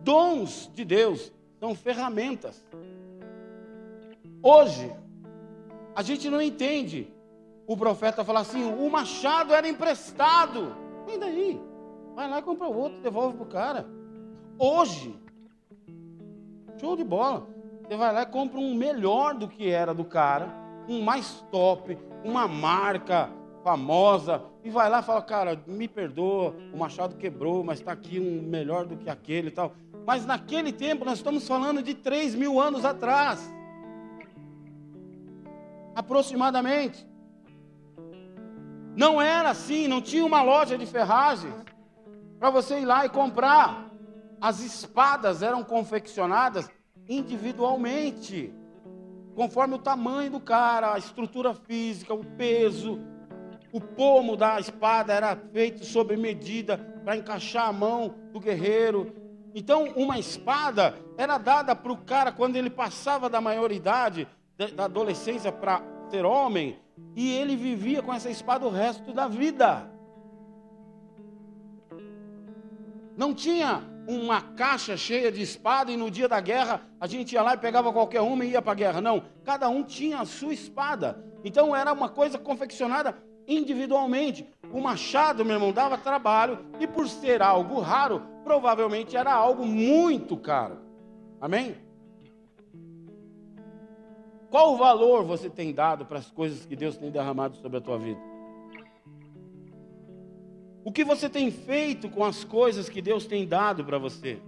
Dons 0.00 0.70
de 0.72 0.84
Deus 0.84 1.30
são 1.60 1.74
ferramentas. 1.74 2.64
Hoje, 4.42 4.92
a 5.94 6.02
gente 6.02 6.28
não 6.28 6.42
entende 6.42 7.12
o 7.66 7.76
profeta 7.76 8.24
falar 8.24 8.40
assim: 8.40 8.64
o 8.64 8.90
machado 8.90 9.54
era 9.54 9.68
emprestado. 9.68 10.74
E 11.06 11.16
daí? 11.16 11.60
Vai 12.14 12.28
lá 12.28 12.40
e 12.40 12.42
compra 12.42 12.66
outro, 12.66 13.00
devolve 13.00 13.36
para 13.36 13.44
o 13.44 13.48
cara. 13.48 13.86
Hoje, 14.58 15.18
show 16.78 16.96
de 16.96 17.04
bola. 17.04 17.46
Você 17.86 17.96
vai 17.96 18.12
lá 18.12 18.22
e 18.22 18.26
compra 18.26 18.58
um 18.58 18.74
melhor 18.74 19.34
do 19.34 19.46
que 19.46 19.68
era 19.68 19.92
do 19.94 20.04
cara, 20.04 20.48
um 20.88 21.02
mais 21.02 21.44
top, 21.50 21.98
uma 22.24 22.48
marca 22.48 23.30
famosa, 23.62 24.42
e 24.64 24.70
vai 24.70 24.90
lá 24.90 25.00
e 25.00 25.02
fala: 25.02 25.22
Cara, 25.22 25.62
me 25.66 25.86
perdoa, 25.86 26.54
o 26.72 26.78
machado 26.78 27.16
quebrou, 27.16 27.62
mas 27.62 27.78
está 27.78 27.92
aqui 27.92 28.18
um 28.18 28.42
melhor 28.48 28.86
do 28.86 28.96
que 28.96 29.08
aquele 29.08 29.48
e 29.48 29.52
tal. 29.52 29.72
Mas 30.04 30.26
naquele 30.26 30.72
tempo, 30.72 31.04
nós 31.04 31.18
estamos 31.18 31.46
falando 31.46 31.80
de 31.80 31.94
3 31.94 32.34
mil 32.34 32.60
anos 32.60 32.84
atrás. 32.84 33.52
Aproximadamente. 35.94 37.06
Não 38.96 39.20
era 39.20 39.50
assim, 39.50 39.88
não 39.88 40.02
tinha 40.02 40.24
uma 40.24 40.42
loja 40.42 40.76
de 40.76 40.86
ferragens 40.86 41.54
para 42.38 42.50
você 42.50 42.80
ir 42.80 42.84
lá 42.84 43.06
e 43.06 43.08
comprar. 43.08 43.90
As 44.40 44.60
espadas 44.60 45.42
eram 45.42 45.62
confeccionadas 45.62 46.68
individualmente, 47.08 48.52
conforme 49.34 49.74
o 49.74 49.78
tamanho 49.78 50.32
do 50.32 50.40
cara, 50.40 50.94
a 50.94 50.98
estrutura 50.98 51.54
física, 51.54 52.12
o 52.12 52.24
peso. 52.24 52.98
O 53.72 53.80
pomo 53.80 54.36
da 54.36 54.60
espada 54.60 55.12
era 55.14 55.34
feito 55.34 55.84
sob 55.84 56.14
medida 56.16 56.76
para 57.02 57.16
encaixar 57.16 57.68
a 57.68 57.72
mão 57.72 58.14
do 58.32 58.40
guerreiro. 58.40 59.14
Então, 59.54 59.84
uma 59.96 60.18
espada 60.18 60.94
era 61.16 61.38
dada 61.38 61.74
para 61.74 61.92
o 61.92 61.96
cara 61.96 62.32
quando 62.32 62.56
ele 62.56 62.68
passava 62.68 63.30
da 63.30 63.40
maioridade, 63.40 64.28
da 64.68 64.84
adolescência 64.84 65.50
para 65.50 65.82
ser 66.10 66.24
homem, 66.24 66.78
e 67.16 67.32
ele 67.32 67.56
vivia 67.56 68.02
com 68.02 68.12
essa 68.12 68.30
espada 68.30 68.66
o 68.66 68.70
resto 68.70 69.12
da 69.12 69.26
vida. 69.26 69.90
Não 73.16 73.34
tinha 73.34 73.82
uma 74.06 74.40
caixa 74.40 74.96
cheia 74.96 75.30
de 75.30 75.42
espada 75.42 75.90
e 75.90 75.96
no 75.96 76.10
dia 76.10 76.28
da 76.28 76.40
guerra 76.40 76.82
a 77.00 77.06
gente 77.06 77.32
ia 77.32 77.42
lá 77.42 77.54
e 77.54 77.58
pegava 77.58 77.92
qualquer 77.92 78.20
uma 78.20 78.44
e 78.44 78.50
ia 78.50 78.62
para 78.62 78.72
a 78.72 78.76
guerra. 78.76 79.00
Não, 79.00 79.22
cada 79.44 79.68
um 79.68 79.82
tinha 79.82 80.20
a 80.20 80.24
sua 80.24 80.52
espada. 80.52 81.22
Então 81.44 81.74
era 81.74 81.92
uma 81.92 82.08
coisa 82.08 82.38
confeccionada 82.38 83.16
individualmente. 83.46 84.46
O 84.72 84.80
machado, 84.80 85.44
meu 85.44 85.54
irmão, 85.54 85.72
dava 85.72 85.98
trabalho 85.98 86.58
e 86.80 86.86
por 86.86 87.08
ser 87.08 87.42
algo 87.42 87.80
raro, 87.80 88.22
provavelmente 88.44 89.16
era 89.16 89.32
algo 89.32 89.66
muito 89.66 90.36
caro. 90.36 90.78
Amém? 91.40 91.76
Qual 94.52 94.74
o 94.74 94.76
valor 94.76 95.24
você 95.24 95.48
tem 95.48 95.72
dado 95.72 96.04
para 96.04 96.18
as 96.18 96.30
coisas 96.30 96.66
que 96.66 96.76
Deus 96.76 96.98
tem 96.98 97.10
derramado 97.10 97.56
sobre 97.56 97.78
a 97.78 97.80
tua 97.80 97.96
vida? 97.96 98.20
O 100.84 100.92
que 100.92 101.02
você 101.06 101.26
tem 101.26 101.50
feito 101.50 102.10
com 102.10 102.22
as 102.22 102.44
coisas 102.44 102.86
que 102.86 103.00
Deus 103.00 103.24
tem 103.24 103.48
dado 103.48 103.82
para 103.82 103.96
você? 103.96 104.42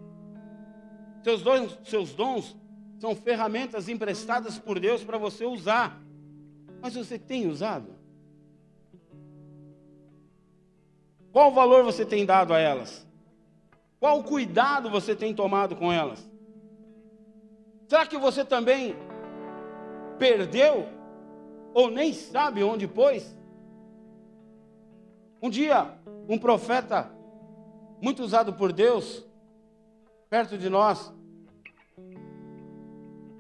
Seus 1.22 1.40
dons, 1.40 1.78
seus 1.84 2.12
dons 2.12 2.54
são 2.98 3.16
ferramentas 3.16 3.88
emprestadas 3.88 4.58
por 4.58 4.78
Deus 4.78 5.02
para 5.02 5.16
você 5.16 5.46
usar. 5.46 5.98
Mas 6.82 6.94
você 6.94 7.18
tem 7.18 7.46
usado? 7.46 7.88
Qual 11.32 11.50
valor 11.50 11.82
você 11.82 12.04
tem 12.04 12.26
dado 12.26 12.52
a 12.52 12.58
elas? 12.58 13.06
Qual 13.98 14.22
cuidado 14.22 14.90
você 14.90 15.16
tem 15.16 15.34
tomado 15.34 15.74
com 15.74 15.90
elas? 15.90 16.30
Será 17.88 18.04
que 18.04 18.18
você 18.18 18.44
também 18.44 18.94
perdeu 20.18 20.86
ou 21.72 21.90
nem 21.90 22.12
sabe 22.12 22.62
onde 22.62 22.86
pôs. 22.86 23.36
Um 25.42 25.50
dia, 25.50 25.98
um 26.28 26.38
profeta 26.38 27.10
muito 28.00 28.22
usado 28.22 28.52
por 28.52 28.72
Deus, 28.72 29.24
perto 30.30 30.56
de 30.56 30.68
nós, 30.68 31.12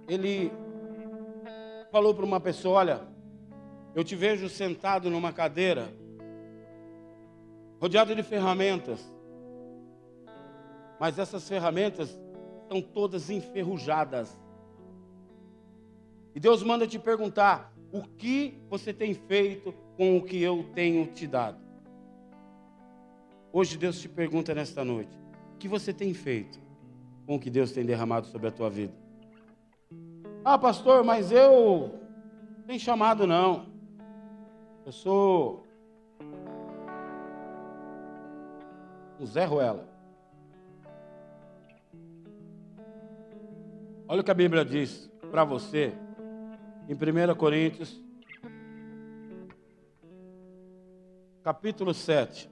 ele 0.08 0.52
falou 1.90 2.14
para 2.14 2.24
uma 2.24 2.40
pessoa: 2.40 2.78
Olha, 2.80 3.00
eu 3.94 4.02
te 4.02 4.16
vejo 4.16 4.48
sentado 4.48 5.08
numa 5.08 5.32
cadeira, 5.32 5.88
rodeado 7.80 8.14
de 8.14 8.22
ferramentas, 8.22 9.00
mas 10.98 11.18
essas 11.18 11.48
ferramentas 11.48 12.18
estão 12.62 12.82
todas 12.82 13.30
enferrujadas. 13.30 14.36
E 16.34 16.40
Deus 16.40 16.62
manda 16.62 16.86
te 16.86 16.98
perguntar: 16.98 17.72
o 17.92 18.02
que 18.02 18.60
você 18.68 18.92
tem 18.92 19.14
feito 19.14 19.72
com 19.96 20.16
o 20.16 20.22
que 20.22 20.42
eu 20.42 20.64
tenho 20.74 21.06
te 21.06 21.26
dado? 21.26 21.62
Hoje 23.52 23.78
Deus 23.78 24.00
te 24.00 24.08
pergunta 24.08 24.52
nesta 24.52 24.84
noite: 24.84 25.16
o 25.54 25.58
que 25.58 25.68
você 25.68 25.92
tem 25.92 26.12
feito 26.12 26.58
com 27.24 27.36
o 27.36 27.40
que 27.40 27.48
Deus 27.48 27.70
tem 27.70 27.84
derramado 27.84 28.26
sobre 28.26 28.48
a 28.48 28.50
tua 28.50 28.68
vida? 28.68 28.92
Ah, 30.44 30.58
pastor, 30.58 31.04
mas 31.04 31.30
eu 31.30 32.00
não 32.58 32.64
tenho 32.66 32.80
chamado 32.80 33.26
não. 33.26 33.66
Eu 34.84 34.92
sou 34.92 35.64
um 39.20 39.24
Zé 39.24 39.44
Ruela. 39.44 39.88
Olha 44.06 44.20
o 44.20 44.24
que 44.24 44.30
a 44.30 44.34
Bíblia 44.34 44.64
diz 44.64 45.10
para 45.30 45.44
você 45.44 45.94
em 46.88 46.94
1 46.94 47.34
Coríntios, 47.34 48.02
capítulo 51.42 51.94
7, 51.94 52.50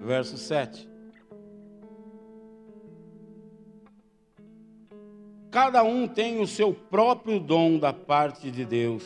verso 0.00 0.36
7. 0.36 0.90
Cada 5.50 5.84
um 5.84 6.08
tem 6.08 6.40
o 6.40 6.46
seu 6.46 6.72
próprio 6.72 7.38
dom 7.38 7.78
da 7.78 7.92
parte 7.92 8.50
de 8.50 8.64
Deus, 8.64 9.04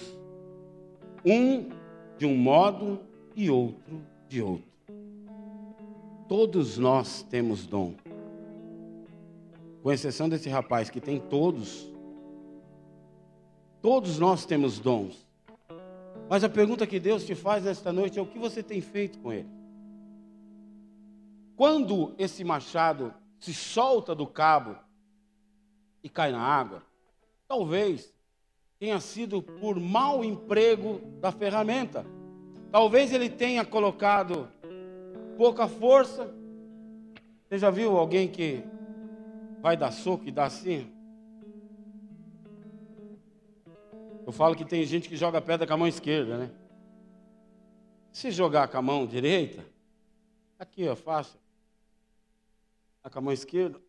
um 1.24 1.68
de 2.16 2.24
um 2.24 2.36
modo 2.36 3.00
e 3.34 3.50
outro 3.50 4.00
de 4.28 4.40
outro. 4.40 4.64
Todos 6.28 6.78
nós 6.78 7.22
temos 7.22 7.66
dom, 7.66 7.94
com 9.82 9.92
exceção 9.92 10.28
desse 10.28 10.48
rapaz 10.48 10.88
que 10.88 11.00
tem 11.00 11.20
todos 11.20 11.95
Todos 13.80 14.18
nós 14.18 14.44
temos 14.44 14.78
dons. 14.78 15.26
Mas 16.28 16.42
a 16.42 16.48
pergunta 16.48 16.86
que 16.86 16.98
Deus 16.98 17.24
te 17.24 17.34
faz 17.34 17.64
nesta 17.64 17.92
noite 17.92 18.18
é 18.18 18.22
o 18.22 18.26
que 18.26 18.38
você 18.38 18.62
tem 18.62 18.80
feito 18.80 19.18
com 19.18 19.32
ele? 19.32 19.48
Quando 21.54 22.14
esse 22.18 22.42
machado 22.42 23.14
se 23.38 23.54
solta 23.54 24.14
do 24.14 24.26
cabo 24.26 24.76
e 26.02 26.08
cai 26.08 26.32
na 26.32 26.40
água, 26.40 26.82
talvez 27.46 28.12
tenha 28.78 29.00
sido 29.00 29.40
por 29.40 29.80
mau 29.80 30.24
emprego 30.24 31.00
da 31.20 31.32
ferramenta. 31.32 32.04
Talvez 32.70 33.12
ele 33.12 33.30
tenha 33.30 33.64
colocado 33.64 34.48
pouca 35.36 35.68
força. 35.68 36.34
Você 37.48 37.58
já 37.58 37.70
viu 37.70 37.96
alguém 37.96 38.28
que 38.28 38.62
vai 39.62 39.76
dar 39.76 39.92
soco 39.92 40.24
e 40.26 40.30
dá 40.30 40.46
assim? 40.46 40.95
Eu 44.26 44.32
falo 44.32 44.56
que 44.56 44.64
tem 44.64 44.84
gente 44.84 45.08
que 45.08 45.16
joga 45.16 45.40
pedra 45.40 45.64
com 45.64 45.72
a 45.72 45.76
mão 45.76 45.86
esquerda, 45.86 46.36
né? 46.36 46.50
Se 48.10 48.32
jogar 48.32 48.66
com 48.66 48.76
a 48.76 48.82
mão 48.82 49.06
direita, 49.06 49.64
aqui, 50.58 50.88
ó, 50.88 50.96
fácil. 50.96 51.38
Tá 53.04 53.08
com 53.08 53.20
a 53.20 53.22
mão 53.22 53.32
esquerda. 53.32 53.80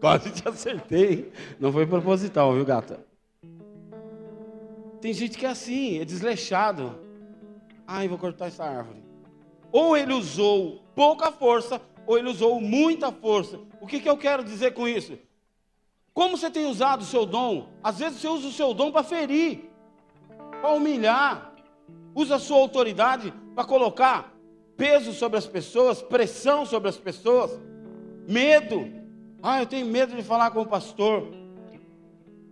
Quase 0.00 0.30
te 0.30 0.48
acertei. 0.48 1.30
Não 1.60 1.70
foi 1.70 1.86
proposital, 1.86 2.54
viu, 2.54 2.64
gata? 2.64 3.04
Tem 5.02 5.12
gente 5.12 5.36
que 5.36 5.44
é 5.44 5.50
assim, 5.50 5.98
é 5.98 6.06
desleixado. 6.06 6.98
Ai, 7.86 8.08
vou 8.08 8.16
cortar 8.16 8.46
essa 8.46 8.64
árvore. 8.64 9.02
Ou 9.70 9.94
ele 9.94 10.14
usou 10.14 10.82
pouca 10.94 11.30
força, 11.30 11.82
ou 12.06 12.16
ele 12.16 12.30
usou 12.30 12.58
muita 12.62 13.12
força. 13.12 13.60
O 13.78 13.86
que, 13.86 14.00
que 14.00 14.08
eu 14.08 14.16
quero 14.16 14.42
dizer 14.42 14.72
com 14.72 14.88
isso? 14.88 15.18
Como 16.14 16.36
você 16.36 16.50
tem 16.50 16.66
usado 16.66 17.02
o 17.02 17.06
seu 17.06 17.24
dom? 17.24 17.68
Às 17.82 17.98
vezes 17.98 18.20
você 18.20 18.28
usa 18.28 18.48
o 18.48 18.52
seu 18.52 18.74
dom 18.74 18.92
para 18.92 19.02
ferir, 19.02 19.70
para 20.60 20.72
humilhar, 20.72 21.52
usa 22.14 22.36
a 22.36 22.38
sua 22.38 22.58
autoridade 22.58 23.32
para 23.54 23.64
colocar 23.64 24.32
peso 24.76 25.12
sobre 25.12 25.38
as 25.38 25.46
pessoas, 25.46 26.02
pressão 26.02 26.66
sobre 26.66 26.88
as 26.88 26.96
pessoas, 26.96 27.58
medo. 28.28 28.90
Ah, 29.42 29.60
eu 29.60 29.66
tenho 29.66 29.86
medo 29.86 30.14
de 30.14 30.22
falar 30.22 30.50
com 30.50 30.60
o 30.60 30.66
pastor. 30.66 31.28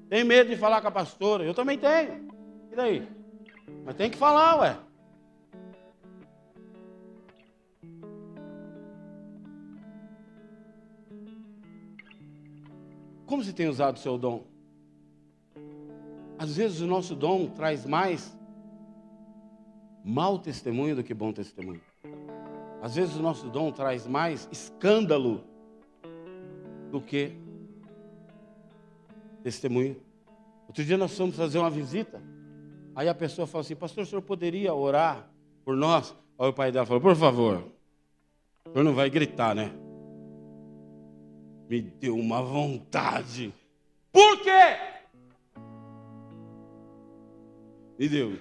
Tenho 0.08 0.26
medo 0.26 0.50
de 0.50 0.56
falar 0.56 0.80
com 0.80 0.88
a 0.88 0.92
pastora. 0.92 1.44
Eu 1.44 1.54
também 1.54 1.78
tenho. 1.78 2.28
E 2.72 2.76
daí? 2.76 3.08
Mas 3.84 3.94
tem 3.94 4.11
que 4.11 4.16
falar, 4.16 4.58
ué. 4.61 4.76
Como 13.31 13.45
você 13.45 13.53
tem 13.53 13.68
usado 13.68 13.95
o 13.95 14.01
seu 14.01 14.18
dom? 14.18 14.43
Às 16.37 16.57
vezes 16.57 16.81
o 16.81 16.87
nosso 16.89 17.14
dom 17.14 17.47
traz 17.47 17.87
mais 17.87 18.37
mau 20.05 20.37
testemunho 20.37 20.97
do 20.97 21.05
que 21.05 21.14
bom 21.14 21.33
testemunho. 21.33 21.81
Às 22.83 22.97
vezes 22.97 23.14
o 23.14 23.22
nosso 23.22 23.49
dom 23.49 23.70
traz 23.70 24.05
mais 24.05 24.49
escândalo 24.51 25.45
do 26.91 27.01
que 27.01 27.37
testemunho. 29.45 29.97
Outro 30.66 30.85
dia 30.85 30.99
nós 30.99 31.16
fomos 31.16 31.37
fazer 31.37 31.61
uma 31.61 31.70
visita. 31.70 32.20
Aí 32.97 33.09
a 33.09 33.14
pessoa 33.14 33.47
falou 33.47 33.61
assim: 33.61 33.76
Pastor, 33.76 34.03
o 34.03 34.07
senhor 34.09 34.22
poderia 34.22 34.74
orar 34.74 35.31
por 35.64 35.76
nós? 35.76 36.16
Aí 36.37 36.49
o 36.49 36.53
pai 36.53 36.72
dela 36.72 36.85
falou: 36.85 37.01
Por 37.01 37.14
favor, 37.14 37.62
o 38.64 38.72
senhor 38.72 38.83
não 38.83 38.93
vai 38.93 39.09
gritar, 39.09 39.55
né? 39.55 39.72
Me 41.71 41.81
deu 41.81 42.18
uma 42.18 42.43
vontade. 42.43 43.55
Por 44.12 44.41
quê? 44.43 44.77
Me 47.97 48.09
deu. 48.09 48.37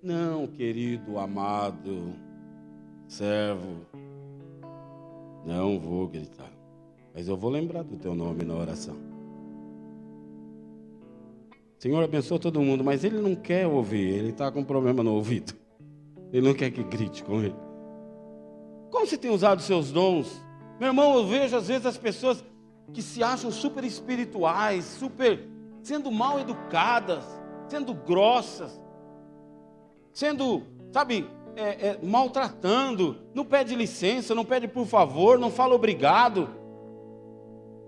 Não, 0.00 0.46
querido, 0.46 1.18
amado, 1.18 2.14
servo, 3.08 3.84
não 5.44 5.78
vou 5.78 6.06
gritar, 6.06 6.52
mas 7.12 7.26
eu 7.26 7.36
vou 7.36 7.50
lembrar 7.50 7.82
do 7.82 7.96
teu 7.96 8.14
nome 8.14 8.44
na 8.44 8.54
oração. 8.54 8.96
Senhor 11.78 12.02
abençoa 12.02 12.38
todo 12.38 12.60
mundo, 12.60 12.84
mas 12.84 13.02
ele 13.02 13.20
não 13.20 13.34
quer 13.34 13.66
ouvir, 13.66 14.08
ele 14.08 14.30
está 14.30 14.52
com 14.52 14.62
problema 14.62 15.02
no 15.02 15.14
ouvido. 15.14 15.52
Ele 16.32 16.46
não 16.46 16.54
quer 16.54 16.70
que 16.70 16.82
grite 16.84 17.24
com 17.24 17.42
ele. 17.42 17.56
Como 18.90 19.06
você 19.06 19.18
tem 19.18 19.30
usado 19.30 19.60
seus 19.62 19.90
dons? 19.90 20.44
Meu 20.78 20.88
irmão, 20.88 21.16
eu 21.16 21.26
vejo 21.26 21.56
às 21.56 21.68
vezes 21.68 21.86
as 21.86 21.98
pessoas 21.98 22.44
que 22.92 23.02
se 23.02 23.22
acham 23.22 23.50
super 23.50 23.84
espirituais, 23.84 24.84
super 24.84 25.48
sendo 25.82 26.10
mal 26.10 26.38
educadas, 26.38 27.24
sendo 27.68 27.94
grossas, 27.94 28.80
sendo, 30.12 30.62
sabe, 30.92 31.28
é, 31.56 31.88
é, 31.88 31.98
maltratando, 32.02 33.16
não 33.34 33.44
pede 33.44 33.74
licença, 33.74 34.34
não 34.34 34.44
pede 34.44 34.68
por 34.68 34.86
favor, 34.86 35.38
não 35.38 35.50
fala 35.50 35.74
obrigado. 35.74 36.48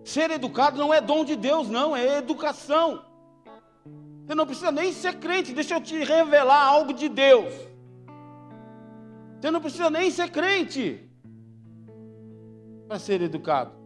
Ser 0.04 0.30
educado 0.30 0.78
não 0.78 0.92
é 0.92 1.00
dom 1.00 1.24
de 1.24 1.36
Deus, 1.36 1.68
não, 1.68 1.96
é 1.96 2.18
educação. 2.18 3.04
Você 4.26 4.34
não 4.34 4.46
precisa 4.46 4.72
nem 4.72 4.92
ser 4.92 5.18
crente, 5.18 5.52
deixa 5.52 5.74
eu 5.74 5.80
te 5.80 6.02
revelar 6.02 6.62
algo 6.62 6.92
de 6.92 7.08
Deus. 7.08 7.52
Você 9.38 9.50
não 9.50 9.60
precisa 9.60 9.90
nem 9.90 10.10
ser 10.10 10.30
crente 10.30 11.08
para 12.88 12.98
ser 12.98 13.20
educado. 13.20 13.83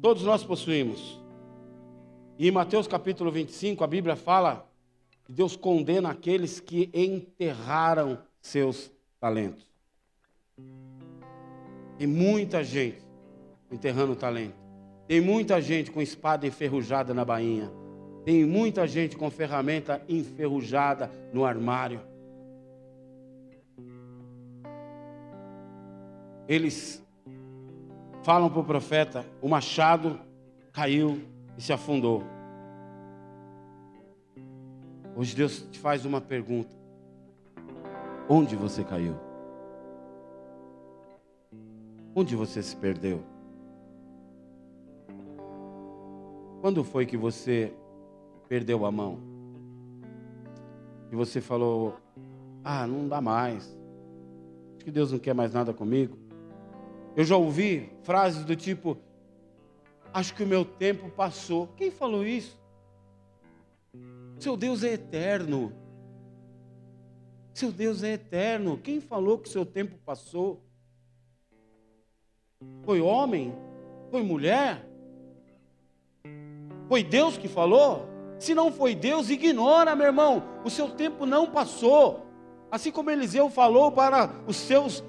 Todos 0.00 0.22
nós 0.22 0.44
possuímos. 0.44 1.20
E 2.38 2.48
em 2.48 2.50
Mateus 2.50 2.86
capítulo 2.86 3.30
25, 3.30 3.82
a 3.82 3.86
Bíblia 3.86 4.16
fala 4.16 4.68
que 5.24 5.32
Deus 5.32 5.56
condena 5.56 6.10
aqueles 6.10 6.60
que 6.60 6.90
enterraram 6.94 8.18
seus 8.40 8.90
talentos. 9.20 9.66
Tem 11.98 12.06
muita 12.06 12.62
gente 12.62 13.02
enterrando 13.70 14.14
talento. 14.14 14.54
Tem 15.06 15.20
muita 15.20 15.60
gente 15.60 15.90
com 15.90 16.00
espada 16.00 16.46
enferrujada 16.46 17.12
na 17.12 17.24
bainha. 17.24 17.70
Tem 18.24 18.44
muita 18.44 18.86
gente 18.86 19.16
com 19.16 19.30
ferramenta 19.30 20.02
enferrujada 20.08 21.10
no 21.32 21.44
armário. 21.44 22.00
eles 26.48 27.06
falam 28.28 28.50
para 28.50 28.60
o 28.60 28.64
profeta: 28.64 29.24
o 29.40 29.48
machado 29.48 30.20
caiu 30.70 31.18
e 31.56 31.62
se 31.62 31.72
afundou. 31.72 32.22
Hoje 35.16 35.34
Deus 35.34 35.62
te 35.70 35.78
faz 35.78 36.04
uma 36.04 36.20
pergunta: 36.20 36.68
onde 38.28 38.54
você 38.54 38.84
caiu? 38.84 39.14
Onde 42.14 42.36
você 42.36 42.62
se 42.62 42.76
perdeu? 42.76 43.24
Quando 46.60 46.84
foi 46.84 47.06
que 47.06 47.16
você 47.16 47.72
perdeu 48.46 48.84
a 48.84 48.92
mão? 48.92 49.20
E 51.10 51.16
você 51.16 51.40
falou: 51.40 51.96
Ah, 52.62 52.86
não 52.86 53.08
dá 53.08 53.22
mais. 53.22 53.74
Acho 54.76 54.84
que 54.84 54.90
Deus 54.90 55.12
não 55.12 55.18
quer 55.18 55.34
mais 55.34 55.54
nada 55.54 55.72
comigo. 55.72 56.17
Eu 57.16 57.24
já 57.24 57.36
ouvi 57.36 57.90
frases 58.02 58.44
do 58.44 58.54
tipo: 58.54 58.98
Acho 60.12 60.34
que 60.34 60.42
o 60.42 60.46
meu 60.46 60.64
tempo 60.64 61.10
passou. 61.10 61.68
Quem 61.76 61.90
falou 61.90 62.26
isso? 62.26 62.58
Seu 64.38 64.56
Deus 64.56 64.82
é 64.82 64.94
eterno. 64.94 65.72
Seu 67.52 67.72
Deus 67.72 68.02
é 68.02 68.12
eterno. 68.12 68.78
Quem 68.78 69.00
falou 69.00 69.38
que 69.38 69.48
seu 69.48 69.66
tempo 69.66 69.98
passou? 70.04 70.62
Foi 72.84 73.00
homem? 73.00 73.54
Foi 74.10 74.22
mulher? 74.22 74.88
Foi 76.88 77.02
Deus 77.02 77.36
que 77.36 77.48
falou? 77.48 78.08
Se 78.38 78.54
não 78.54 78.72
foi 78.72 78.94
Deus, 78.94 79.28
ignora, 79.28 79.96
meu 79.96 80.06
irmão. 80.06 80.42
O 80.64 80.70
seu 80.70 80.88
tempo 80.88 81.26
não 81.26 81.50
passou. 81.50 82.26
Assim 82.70 82.90
como 82.90 83.10
Eliseu 83.10 83.50
falou 83.50 83.90
para 83.90 84.32
os 84.46 84.56
seus 84.56 85.02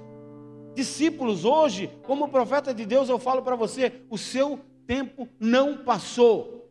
discípulos 0.74 1.44
hoje, 1.44 1.90
como 2.04 2.28
profeta 2.28 2.72
de 2.72 2.84
Deus, 2.84 3.08
eu 3.08 3.18
falo 3.18 3.42
para 3.42 3.56
você: 3.56 4.02
o 4.08 4.18
seu 4.18 4.60
tempo 4.86 5.28
não 5.38 5.78
passou. 5.78 6.68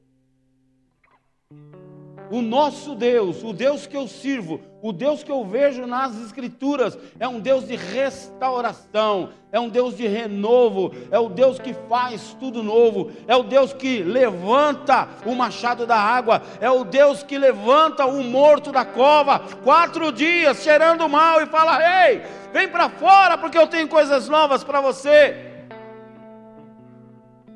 O 2.31 2.41
nosso 2.41 2.93
Deus, 2.95 3.43
o 3.43 3.51
Deus 3.53 3.87
que 3.87 3.97
eu 3.97 4.07
sirvo, 4.07 4.61
o 4.81 4.93
Deus 4.93 5.23
que 5.23 5.31
eu 5.31 5.43
vejo 5.43 5.85
nas 5.85 6.15
Escrituras, 6.21 6.97
é 7.19 7.27
um 7.27 7.39
Deus 7.39 7.67
de 7.67 7.75
restauração, 7.75 9.29
é 9.51 9.59
um 9.59 9.67
Deus 9.67 9.97
de 9.97 10.07
renovo, 10.07 10.93
é 11.11 11.19
o 11.19 11.27
Deus 11.27 11.59
que 11.59 11.73
faz 11.73 12.35
tudo 12.39 12.63
novo, 12.63 13.11
é 13.27 13.35
o 13.35 13.43
Deus 13.43 13.73
que 13.73 14.01
levanta 14.01 15.07
o 15.25 15.35
machado 15.35 15.85
da 15.85 15.97
água, 15.97 16.41
é 16.61 16.69
o 16.69 16.85
Deus 16.85 17.23
que 17.23 17.37
levanta 17.37 18.05
o 18.05 18.23
morto 18.23 18.71
da 18.71 18.85
cova, 18.85 19.39
quatro 19.63 20.11
dias 20.11 20.63
cheirando 20.63 21.09
mal 21.09 21.41
e 21.41 21.45
fala: 21.45 22.07
Ei, 22.07 22.21
vem 22.53 22.69
para 22.69 22.89
fora 22.89 23.37
porque 23.37 23.57
eu 23.57 23.67
tenho 23.67 23.87
coisas 23.87 24.29
novas 24.29 24.63
para 24.63 24.79
você. 24.79 25.45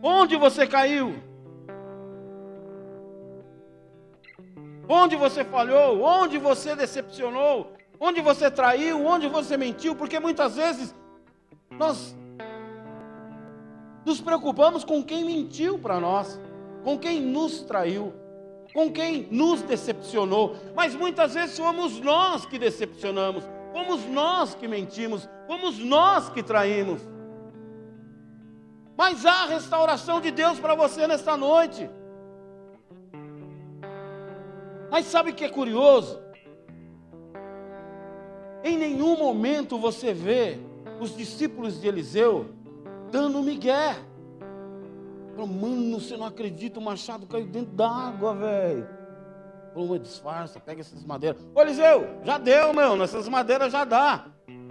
Onde 0.02 0.36
você 0.36 0.68
caiu? 0.68 1.33
Onde 4.94 5.16
você 5.16 5.44
falhou? 5.44 6.04
Onde 6.04 6.38
você 6.38 6.76
decepcionou? 6.76 7.74
Onde 8.00 8.22
você 8.22 8.52
traiu? 8.52 9.04
Onde 9.04 9.28
você 9.28 9.58
mentiu? 9.58 9.96
Porque 9.96 10.20
muitas 10.20 10.56
vezes 10.56 10.94
nós 11.72 12.16
nos 14.06 14.22
preocupamos 14.22 14.84
com 14.84 15.04
quem 15.04 15.26
mentiu 15.26 15.80
para 15.80 16.00
nós, 16.00 16.40
com 16.84 16.96
quem 17.00 17.20
nos 17.20 17.62
traiu, 17.62 18.14
com 18.72 18.92
quem 18.92 19.28
nos 19.32 19.64
decepcionou, 19.64 20.56
mas 20.76 20.94
muitas 20.94 21.34
vezes 21.34 21.56
somos 21.56 22.00
nós 22.00 22.46
que 22.46 22.60
decepcionamos, 22.60 23.44
fomos 23.72 24.06
nós 24.06 24.54
que 24.54 24.68
mentimos, 24.68 25.28
fomos 25.48 25.80
nós 25.80 26.30
que 26.30 26.44
traímos. 26.44 27.02
Mas 28.96 29.26
há 29.26 29.46
restauração 29.46 30.22
de 30.22 30.30
Deus 30.30 30.60
para 30.60 30.76
você 30.76 31.08
nesta 31.08 31.36
noite. 31.36 31.90
Mas 34.94 35.08
sabe 35.08 35.32
o 35.32 35.34
que 35.34 35.44
é 35.44 35.50
curioso? 35.50 36.22
Em 38.64 38.78
nenhum 38.78 39.18
momento 39.18 39.76
você 39.80 40.14
vê 40.14 40.60
os 41.00 41.18
discípulos 41.18 41.82
de 41.82 41.88
Eliseu 41.88 42.54
dando 43.10 43.42
migué. 43.42 43.96
Falou, 45.32 45.48
mano, 45.48 46.00
você 46.00 46.16
não 46.16 46.28
acredita, 46.28 46.80
o 46.80 46.84
machado 46.84 47.26
caiu 47.26 47.48
dentro 47.48 47.74
d'água, 47.74 48.36
velho. 48.36 48.88
Falou, 49.74 49.98
disfarça, 49.98 50.60
pega 50.60 50.82
essas 50.82 51.04
madeiras. 51.04 51.42
Ô 51.56 51.62
Eliseu, 51.62 52.08
já 52.24 52.38
deu, 52.38 52.72
meu, 52.72 52.96
nessas 52.96 53.28
madeiras 53.28 53.74
já 53.74 53.84
dá. 53.84 54.28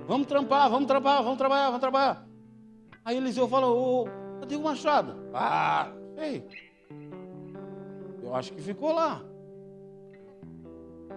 Vamos 0.07 0.29
trampar, 0.29 0.71
vamos 0.71 0.87
trampar, 0.87 1.21
vamos 1.25 1.39
trabalhar, 1.39 1.67
vamos 1.67 1.81
trabalhar. 1.81 2.25
Aí 3.05 3.17
Eliseu 3.17 3.49
falou, 3.49 4.05
ô, 4.05 4.39
cadê 4.39 4.55
o 4.55 4.63
machado? 4.63 5.17
Ah, 5.35 5.91
ei, 6.17 6.47
eu 8.23 8.33
acho 8.33 8.53
que 8.53 8.63
ficou 8.63 8.93
lá. 8.95 9.21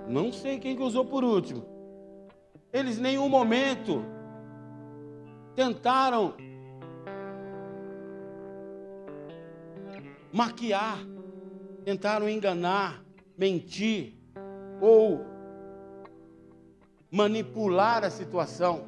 Não 0.08 0.32
sei 0.32 0.60
quem 0.60 0.76
que 0.76 0.84
usou 0.84 1.06
por 1.06 1.24
último. 1.24 1.66
Eles 2.72 2.98
em 2.98 3.02
nenhum 3.02 3.30
momento 3.30 4.04
tentaram 5.56 6.36
maquiar, 10.32 11.00
tentaram 11.84 12.28
enganar, 12.30 13.04
mentir 13.38 14.14
ou 14.82 15.26
manipular 17.10 18.04
a 18.04 18.10
situação. 18.10 18.88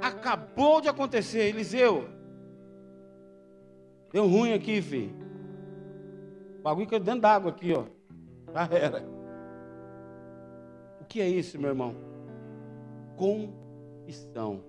Acabou 0.00 0.80
de 0.80 0.88
acontecer, 0.88 1.48
Eliseu. 1.48 2.08
Deu 4.12 4.26
ruim 4.26 4.52
aqui, 4.52 4.80
filho. 4.80 5.14
O 6.60 6.62
bagulho 6.62 6.86
caiu 6.86 7.00
dentro 7.00 7.20
d'água 7.20 7.50
aqui, 7.50 7.74
ó. 7.74 7.84
Já 8.54 8.68
era 8.76 9.17
que 11.08 11.20
é 11.20 11.28
isso, 11.28 11.58
meu 11.58 11.70
irmão? 11.70 11.94
Confissão. 13.16 14.60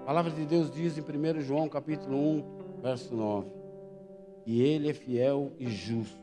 A 0.00 0.06
palavra 0.06 0.30
de 0.30 0.46
Deus 0.46 0.70
diz 0.70 0.96
em 0.96 1.02
1 1.02 1.40
João 1.40 1.68
capítulo 1.68 2.16
1, 2.16 2.80
verso 2.82 3.14
9: 3.14 3.48
E 4.46 4.62
ele 4.62 4.88
é 4.88 4.94
fiel 4.94 5.52
e 5.58 5.68
justo 5.68 6.20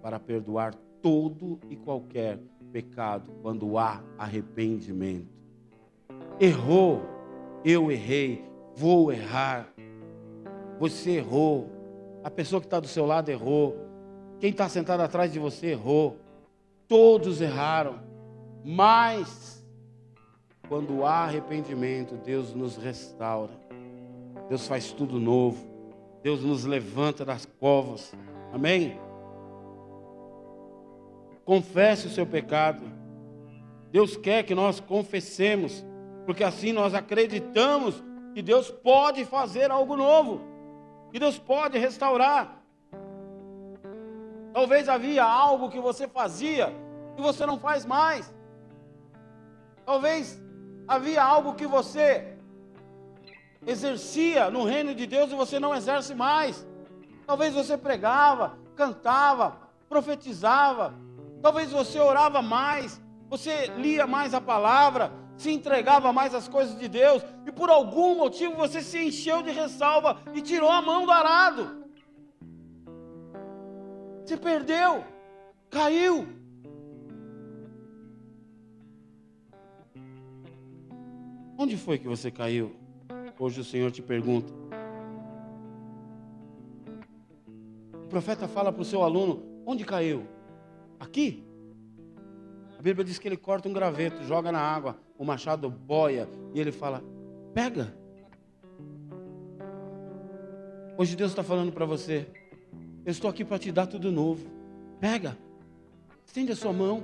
para 0.00 0.20
perdoar 0.20 0.74
todo 1.02 1.58
e 1.68 1.76
qualquer 1.76 2.38
pecado 2.70 3.32
quando 3.42 3.76
há 3.76 4.02
arrependimento. 4.16 5.34
Errou, 6.38 7.02
eu 7.64 7.90
errei, 7.90 8.44
vou 8.74 9.12
errar. 9.12 9.72
Você 10.78 11.12
errou, 11.12 11.68
a 12.22 12.30
pessoa 12.30 12.60
que 12.60 12.66
está 12.66 12.78
do 12.78 12.88
seu 12.88 13.06
lado 13.06 13.30
errou, 13.30 13.76
quem 14.38 14.50
está 14.50 14.68
sentado 14.68 15.00
atrás 15.00 15.32
de 15.32 15.38
você 15.38 15.68
errou. 15.68 16.16
Todos 16.86 17.40
erraram, 17.40 18.00
mas 18.64 19.64
quando 20.68 21.04
há 21.04 21.24
arrependimento, 21.24 22.16
Deus 22.16 22.54
nos 22.54 22.76
restaura. 22.76 23.52
Deus 24.48 24.66
faz 24.66 24.92
tudo 24.92 25.18
novo. 25.18 25.66
Deus 26.22 26.42
nos 26.42 26.64
levanta 26.64 27.24
das 27.24 27.46
covas. 27.46 28.14
Amém? 28.52 28.98
Confesse 31.44 32.06
o 32.06 32.10
seu 32.10 32.26
pecado. 32.26 32.82
Deus 33.90 34.16
quer 34.16 34.42
que 34.42 34.54
nós 34.54 34.80
confessemos, 34.80 35.84
porque 36.24 36.42
assim 36.42 36.72
nós 36.72 36.94
acreditamos 36.94 38.02
que 38.34 38.42
Deus 38.42 38.70
pode 38.70 39.24
fazer 39.24 39.70
algo 39.70 39.96
novo, 39.96 40.40
que 41.12 41.18
Deus 41.18 41.38
pode 41.38 41.78
restaurar. 41.78 42.63
Talvez 44.54 44.88
havia 44.88 45.24
algo 45.24 45.68
que 45.68 45.80
você 45.80 46.06
fazia 46.06 46.72
e 47.18 47.20
você 47.20 47.44
não 47.44 47.58
faz 47.58 47.84
mais. 47.84 48.32
Talvez 49.84 50.40
havia 50.86 51.24
algo 51.24 51.54
que 51.54 51.66
você 51.66 52.38
exercia 53.66 54.52
no 54.52 54.62
reino 54.62 54.94
de 54.94 55.08
Deus 55.08 55.32
e 55.32 55.34
você 55.34 55.58
não 55.58 55.74
exerce 55.74 56.14
mais. 56.14 56.64
Talvez 57.26 57.52
você 57.52 57.76
pregava, 57.76 58.56
cantava, 58.76 59.56
profetizava. 59.88 60.94
Talvez 61.42 61.72
você 61.72 61.98
orava 61.98 62.40
mais, 62.40 63.02
você 63.28 63.66
lia 63.76 64.06
mais 64.06 64.34
a 64.34 64.40
palavra, 64.40 65.12
se 65.36 65.50
entregava 65.50 66.12
mais 66.12 66.32
às 66.32 66.46
coisas 66.46 66.78
de 66.78 66.86
Deus 66.86 67.24
e 67.44 67.50
por 67.50 67.70
algum 67.70 68.14
motivo 68.14 68.54
você 68.54 68.80
se 68.80 69.04
encheu 69.04 69.42
de 69.42 69.50
ressalva 69.50 70.16
e 70.32 70.40
tirou 70.40 70.70
a 70.70 70.80
mão 70.80 71.04
do 71.04 71.10
arado. 71.10 71.83
Se 74.24 74.36
perdeu, 74.38 75.04
caiu. 75.70 76.26
Onde 81.58 81.76
foi 81.76 81.98
que 81.98 82.08
você 82.08 82.30
caiu? 82.30 82.74
Hoje 83.38 83.60
o 83.60 83.64
Senhor 83.64 83.90
te 83.90 84.00
pergunta. 84.00 84.52
O 87.92 88.08
profeta 88.08 88.48
fala 88.48 88.72
para 88.72 88.82
o 88.82 88.84
seu 88.84 89.02
aluno: 89.02 89.42
onde 89.66 89.84
caiu? 89.84 90.26
Aqui? 90.98 91.44
A 92.78 92.82
Bíblia 92.82 93.04
diz 93.04 93.18
que 93.18 93.28
ele 93.28 93.36
corta 93.36 93.68
um 93.68 93.72
graveto, 93.72 94.24
joga 94.24 94.50
na 94.50 94.60
água, 94.60 94.98
o 95.18 95.24
machado 95.24 95.68
boia, 95.68 96.28
e 96.54 96.60
ele 96.60 96.72
fala: 96.72 97.04
Pega. 97.52 97.94
Hoje 100.96 101.14
Deus 101.14 101.30
está 101.32 101.42
falando 101.42 101.72
para 101.72 101.84
você: 101.84 102.26
Eu 103.04 103.10
estou 103.10 103.28
aqui 103.28 103.44
para 103.44 103.58
te 103.58 103.70
dar 103.70 103.86
tudo 103.86 104.10
novo. 104.10 104.46
Pega. 104.98 105.36
Estende 106.24 106.52
a 106.52 106.56
sua 106.56 106.72
mão. 106.72 107.02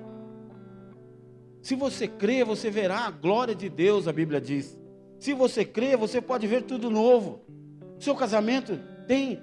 Se 1.60 1.74
você 1.74 2.08
crê, 2.08 2.42
você 2.42 2.70
verá 2.70 3.00
a 3.00 3.10
glória 3.10 3.54
de 3.54 3.68
Deus, 3.68 4.08
a 4.08 4.12
Bíblia 4.12 4.40
diz. 4.40 4.78
Se 5.18 5.34
você 5.34 5.62
crê, 5.62 5.96
você 5.96 6.20
pode 6.20 6.46
ver 6.46 6.62
tudo 6.62 6.90
novo. 6.90 7.42
Seu 7.98 8.14
casamento 8.14 8.80
tem 9.06 9.42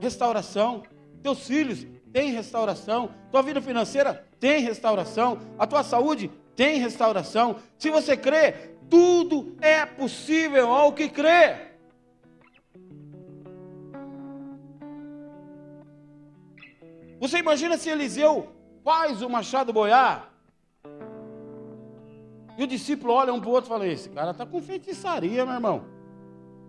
restauração. 0.00 0.84
Teus 1.20 1.44
filhos 1.44 1.84
têm 2.12 2.30
restauração. 2.30 3.10
Tua 3.32 3.42
vida 3.42 3.60
financeira 3.60 4.24
tem 4.38 4.62
restauração. 4.62 5.38
A 5.58 5.66
tua 5.66 5.82
saúde 5.82 6.30
tem 6.54 6.78
restauração. 6.78 7.56
Se 7.76 7.90
você 7.90 8.16
crê, 8.16 8.52
tudo 8.88 9.56
é 9.60 9.84
possível 9.84 10.72
ao 10.72 10.92
que 10.92 11.08
crê. 11.08 11.67
Você 17.20 17.38
imagina 17.38 17.76
se 17.76 17.90
Eliseu 17.90 18.48
faz 18.84 19.22
o 19.22 19.28
machado 19.28 19.72
boiar? 19.72 20.32
E 22.56 22.62
o 22.62 22.66
discípulo 22.66 23.12
olha 23.12 23.32
um 23.32 23.40
para 23.40 23.48
o 23.48 23.52
outro 23.52 23.68
e 23.68 23.72
fala: 23.72 23.86
Esse 23.86 24.08
cara 24.08 24.32
está 24.32 24.44
com 24.44 24.60
feitiçaria, 24.60 25.44
meu 25.44 25.54
irmão. 25.54 25.84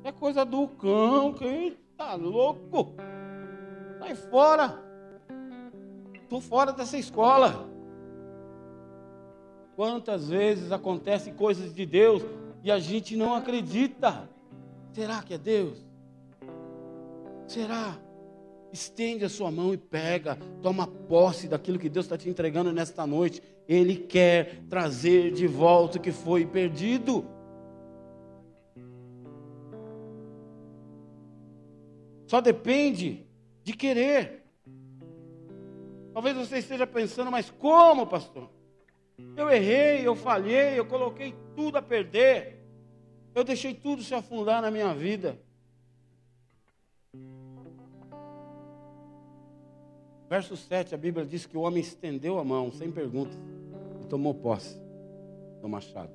É 0.04 0.12
coisa 0.12 0.46
do 0.46 0.68
cão, 0.68 1.34
que 1.34 1.78
tá 1.98 2.14
louco. 2.16 2.94
Sai 4.00 4.16
fora. 4.16 4.82
Estou 6.14 6.40
fora 6.40 6.72
dessa 6.72 6.98
escola. 6.98 7.68
Quantas 9.76 10.30
vezes 10.30 10.72
acontecem 10.72 11.34
coisas 11.34 11.74
de 11.74 11.86
Deus 11.86 12.24
e 12.64 12.72
a 12.72 12.80
gente 12.80 13.16
não 13.16 13.34
acredita? 13.34 14.30
Será 14.94 15.24
que 15.24 15.34
é 15.34 15.38
Deus? 15.38 15.86
Será? 17.48 17.98
Estende 18.72 19.26
a 19.26 19.30
sua 19.30 19.50
mão 19.50 19.74
e 19.74 19.78
pega, 19.78 20.38
toma 20.62 20.86
posse 20.86 21.48
daquilo 21.48 21.80
que 21.80 21.90
Deus 21.90 22.06
está 22.06 22.18
te 22.18 22.30
entregando 22.30 22.72
nesta 22.72 23.06
noite. 23.08 23.42
Ele 23.68 23.96
quer 23.96 24.64
trazer 24.70 25.32
de 25.32 25.48
volta 25.48 25.98
o 25.98 26.02
que 26.02 26.12
foi 26.12 26.46
perdido. 26.46 27.26
Só 32.28 32.40
depende 32.40 33.26
de 33.64 33.74
querer. 33.74 34.44
Talvez 36.14 36.38
você 36.38 36.60
esteja 36.60 36.86
pensando, 36.86 37.32
mas 37.32 37.50
como, 37.50 38.06
pastor? 38.06 38.50
Eu 39.36 39.50
errei, 39.50 40.06
eu 40.06 40.16
falhei, 40.16 40.78
eu 40.78 40.86
coloquei 40.86 41.34
tudo 41.56 41.78
a 41.78 41.82
perder. 41.82 42.64
Eu 43.34 43.44
deixei 43.44 43.74
tudo 43.74 44.04
se 44.04 44.14
afundar 44.14 44.62
na 44.62 44.70
minha 44.70 44.94
vida. 44.94 45.40
Verso 50.30 50.56
7, 50.56 50.94
a 50.94 50.98
Bíblia 50.98 51.26
diz 51.26 51.48
que 51.48 51.58
o 51.58 51.62
homem 51.62 51.82
estendeu 51.82 52.38
a 52.38 52.44
mão, 52.44 52.72
sem 52.72 52.92
perguntas, 52.92 53.36
e 54.00 54.06
tomou 54.06 54.36
posse 54.36 54.80
do 55.60 55.68
machado. 55.68 56.12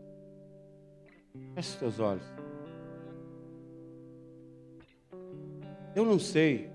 Feche 1.52 1.84
os 1.84 1.98
olhos. 1.98 2.24
Eu 5.96 6.04
não 6.04 6.20
sei 6.20 6.70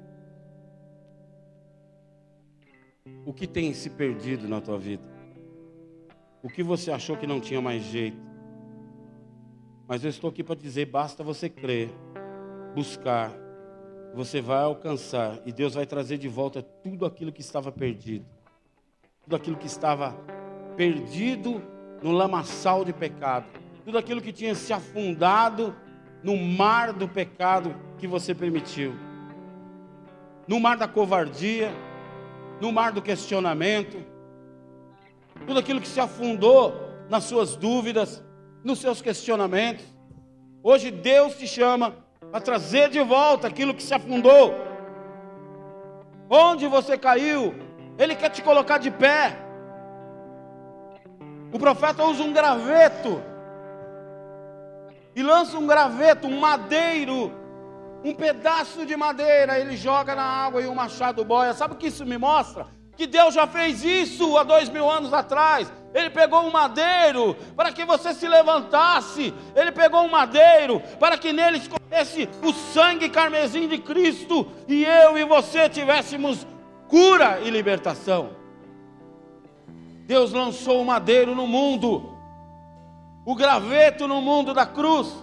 o 3.25 3.33
que 3.33 3.47
tem 3.47 3.73
se 3.73 3.89
perdido 3.89 4.45
na 4.45 4.59
tua 4.59 4.77
vida. 4.77 5.07
O 6.43 6.49
que 6.49 6.61
você 6.61 6.91
achou 6.91 7.15
que 7.15 7.25
não 7.25 7.39
tinha 7.39 7.61
mais 7.61 7.83
jeito. 7.83 8.17
Mas 9.87 10.03
eu 10.03 10.09
estou 10.09 10.29
aqui 10.29 10.43
para 10.43 10.55
dizer: 10.55 10.87
basta 10.87 11.23
você 11.23 11.49
crer, 11.49 11.89
buscar 12.75 13.33
você 14.13 14.41
vai 14.41 14.63
alcançar 14.63 15.39
e 15.45 15.51
Deus 15.51 15.75
vai 15.75 15.85
trazer 15.85 16.17
de 16.17 16.27
volta 16.27 16.61
tudo 16.61 17.05
aquilo 17.05 17.31
que 17.31 17.41
estava 17.41 17.71
perdido. 17.71 18.25
Tudo 19.23 19.35
aquilo 19.35 19.57
que 19.57 19.67
estava 19.67 20.13
perdido 20.75 21.61
no 22.01 22.11
lamaçal 22.11 22.83
de 22.83 22.93
pecado. 22.93 23.45
Tudo 23.85 23.97
aquilo 23.97 24.21
que 24.21 24.33
tinha 24.33 24.55
se 24.55 24.73
afundado 24.73 25.75
no 26.23 26.35
mar 26.35 26.93
do 26.93 27.07
pecado 27.07 27.75
que 27.97 28.07
você 28.07 28.33
permitiu. 28.33 28.93
No 30.47 30.59
mar 30.59 30.77
da 30.77 30.87
covardia, 30.87 31.71
no 32.59 32.71
mar 32.71 32.91
do 32.91 33.01
questionamento. 33.01 33.97
Tudo 35.45 35.59
aquilo 35.59 35.79
que 35.79 35.87
se 35.87 35.99
afundou 35.99 36.73
nas 37.09 37.23
suas 37.23 37.55
dúvidas, 37.55 38.23
nos 38.63 38.79
seus 38.79 39.01
questionamentos. 39.01 39.85
Hoje 40.61 40.91
Deus 40.91 41.37
te 41.37 41.47
chama 41.47 41.95
para 42.31 42.41
trazer 42.41 42.89
de 42.89 43.01
volta 43.01 43.47
aquilo 43.47 43.73
que 43.73 43.83
se 43.83 43.93
afundou. 43.93 44.55
Onde 46.29 46.67
você 46.67 46.97
caiu, 46.97 47.55
Ele 47.97 48.15
quer 48.15 48.29
te 48.29 48.41
colocar 48.41 48.77
de 48.77 48.91
pé. 48.91 49.37
O 51.51 51.57
profeta 51.57 52.03
usa 52.03 52.23
um 52.23 52.31
graveto 52.31 53.21
e 55.15 55.23
lança 55.23 55.57
um 55.57 55.65
graveto, 55.65 56.27
um 56.27 56.39
madeiro, 56.39 57.33
um 58.03 58.13
pedaço 58.13 58.85
de 58.85 58.95
madeira, 58.95 59.59
ele 59.59 59.75
joga 59.75 60.15
na 60.15 60.23
água 60.23 60.61
e 60.61 60.67
o 60.67 60.75
machado 60.75 61.25
boia. 61.25 61.53
Sabe 61.53 61.73
o 61.73 61.77
que 61.77 61.87
isso 61.87 62.05
me 62.05 62.17
mostra? 62.17 62.67
Que 62.95 63.07
Deus 63.07 63.33
já 63.33 63.47
fez 63.47 63.83
isso 63.83 64.37
há 64.37 64.43
dois 64.43 64.69
mil 64.69 64.89
anos 64.89 65.11
atrás. 65.11 65.71
Ele 65.93 66.09
pegou 66.09 66.41
um 66.41 66.51
madeiro 66.51 67.35
para 67.55 67.71
que 67.71 67.83
você 67.83 68.13
se 68.13 68.27
levantasse. 68.27 69.33
Ele 69.55 69.71
pegou 69.71 70.01
um 70.01 70.09
madeiro 70.09 70.81
para 70.99 71.17
que 71.17 71.33
nele 71.33 71.57
escorresse 71.57 72.29
o 72.43 72.53
sangue 72.53 73.09
carmesim 73.09 73.67
de 73.67 73.77
Cristo 73.79 74.47
e 74.67 74.85
eu 74.85 75.17
e 75.17 75.23
você 75.25 75.67
tivéssemos 75.67 76.45
cura 76.87 77.39
e 77.41 77.49
libertação. 77.49 78.31
Deus 80.05 80.31
lançou 80.31 80.81
o 80.81 80.85
madeiro 80.85 81.35
no 81.35 81.45
mundo, 81.45 82.17
o 83.25 83.35
graveto 83.35 84.07
no 84.07 84.21
mundo 84.21 84.55
da 84.55 84.65
cruz, 84.65 85.13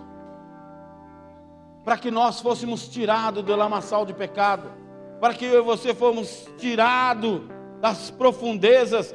para 1.85 1.97
que 1.97 2.11
nós 2.11 2.41
fôssemos 2.41 2.89
tirados 2.89 3.43
do 3.43 3.55
lamaçal 3.57 4.07
de 4.07 4.15
pecado, 4.15 4.71
para 5.21 5.35
que 5.35 5.45
eu 5.45 5.59
e 5.59 5.63
você 5.63 5.93
fôssemos 5.93 6.49
tirados 6.59 7.43
das 7.81 8.11
profundezas 8.11 9.13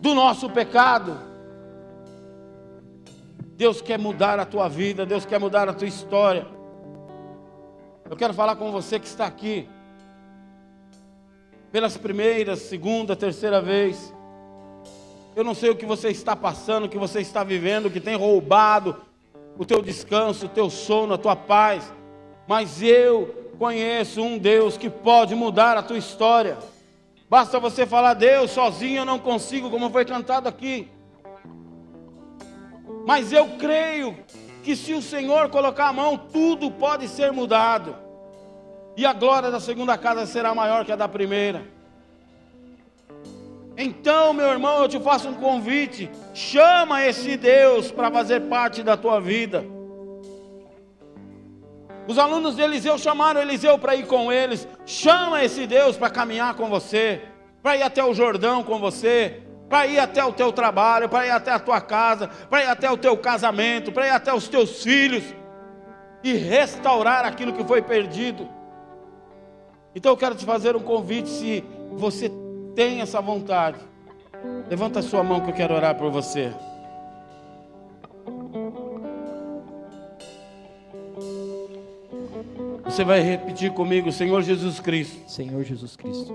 do 0.00 0.14
nosso 0.14 0.48
pecado. 0.50 1.18
Deus 3.56 3.80
quer 3.80 3.98
mudar 3.98 4.38
a 4.38 4.44
tua 4.44 4.68
vida, 4.68 5.06
Deus 5.06 5.24
quer 5.24 5.40
mudar 5.40 5.68
a 5.68 5.72
tua 5.72 5.88
história. 5.88 6.46
Eu 8.08 8.16
quero 8.16 8.34
falar 8.34 8.56
com 8.56 8.70
você 8.70 8.98
que 9.00 9.06
está 9.06 9.26
aqui, 9.26 9.68
pelas 11.72 11.96
primeiras, 11.96 12.60
segunda, 12.60 13.16
terceira 13.16 13.60
vez. 13.60 14.14
Eu 15.34 15.42
não 15.42 15.54
sei 15.54 15.70
o 15.70 15.76
que 15.76 15.84
você 15.84 16.08
está 16.08 16.36
passando, 16.36 16.84
o 16.84 16.88
que 16.88 16.98
você 16.98 17.20
está 17.20 17.42
vivendo, 17.42 17.86
o 17.86 17.90
que 17.90 18.00
tem 18.00 18.16
roubado 18.16 18.96
o 19.58 19.64
teu 19.64 19.82
descanso, 19.82 20.46
o 20.46 20.48
teu 20.48 20.68
sono, 20.68 21.14
a 21.14 21.18
tua 21.18 21.34
paz, 21.34 21.90
mas 22.46 22.82
eu 22.82 23.52
conheço 23.58 24.20
um 24.20 24.38
Deus 24.38 24.76
que 24.76 24.90
pode 24.90 25.34
mudar 25.34 25.76
a 25.76 25.82
tua 25.82 25.96
história. 25.96 26.58
Basta 27.28 27.58
você 27.58 27.84
falar, 27.84 28.14
Deus, 28.14 28.52
sozinho 28.52 28.98
eu 28.98 29.04
não 29.04 29.18
consigo, 29.18 29.70
como 29.70 29.90
foi 29.90 30.04
cantado 30.04 30.48
aqui. 30.48 30.88
Mas 33.04 33.32
eu 33.32 33.46
creio 33.58 34.16
que 34.62 34.76
se 34.76 34.94
o 34.94 35.02
Senhor 35.02 35.48
colocar 35.48 35.88
a 35.88 35.92
mão, 35.92 36.16
tudo 36.16 36.70
pode 36.70 37.08
ser 37.08 37.32
mudado. 37.32 37.96
E 38.96 39.04
a 39.04 39.12
glória 39.12 39.50
da 39.50 39.60
segunda 39.60 39.98
casa 39.98 40.24
será 40.26 40.54
maior 40.54 40.84
que 40.84 40.92
a 40.92 40.96
da 40.96 41.08
primeira. 41.08 41.66
Então, 43.76 44.32
meu 44.32 44.46
irmão, 44.46 44.82
eu 44.82 44.88
te 44.88 44.98
faço 44.98 45.28
um 45.28 45.34
convite. 45.34 46.10
Chama 46.32 47.04
esse 47.04 47.36
Deus 47.36 47.90
para 47.90 48.10
fazer 48.10 48.42
parte 48.42 48.82
da 48.82 48.96
tua 48.96 49.20
vida. 49.20 49.75
Os 52.06 52.18
alunos 52.18 52.54
de 52.54 52.62
Eliseu 52.62 52.96
chamaram 52.98 53.40
Eliseu 53.40 53.78
para 53.78 53.96
ir 53.96 54.06
com 54.06 54.32
eles. 54.32 54.66
Chama 54.84 55.42
esse 55.42 55.66
Deus 55.66 55.96
para 55.96 56.08
caminhar 56.08 56.54
com 56.54 56.68
você, 56.68 57.22
para 57.62 57.76
ir 57.76 57.82
até 57.82 58.04
o 58.04 58.14
Jordão 58.14 58.62
com 58.62 58.78
você, 58.78 59.42
para 59.68 59.86
ir 59.86 59.98
até 59.98 60.24
o 60.24 60.32
teu 60.32 60.52
trabalho, 60.52 61.08
para 61.08 61.26
ir 61.26 61.30
até 61.30 61.50
a 61.50 61.58
tua 61.58 61.80
casa, 61.80 62.28
para 62.48 62.62
ir 62.62 62.68
até 62.68 62.90
o 62.90 62.96
teu 62.96 63.16
casamento, 63.16 63.90
para 63.90 64.06
ir 64.06 64.10
até 64.10 64.32
os 64.32 64.46
teus 64.46 64.82
filhos 64.82 65.24
e 66.22 66.32
restaurar 66.34 67.24
aquilo 67.24 67.52
que 67.52 67.64
foi 67.64 67.82
perdido. 67.82 68.48
Então 69.94 70.12
eu 70.12 70.16
quero 70.16 70.34
te 70.34 70.44
fazer 70.44 70.76
um 70.76 70.80
convite, 70.80 71.28
se 71.28 71.64
você 71.92 72.30
tem 72.74 73.00
essa 73.00 73.20
vontade, 73.20 73.78
levanta 74.68 75.00
a 75.00 75.02
sua 75.02 75.24
mão 75.24 75.40
que 75.40 75.50
eu 75.50 75.54
quero 75.54 75.74
orar 75.74 75.96
por 75.96 76.10
você. 76.10 76.52
Você 82.86 83.04
vai 83.04 83.20
repetir 83.20 83.72
comigo, 83.72 84.10
Senhor 84.12 84.40
Jesus 84.42 84.80
Cristo. 84.80 85.28
Senhor 85.28 85.62
Jesus 85.64 85.96
Cristo. 85.96 86.32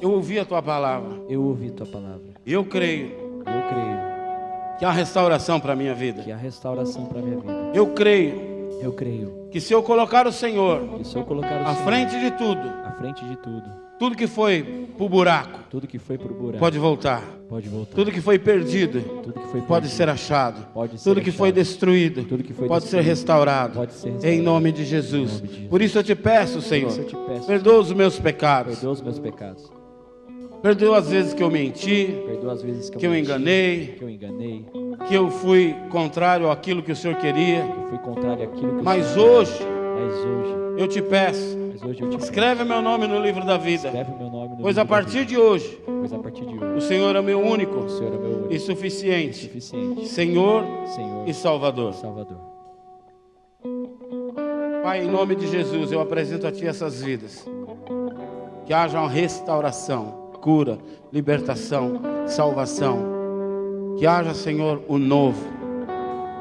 Eu 0.00 0.10
ouvi 0.10 0.38
a 0.38 0.44
tua 0.44 0.62
palavra. 0.62 1.20
Eu 1.28 1.42
ouvi 1.42 1.70
tua 1.70 1.86
palavra. 1.86 2.34
Eu 2.44 2.64
creio 2.64 3.10
Eu 3.46 3.68
creio 3.68 4.06
que 4.78 4.84
há 4.84 4.90
restauração 4.90 5.60
para 5.60 5.74
a 5.74 5.76
minha 5.76 5.94
vida. 5.94 6.22
que 6.22 6.32
há 6.32 6.36
restauração 6.36 7.06
para 7.06 7.20
minha 7.22 7.38
vida. 7.38 7.70
Eu 7.74 7.88
creio 7.94 8.34
Eu 8.82 8.92
creio 8.92 9.48
que 9.50 9.60
se 9.60 9.72
eu 9.72 9.82
colocar 9.82 10.26
o 10.26 10.32
Senhor 10.32 10.98
que 10.98 11.04
se 11.04 11.16
eu 11.16 11.24
colocar 11.24 11.62
o 11.62 11.66
à 11.66 11.74
Senhor 11.74 11.84
frente 11.84 12.18
de 12.18 12.30
tudo, 12.32 12.68
à 12.84 12.92
frente 12.92 13.24
de 13.24 13.36
tudo, 13.36 13.85
tudo 13.98 14.16
que 14.16 14.26
foi 14.26 14.86
pro 14.96 15.08
buraco 15.08 15.60
tudo 15.70 15.86
que 15.86 15.98
foi 15.98 16.16
pro 16.16 16.32
buraco 16.32 16.58
pode 16.58 16.78
voltar. 16.78 17.22
pode 17.48 17.68
voltar. 17.68 17.94
Tudo 17.94 18.10
que 18.12 18.20
foi 18.20 18.38
perdido 18.38 19.00
Tudo 19.22 19.32
que 19.34 19.46
foi 19.48 19.60
pode 19.60 19.68
perdido 19.82 19.88
ser 19.96 20.08
achado. 20.08 20.66
Pode 20.72 20.98
ser 20.98 21.08
Tudo 21.10 21.20
que 21.20 21.30
foi 21.30 21.52
destruído 21.52 22.24
Tudo 22.24 22.42
que 22.42 22.52
foi 22.54 22.66
pode 22.68 22.84
ser 22.84 22.96
destruído 23.02 23.08
restaurado. 23.08 23.74
pode 23.74 23.92
ser 23.92 24.08
Em 24.08 24.12
restaurado. 24.12 24.42
nome 24.44 24.72
de 24.72 24.84
Jesus. 24.84 25.30
Em 25.32 25.34
nome 25.36 25.48
de 25.48 25.54
Jesus. 25.54 25.68
Por 25.68 25.82
isso 25.82 25.98
eu 25.98 26.04
te 26.04 26.14
peço, 26.14 26.60
Senhor, 26.62 26.90
te 26.92 27.16
peço. 27.16 27.46
perdoa 27.46 27.78
os 27.80 27.92
meus 27.92 28.18
pecados. 28.18 28.74
Perdoa 28.76 28.92
os 28.92 29.02
meus 29.02 29.18
pecados. 29.18 29.70
Perdoa 30.62 30.98
as 30.98 31.08
vezes 31.10 31.34
que 31.34 31.42
eu 31.42 31.50
menti, 31.50 32.08
as 32.50 32.62
vezes 32.62 32.88
que 32.90 32.96
eu, 32.96 33.00
que 33.00 33.06
eu 33.06 33.10
menti, 33.10 33.24
enganei, 33.24 33.86
que 33.98 34.02
eu 34.04 34.08
enganei, 34.10 34.64
que 35.06 35.14
eu 35.14 35.30
fui 35.30 35.74
contrário 35.90 36.50
àquilo 36.50 36.82
que 36.82 36.90
o 36.90 36.96
Senhor 36.96 37.16
queria. 37.18 37.62
que 37.62 37.78
eu 37.78 37.88
fui 37.88 37.98
contrário 37.98 38.44
àquilo 38.44 38.76
que 38.78 38.82
Mas 38.82 39.16
hoje 39.16 39.52
Mas 39.62 40.14
hoje, 40.14 40.54
eu 40.78 40.88
te 40.88 41.02
peço, 41.02 41.56
mas 41.76 41.82
hoje 41.82 42.02
eu 42.02 42.08
te 42.08 42.16
escreve 42.16 42.64
meu 42.64 42.80
nome 42.80 43.06
no 43.06 43.20
livro 43.20 43.44
da 43.44 43.58
vida. 43.58 43.88
escreve 43.88 44.10
meu 44.12 44.30
nome 44.30 44.48
no 44.56 44.62
Pois 44.62 44.76
livro 44.76 44.80
a 44.80 44.84
da 44.84 44.88
partir 44.88 45.18
vida. 45.18 45.24
de 45.26 45.38
hoje, 45.38 45.78
pois 45.84 46.12
a 46.12 46.18
partir 46.18 46.46
de 46.46 46.56
o 46.56 46.64
hoje 46.76 46.86
Senhor 46.86 47.14
é 47.14 47.20
meu 47.20 47.38
único 47.38 47.76
o 47.80 47.88
Senhor 47.90 48.14
é 48.14 48.16
meu 48.16 48.30
único 48.38 48.52
e 48.52 48.56
e 48.56 48.58
suficiente 48.58 49.44
suficiente 49.44 50.08
Senhor 50.08 50.64
Senhor 50.86 51.28
e 51.28 51.34
Salvador. 51.34 51.92
Salvador. 51.92 52.38
Pai, 54.82 55.04
em 55.04 55.08
nome 55.10 55.34
de 55.34 55.48
Jesus, 55.48 55.92
eu 55.92 56.00
apresento 56.00 56.46
a 56.46 56.52
Ti 56.52 56.66
essas 56.66 57.02
vidas. 57.02 57.46
Que 58.64 58.72
haja 58.72 58.98
uma 59.00 59.08
restauração, 59.08 60.30
cura, 60.40 60.78
libertação, 61.12 62.00
salvação. 62.26 63.96
Que 63.98 64.06
haja, 64.06 64.32
Senhor, 64.32 64.80
o 64.88 64.96
novo. 64.96 65.44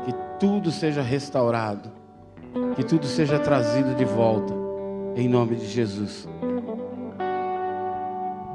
Que 0.06 0.14
tudo 0.40 0.72
seja 0.72 1.02
restaurado. 1.02 1.92
Que 2.76 2.84
tudo 2.84 3.06
seja 3.08 3.40
trazido 3.40 3.96
de 3.96 4.06
volta. 4.06 4.65
Em 5.16 5.30
nome 5.30 5.56
de 5.56 5.66
Jesus. 5.66 6.28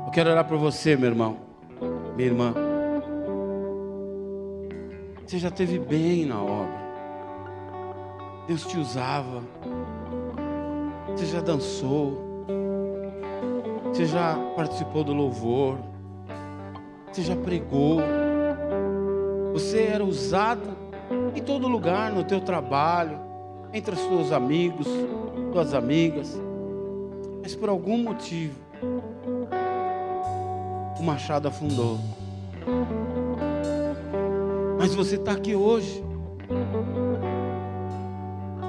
Eu 0.04 0.10
quero 0.12 0.28
orar 0.28 0.46
por 0.46 0.58
você, 0.58 0.94
meu 0.94 1.08
irmão, 1.08 1.38
minha 2.14 2.28
irmã. 2.28 2.54
Você 5.24 5.38
já 5.38 5.48
esteve 5.48 5.78
bem 5.78 6.26
na 6.26 6.42
obra. 6.42 6.80
Deus 8.46 8.66
te 8.66 8.78
usava. 8.78 9.42
Você 11.08 11.24
já 11.24 11.40
dançou. 11.40 12.44
Você 13.84 14.04
já 14.04 14.36
participou 14.54 15.02
do 15.02 15.14
louvor. 15.14 15.78
Você 17.10 17.22
já 17.22 17.36
pregou. 17.36 18.02
Você 19.54 19.84
era 19.84 20.04
usado 20.04 20.76
em 21.34 21.40
todo 21.40 21.66
lugar, 21.66 22.12
no 22.12 22.22
teu 22.22 22.42
trabalho, 22.42 23.18
entre 23.72 23.94
os 23.94 24.00
teus 24.02 24.30
amigos, 24.30 24.86
tuas 25.52 25.72
amigas. 25.72 26.49
Mas 27.42 27.54
por 27.54 27.68
algum 27.68 27.98
motivo, 27.98 28.54
o 30.98 31.02
machado 31.02 31.48
afundou. 31.48 31.98
Mas 34.78 34.94
você 34.94 35.16
está 35.16 35.32
aqui 35.32 35.54
hoje. 35.54 36.02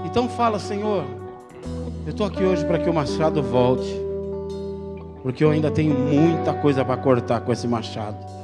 Então 0.05 0.27
fala, 0.27 0.59
Senhor, 0.59 1.05
eu 2.05 2.11
estou 2.11 2.25
aqui 2.25 2.43
hoje 2.43 2.65
para 2.65 2.79
que 2.79 2.89
o 2.89 2.93
machado 2.93 3.41
volte, 3.41 3.95
porque 5.23 5.43
eu 5.43 5.51
ainda 5.51 5.71
tenho 5.71 5.93
muita 5.93 6.53
coisa 6.53 6.83
para 6.83 6.97
cortar 6.97 7.41
com 7.41 7.51
esse 7.51 7.67
machado. 7.67 8.40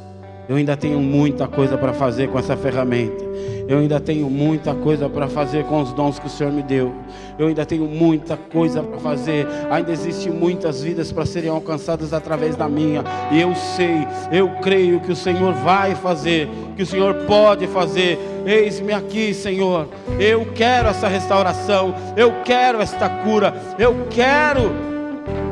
Eu 0.48 0.56
ainda 0.56 0.78
tenho 0.78 1.00
muita 1.00 1.48
coisa 1.48 1.78
para 1.78 1.94
fazer 1.94 2.30
com 2.30 2.40
essa 2.40 2.56
ferramenta. 2.56 3.26
Eu 3.68 3.80
ainda 3.80 4.00
tenho 4.00 4.30
muita 4.30 4.74
coisa 4.74 5.10
para 5.10 5.28
fazer 5.28 5.66
com 5.66 5.82
os 5.82 5.92
dons 5.92 6.18
que 6.18 6.28
o 6.28 6.30
Senhor 6.30 6.54
me 6.54 6.64
deu. 6.64 6.96
Eu 7.38 7.48
ainda 7.48 7.66
tenho 7.66 7.84
muita 7.84 8.38
coisa 8.38 8.82
para 8.82 8.98
fazer. 8.98 9.46
Ainda 9.70 9.92
existem 9.92 10.32
muitas 10.32 10.82
vidas 10.82 11.12
para 11.12 11.26
serem 11.26 11.50
alcançadas 11.50 12.14
através 12.14 12.56
da 12.56 12.70
minha. 12.70 13.04
E 13.30 13.42
eu 13.42 13.54
sei, 13.56 14.08
eu 14.32 14.50
creio 14.62 15.02
que 15.02 15.12
o 15.12 15.16
Senhor 15.16 15.54
vai 15.54 15.96
fazer, 15.96 16.48
que 16.78 16.84
o 16.84 16.86
Senhor 16.86 17.14
pode 17.26 17.68
fazer. 17.68 18.18
Eis-me 18.46 18.94
aqui, 18.94 19.34
Senhor. 19.34 19.90
Eu 20.18 20.48
quero 20.56 20.88
essa 20.88 21.10
restauração. 21.10 21.94
Eu 22.16 22.36
quero 22.46 22.82
esta 22.82 23.10
cura. 23.10 23.54
Eu 23.78 24.08
quero 24.10 24.72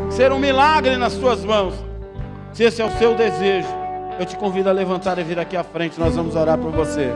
ser 0.09 0.31
um 0.31 0.39
milagre 0.39 0.95
nas 0.95 1.15
tuas 1.15 1.43
mãos. 1.43 1.73
Se 2.53 2.63
esse 2.63 2.81
é 2.81 2.85
o 2.85 2.91
seu 2.91 3.13
desejo, 3.13 3.84
eu 4.19 4.25
te 4.25 4.35
convido 4.35 4.69
a 4.69 4.71
levantar 4.71 5.17
e 5.19 5.23
vir 5.23 5.39
aqui 5.39 5.57
à 5.57 5.63
frente. 5.63 5.99
Nós 5.99 6.15
vamos 6.15 6.35
orar 6.35 6.57
por 6.57 6.71
você. 6.71 7.11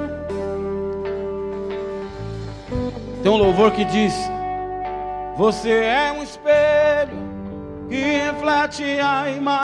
Tem 3.21 3.31
um 3.31 3.37
louvor 3.37 3.71
que 3.71 3.85
diz: 3.85 4.13
Você 5.37 5.71
é 5.71 6.11
um 6.11 6.23
espelho 6.23 7.17
que 7.89 7.95
reflete 7.95 8.83
a 8.99 9.29
imagem. 9.29 9.49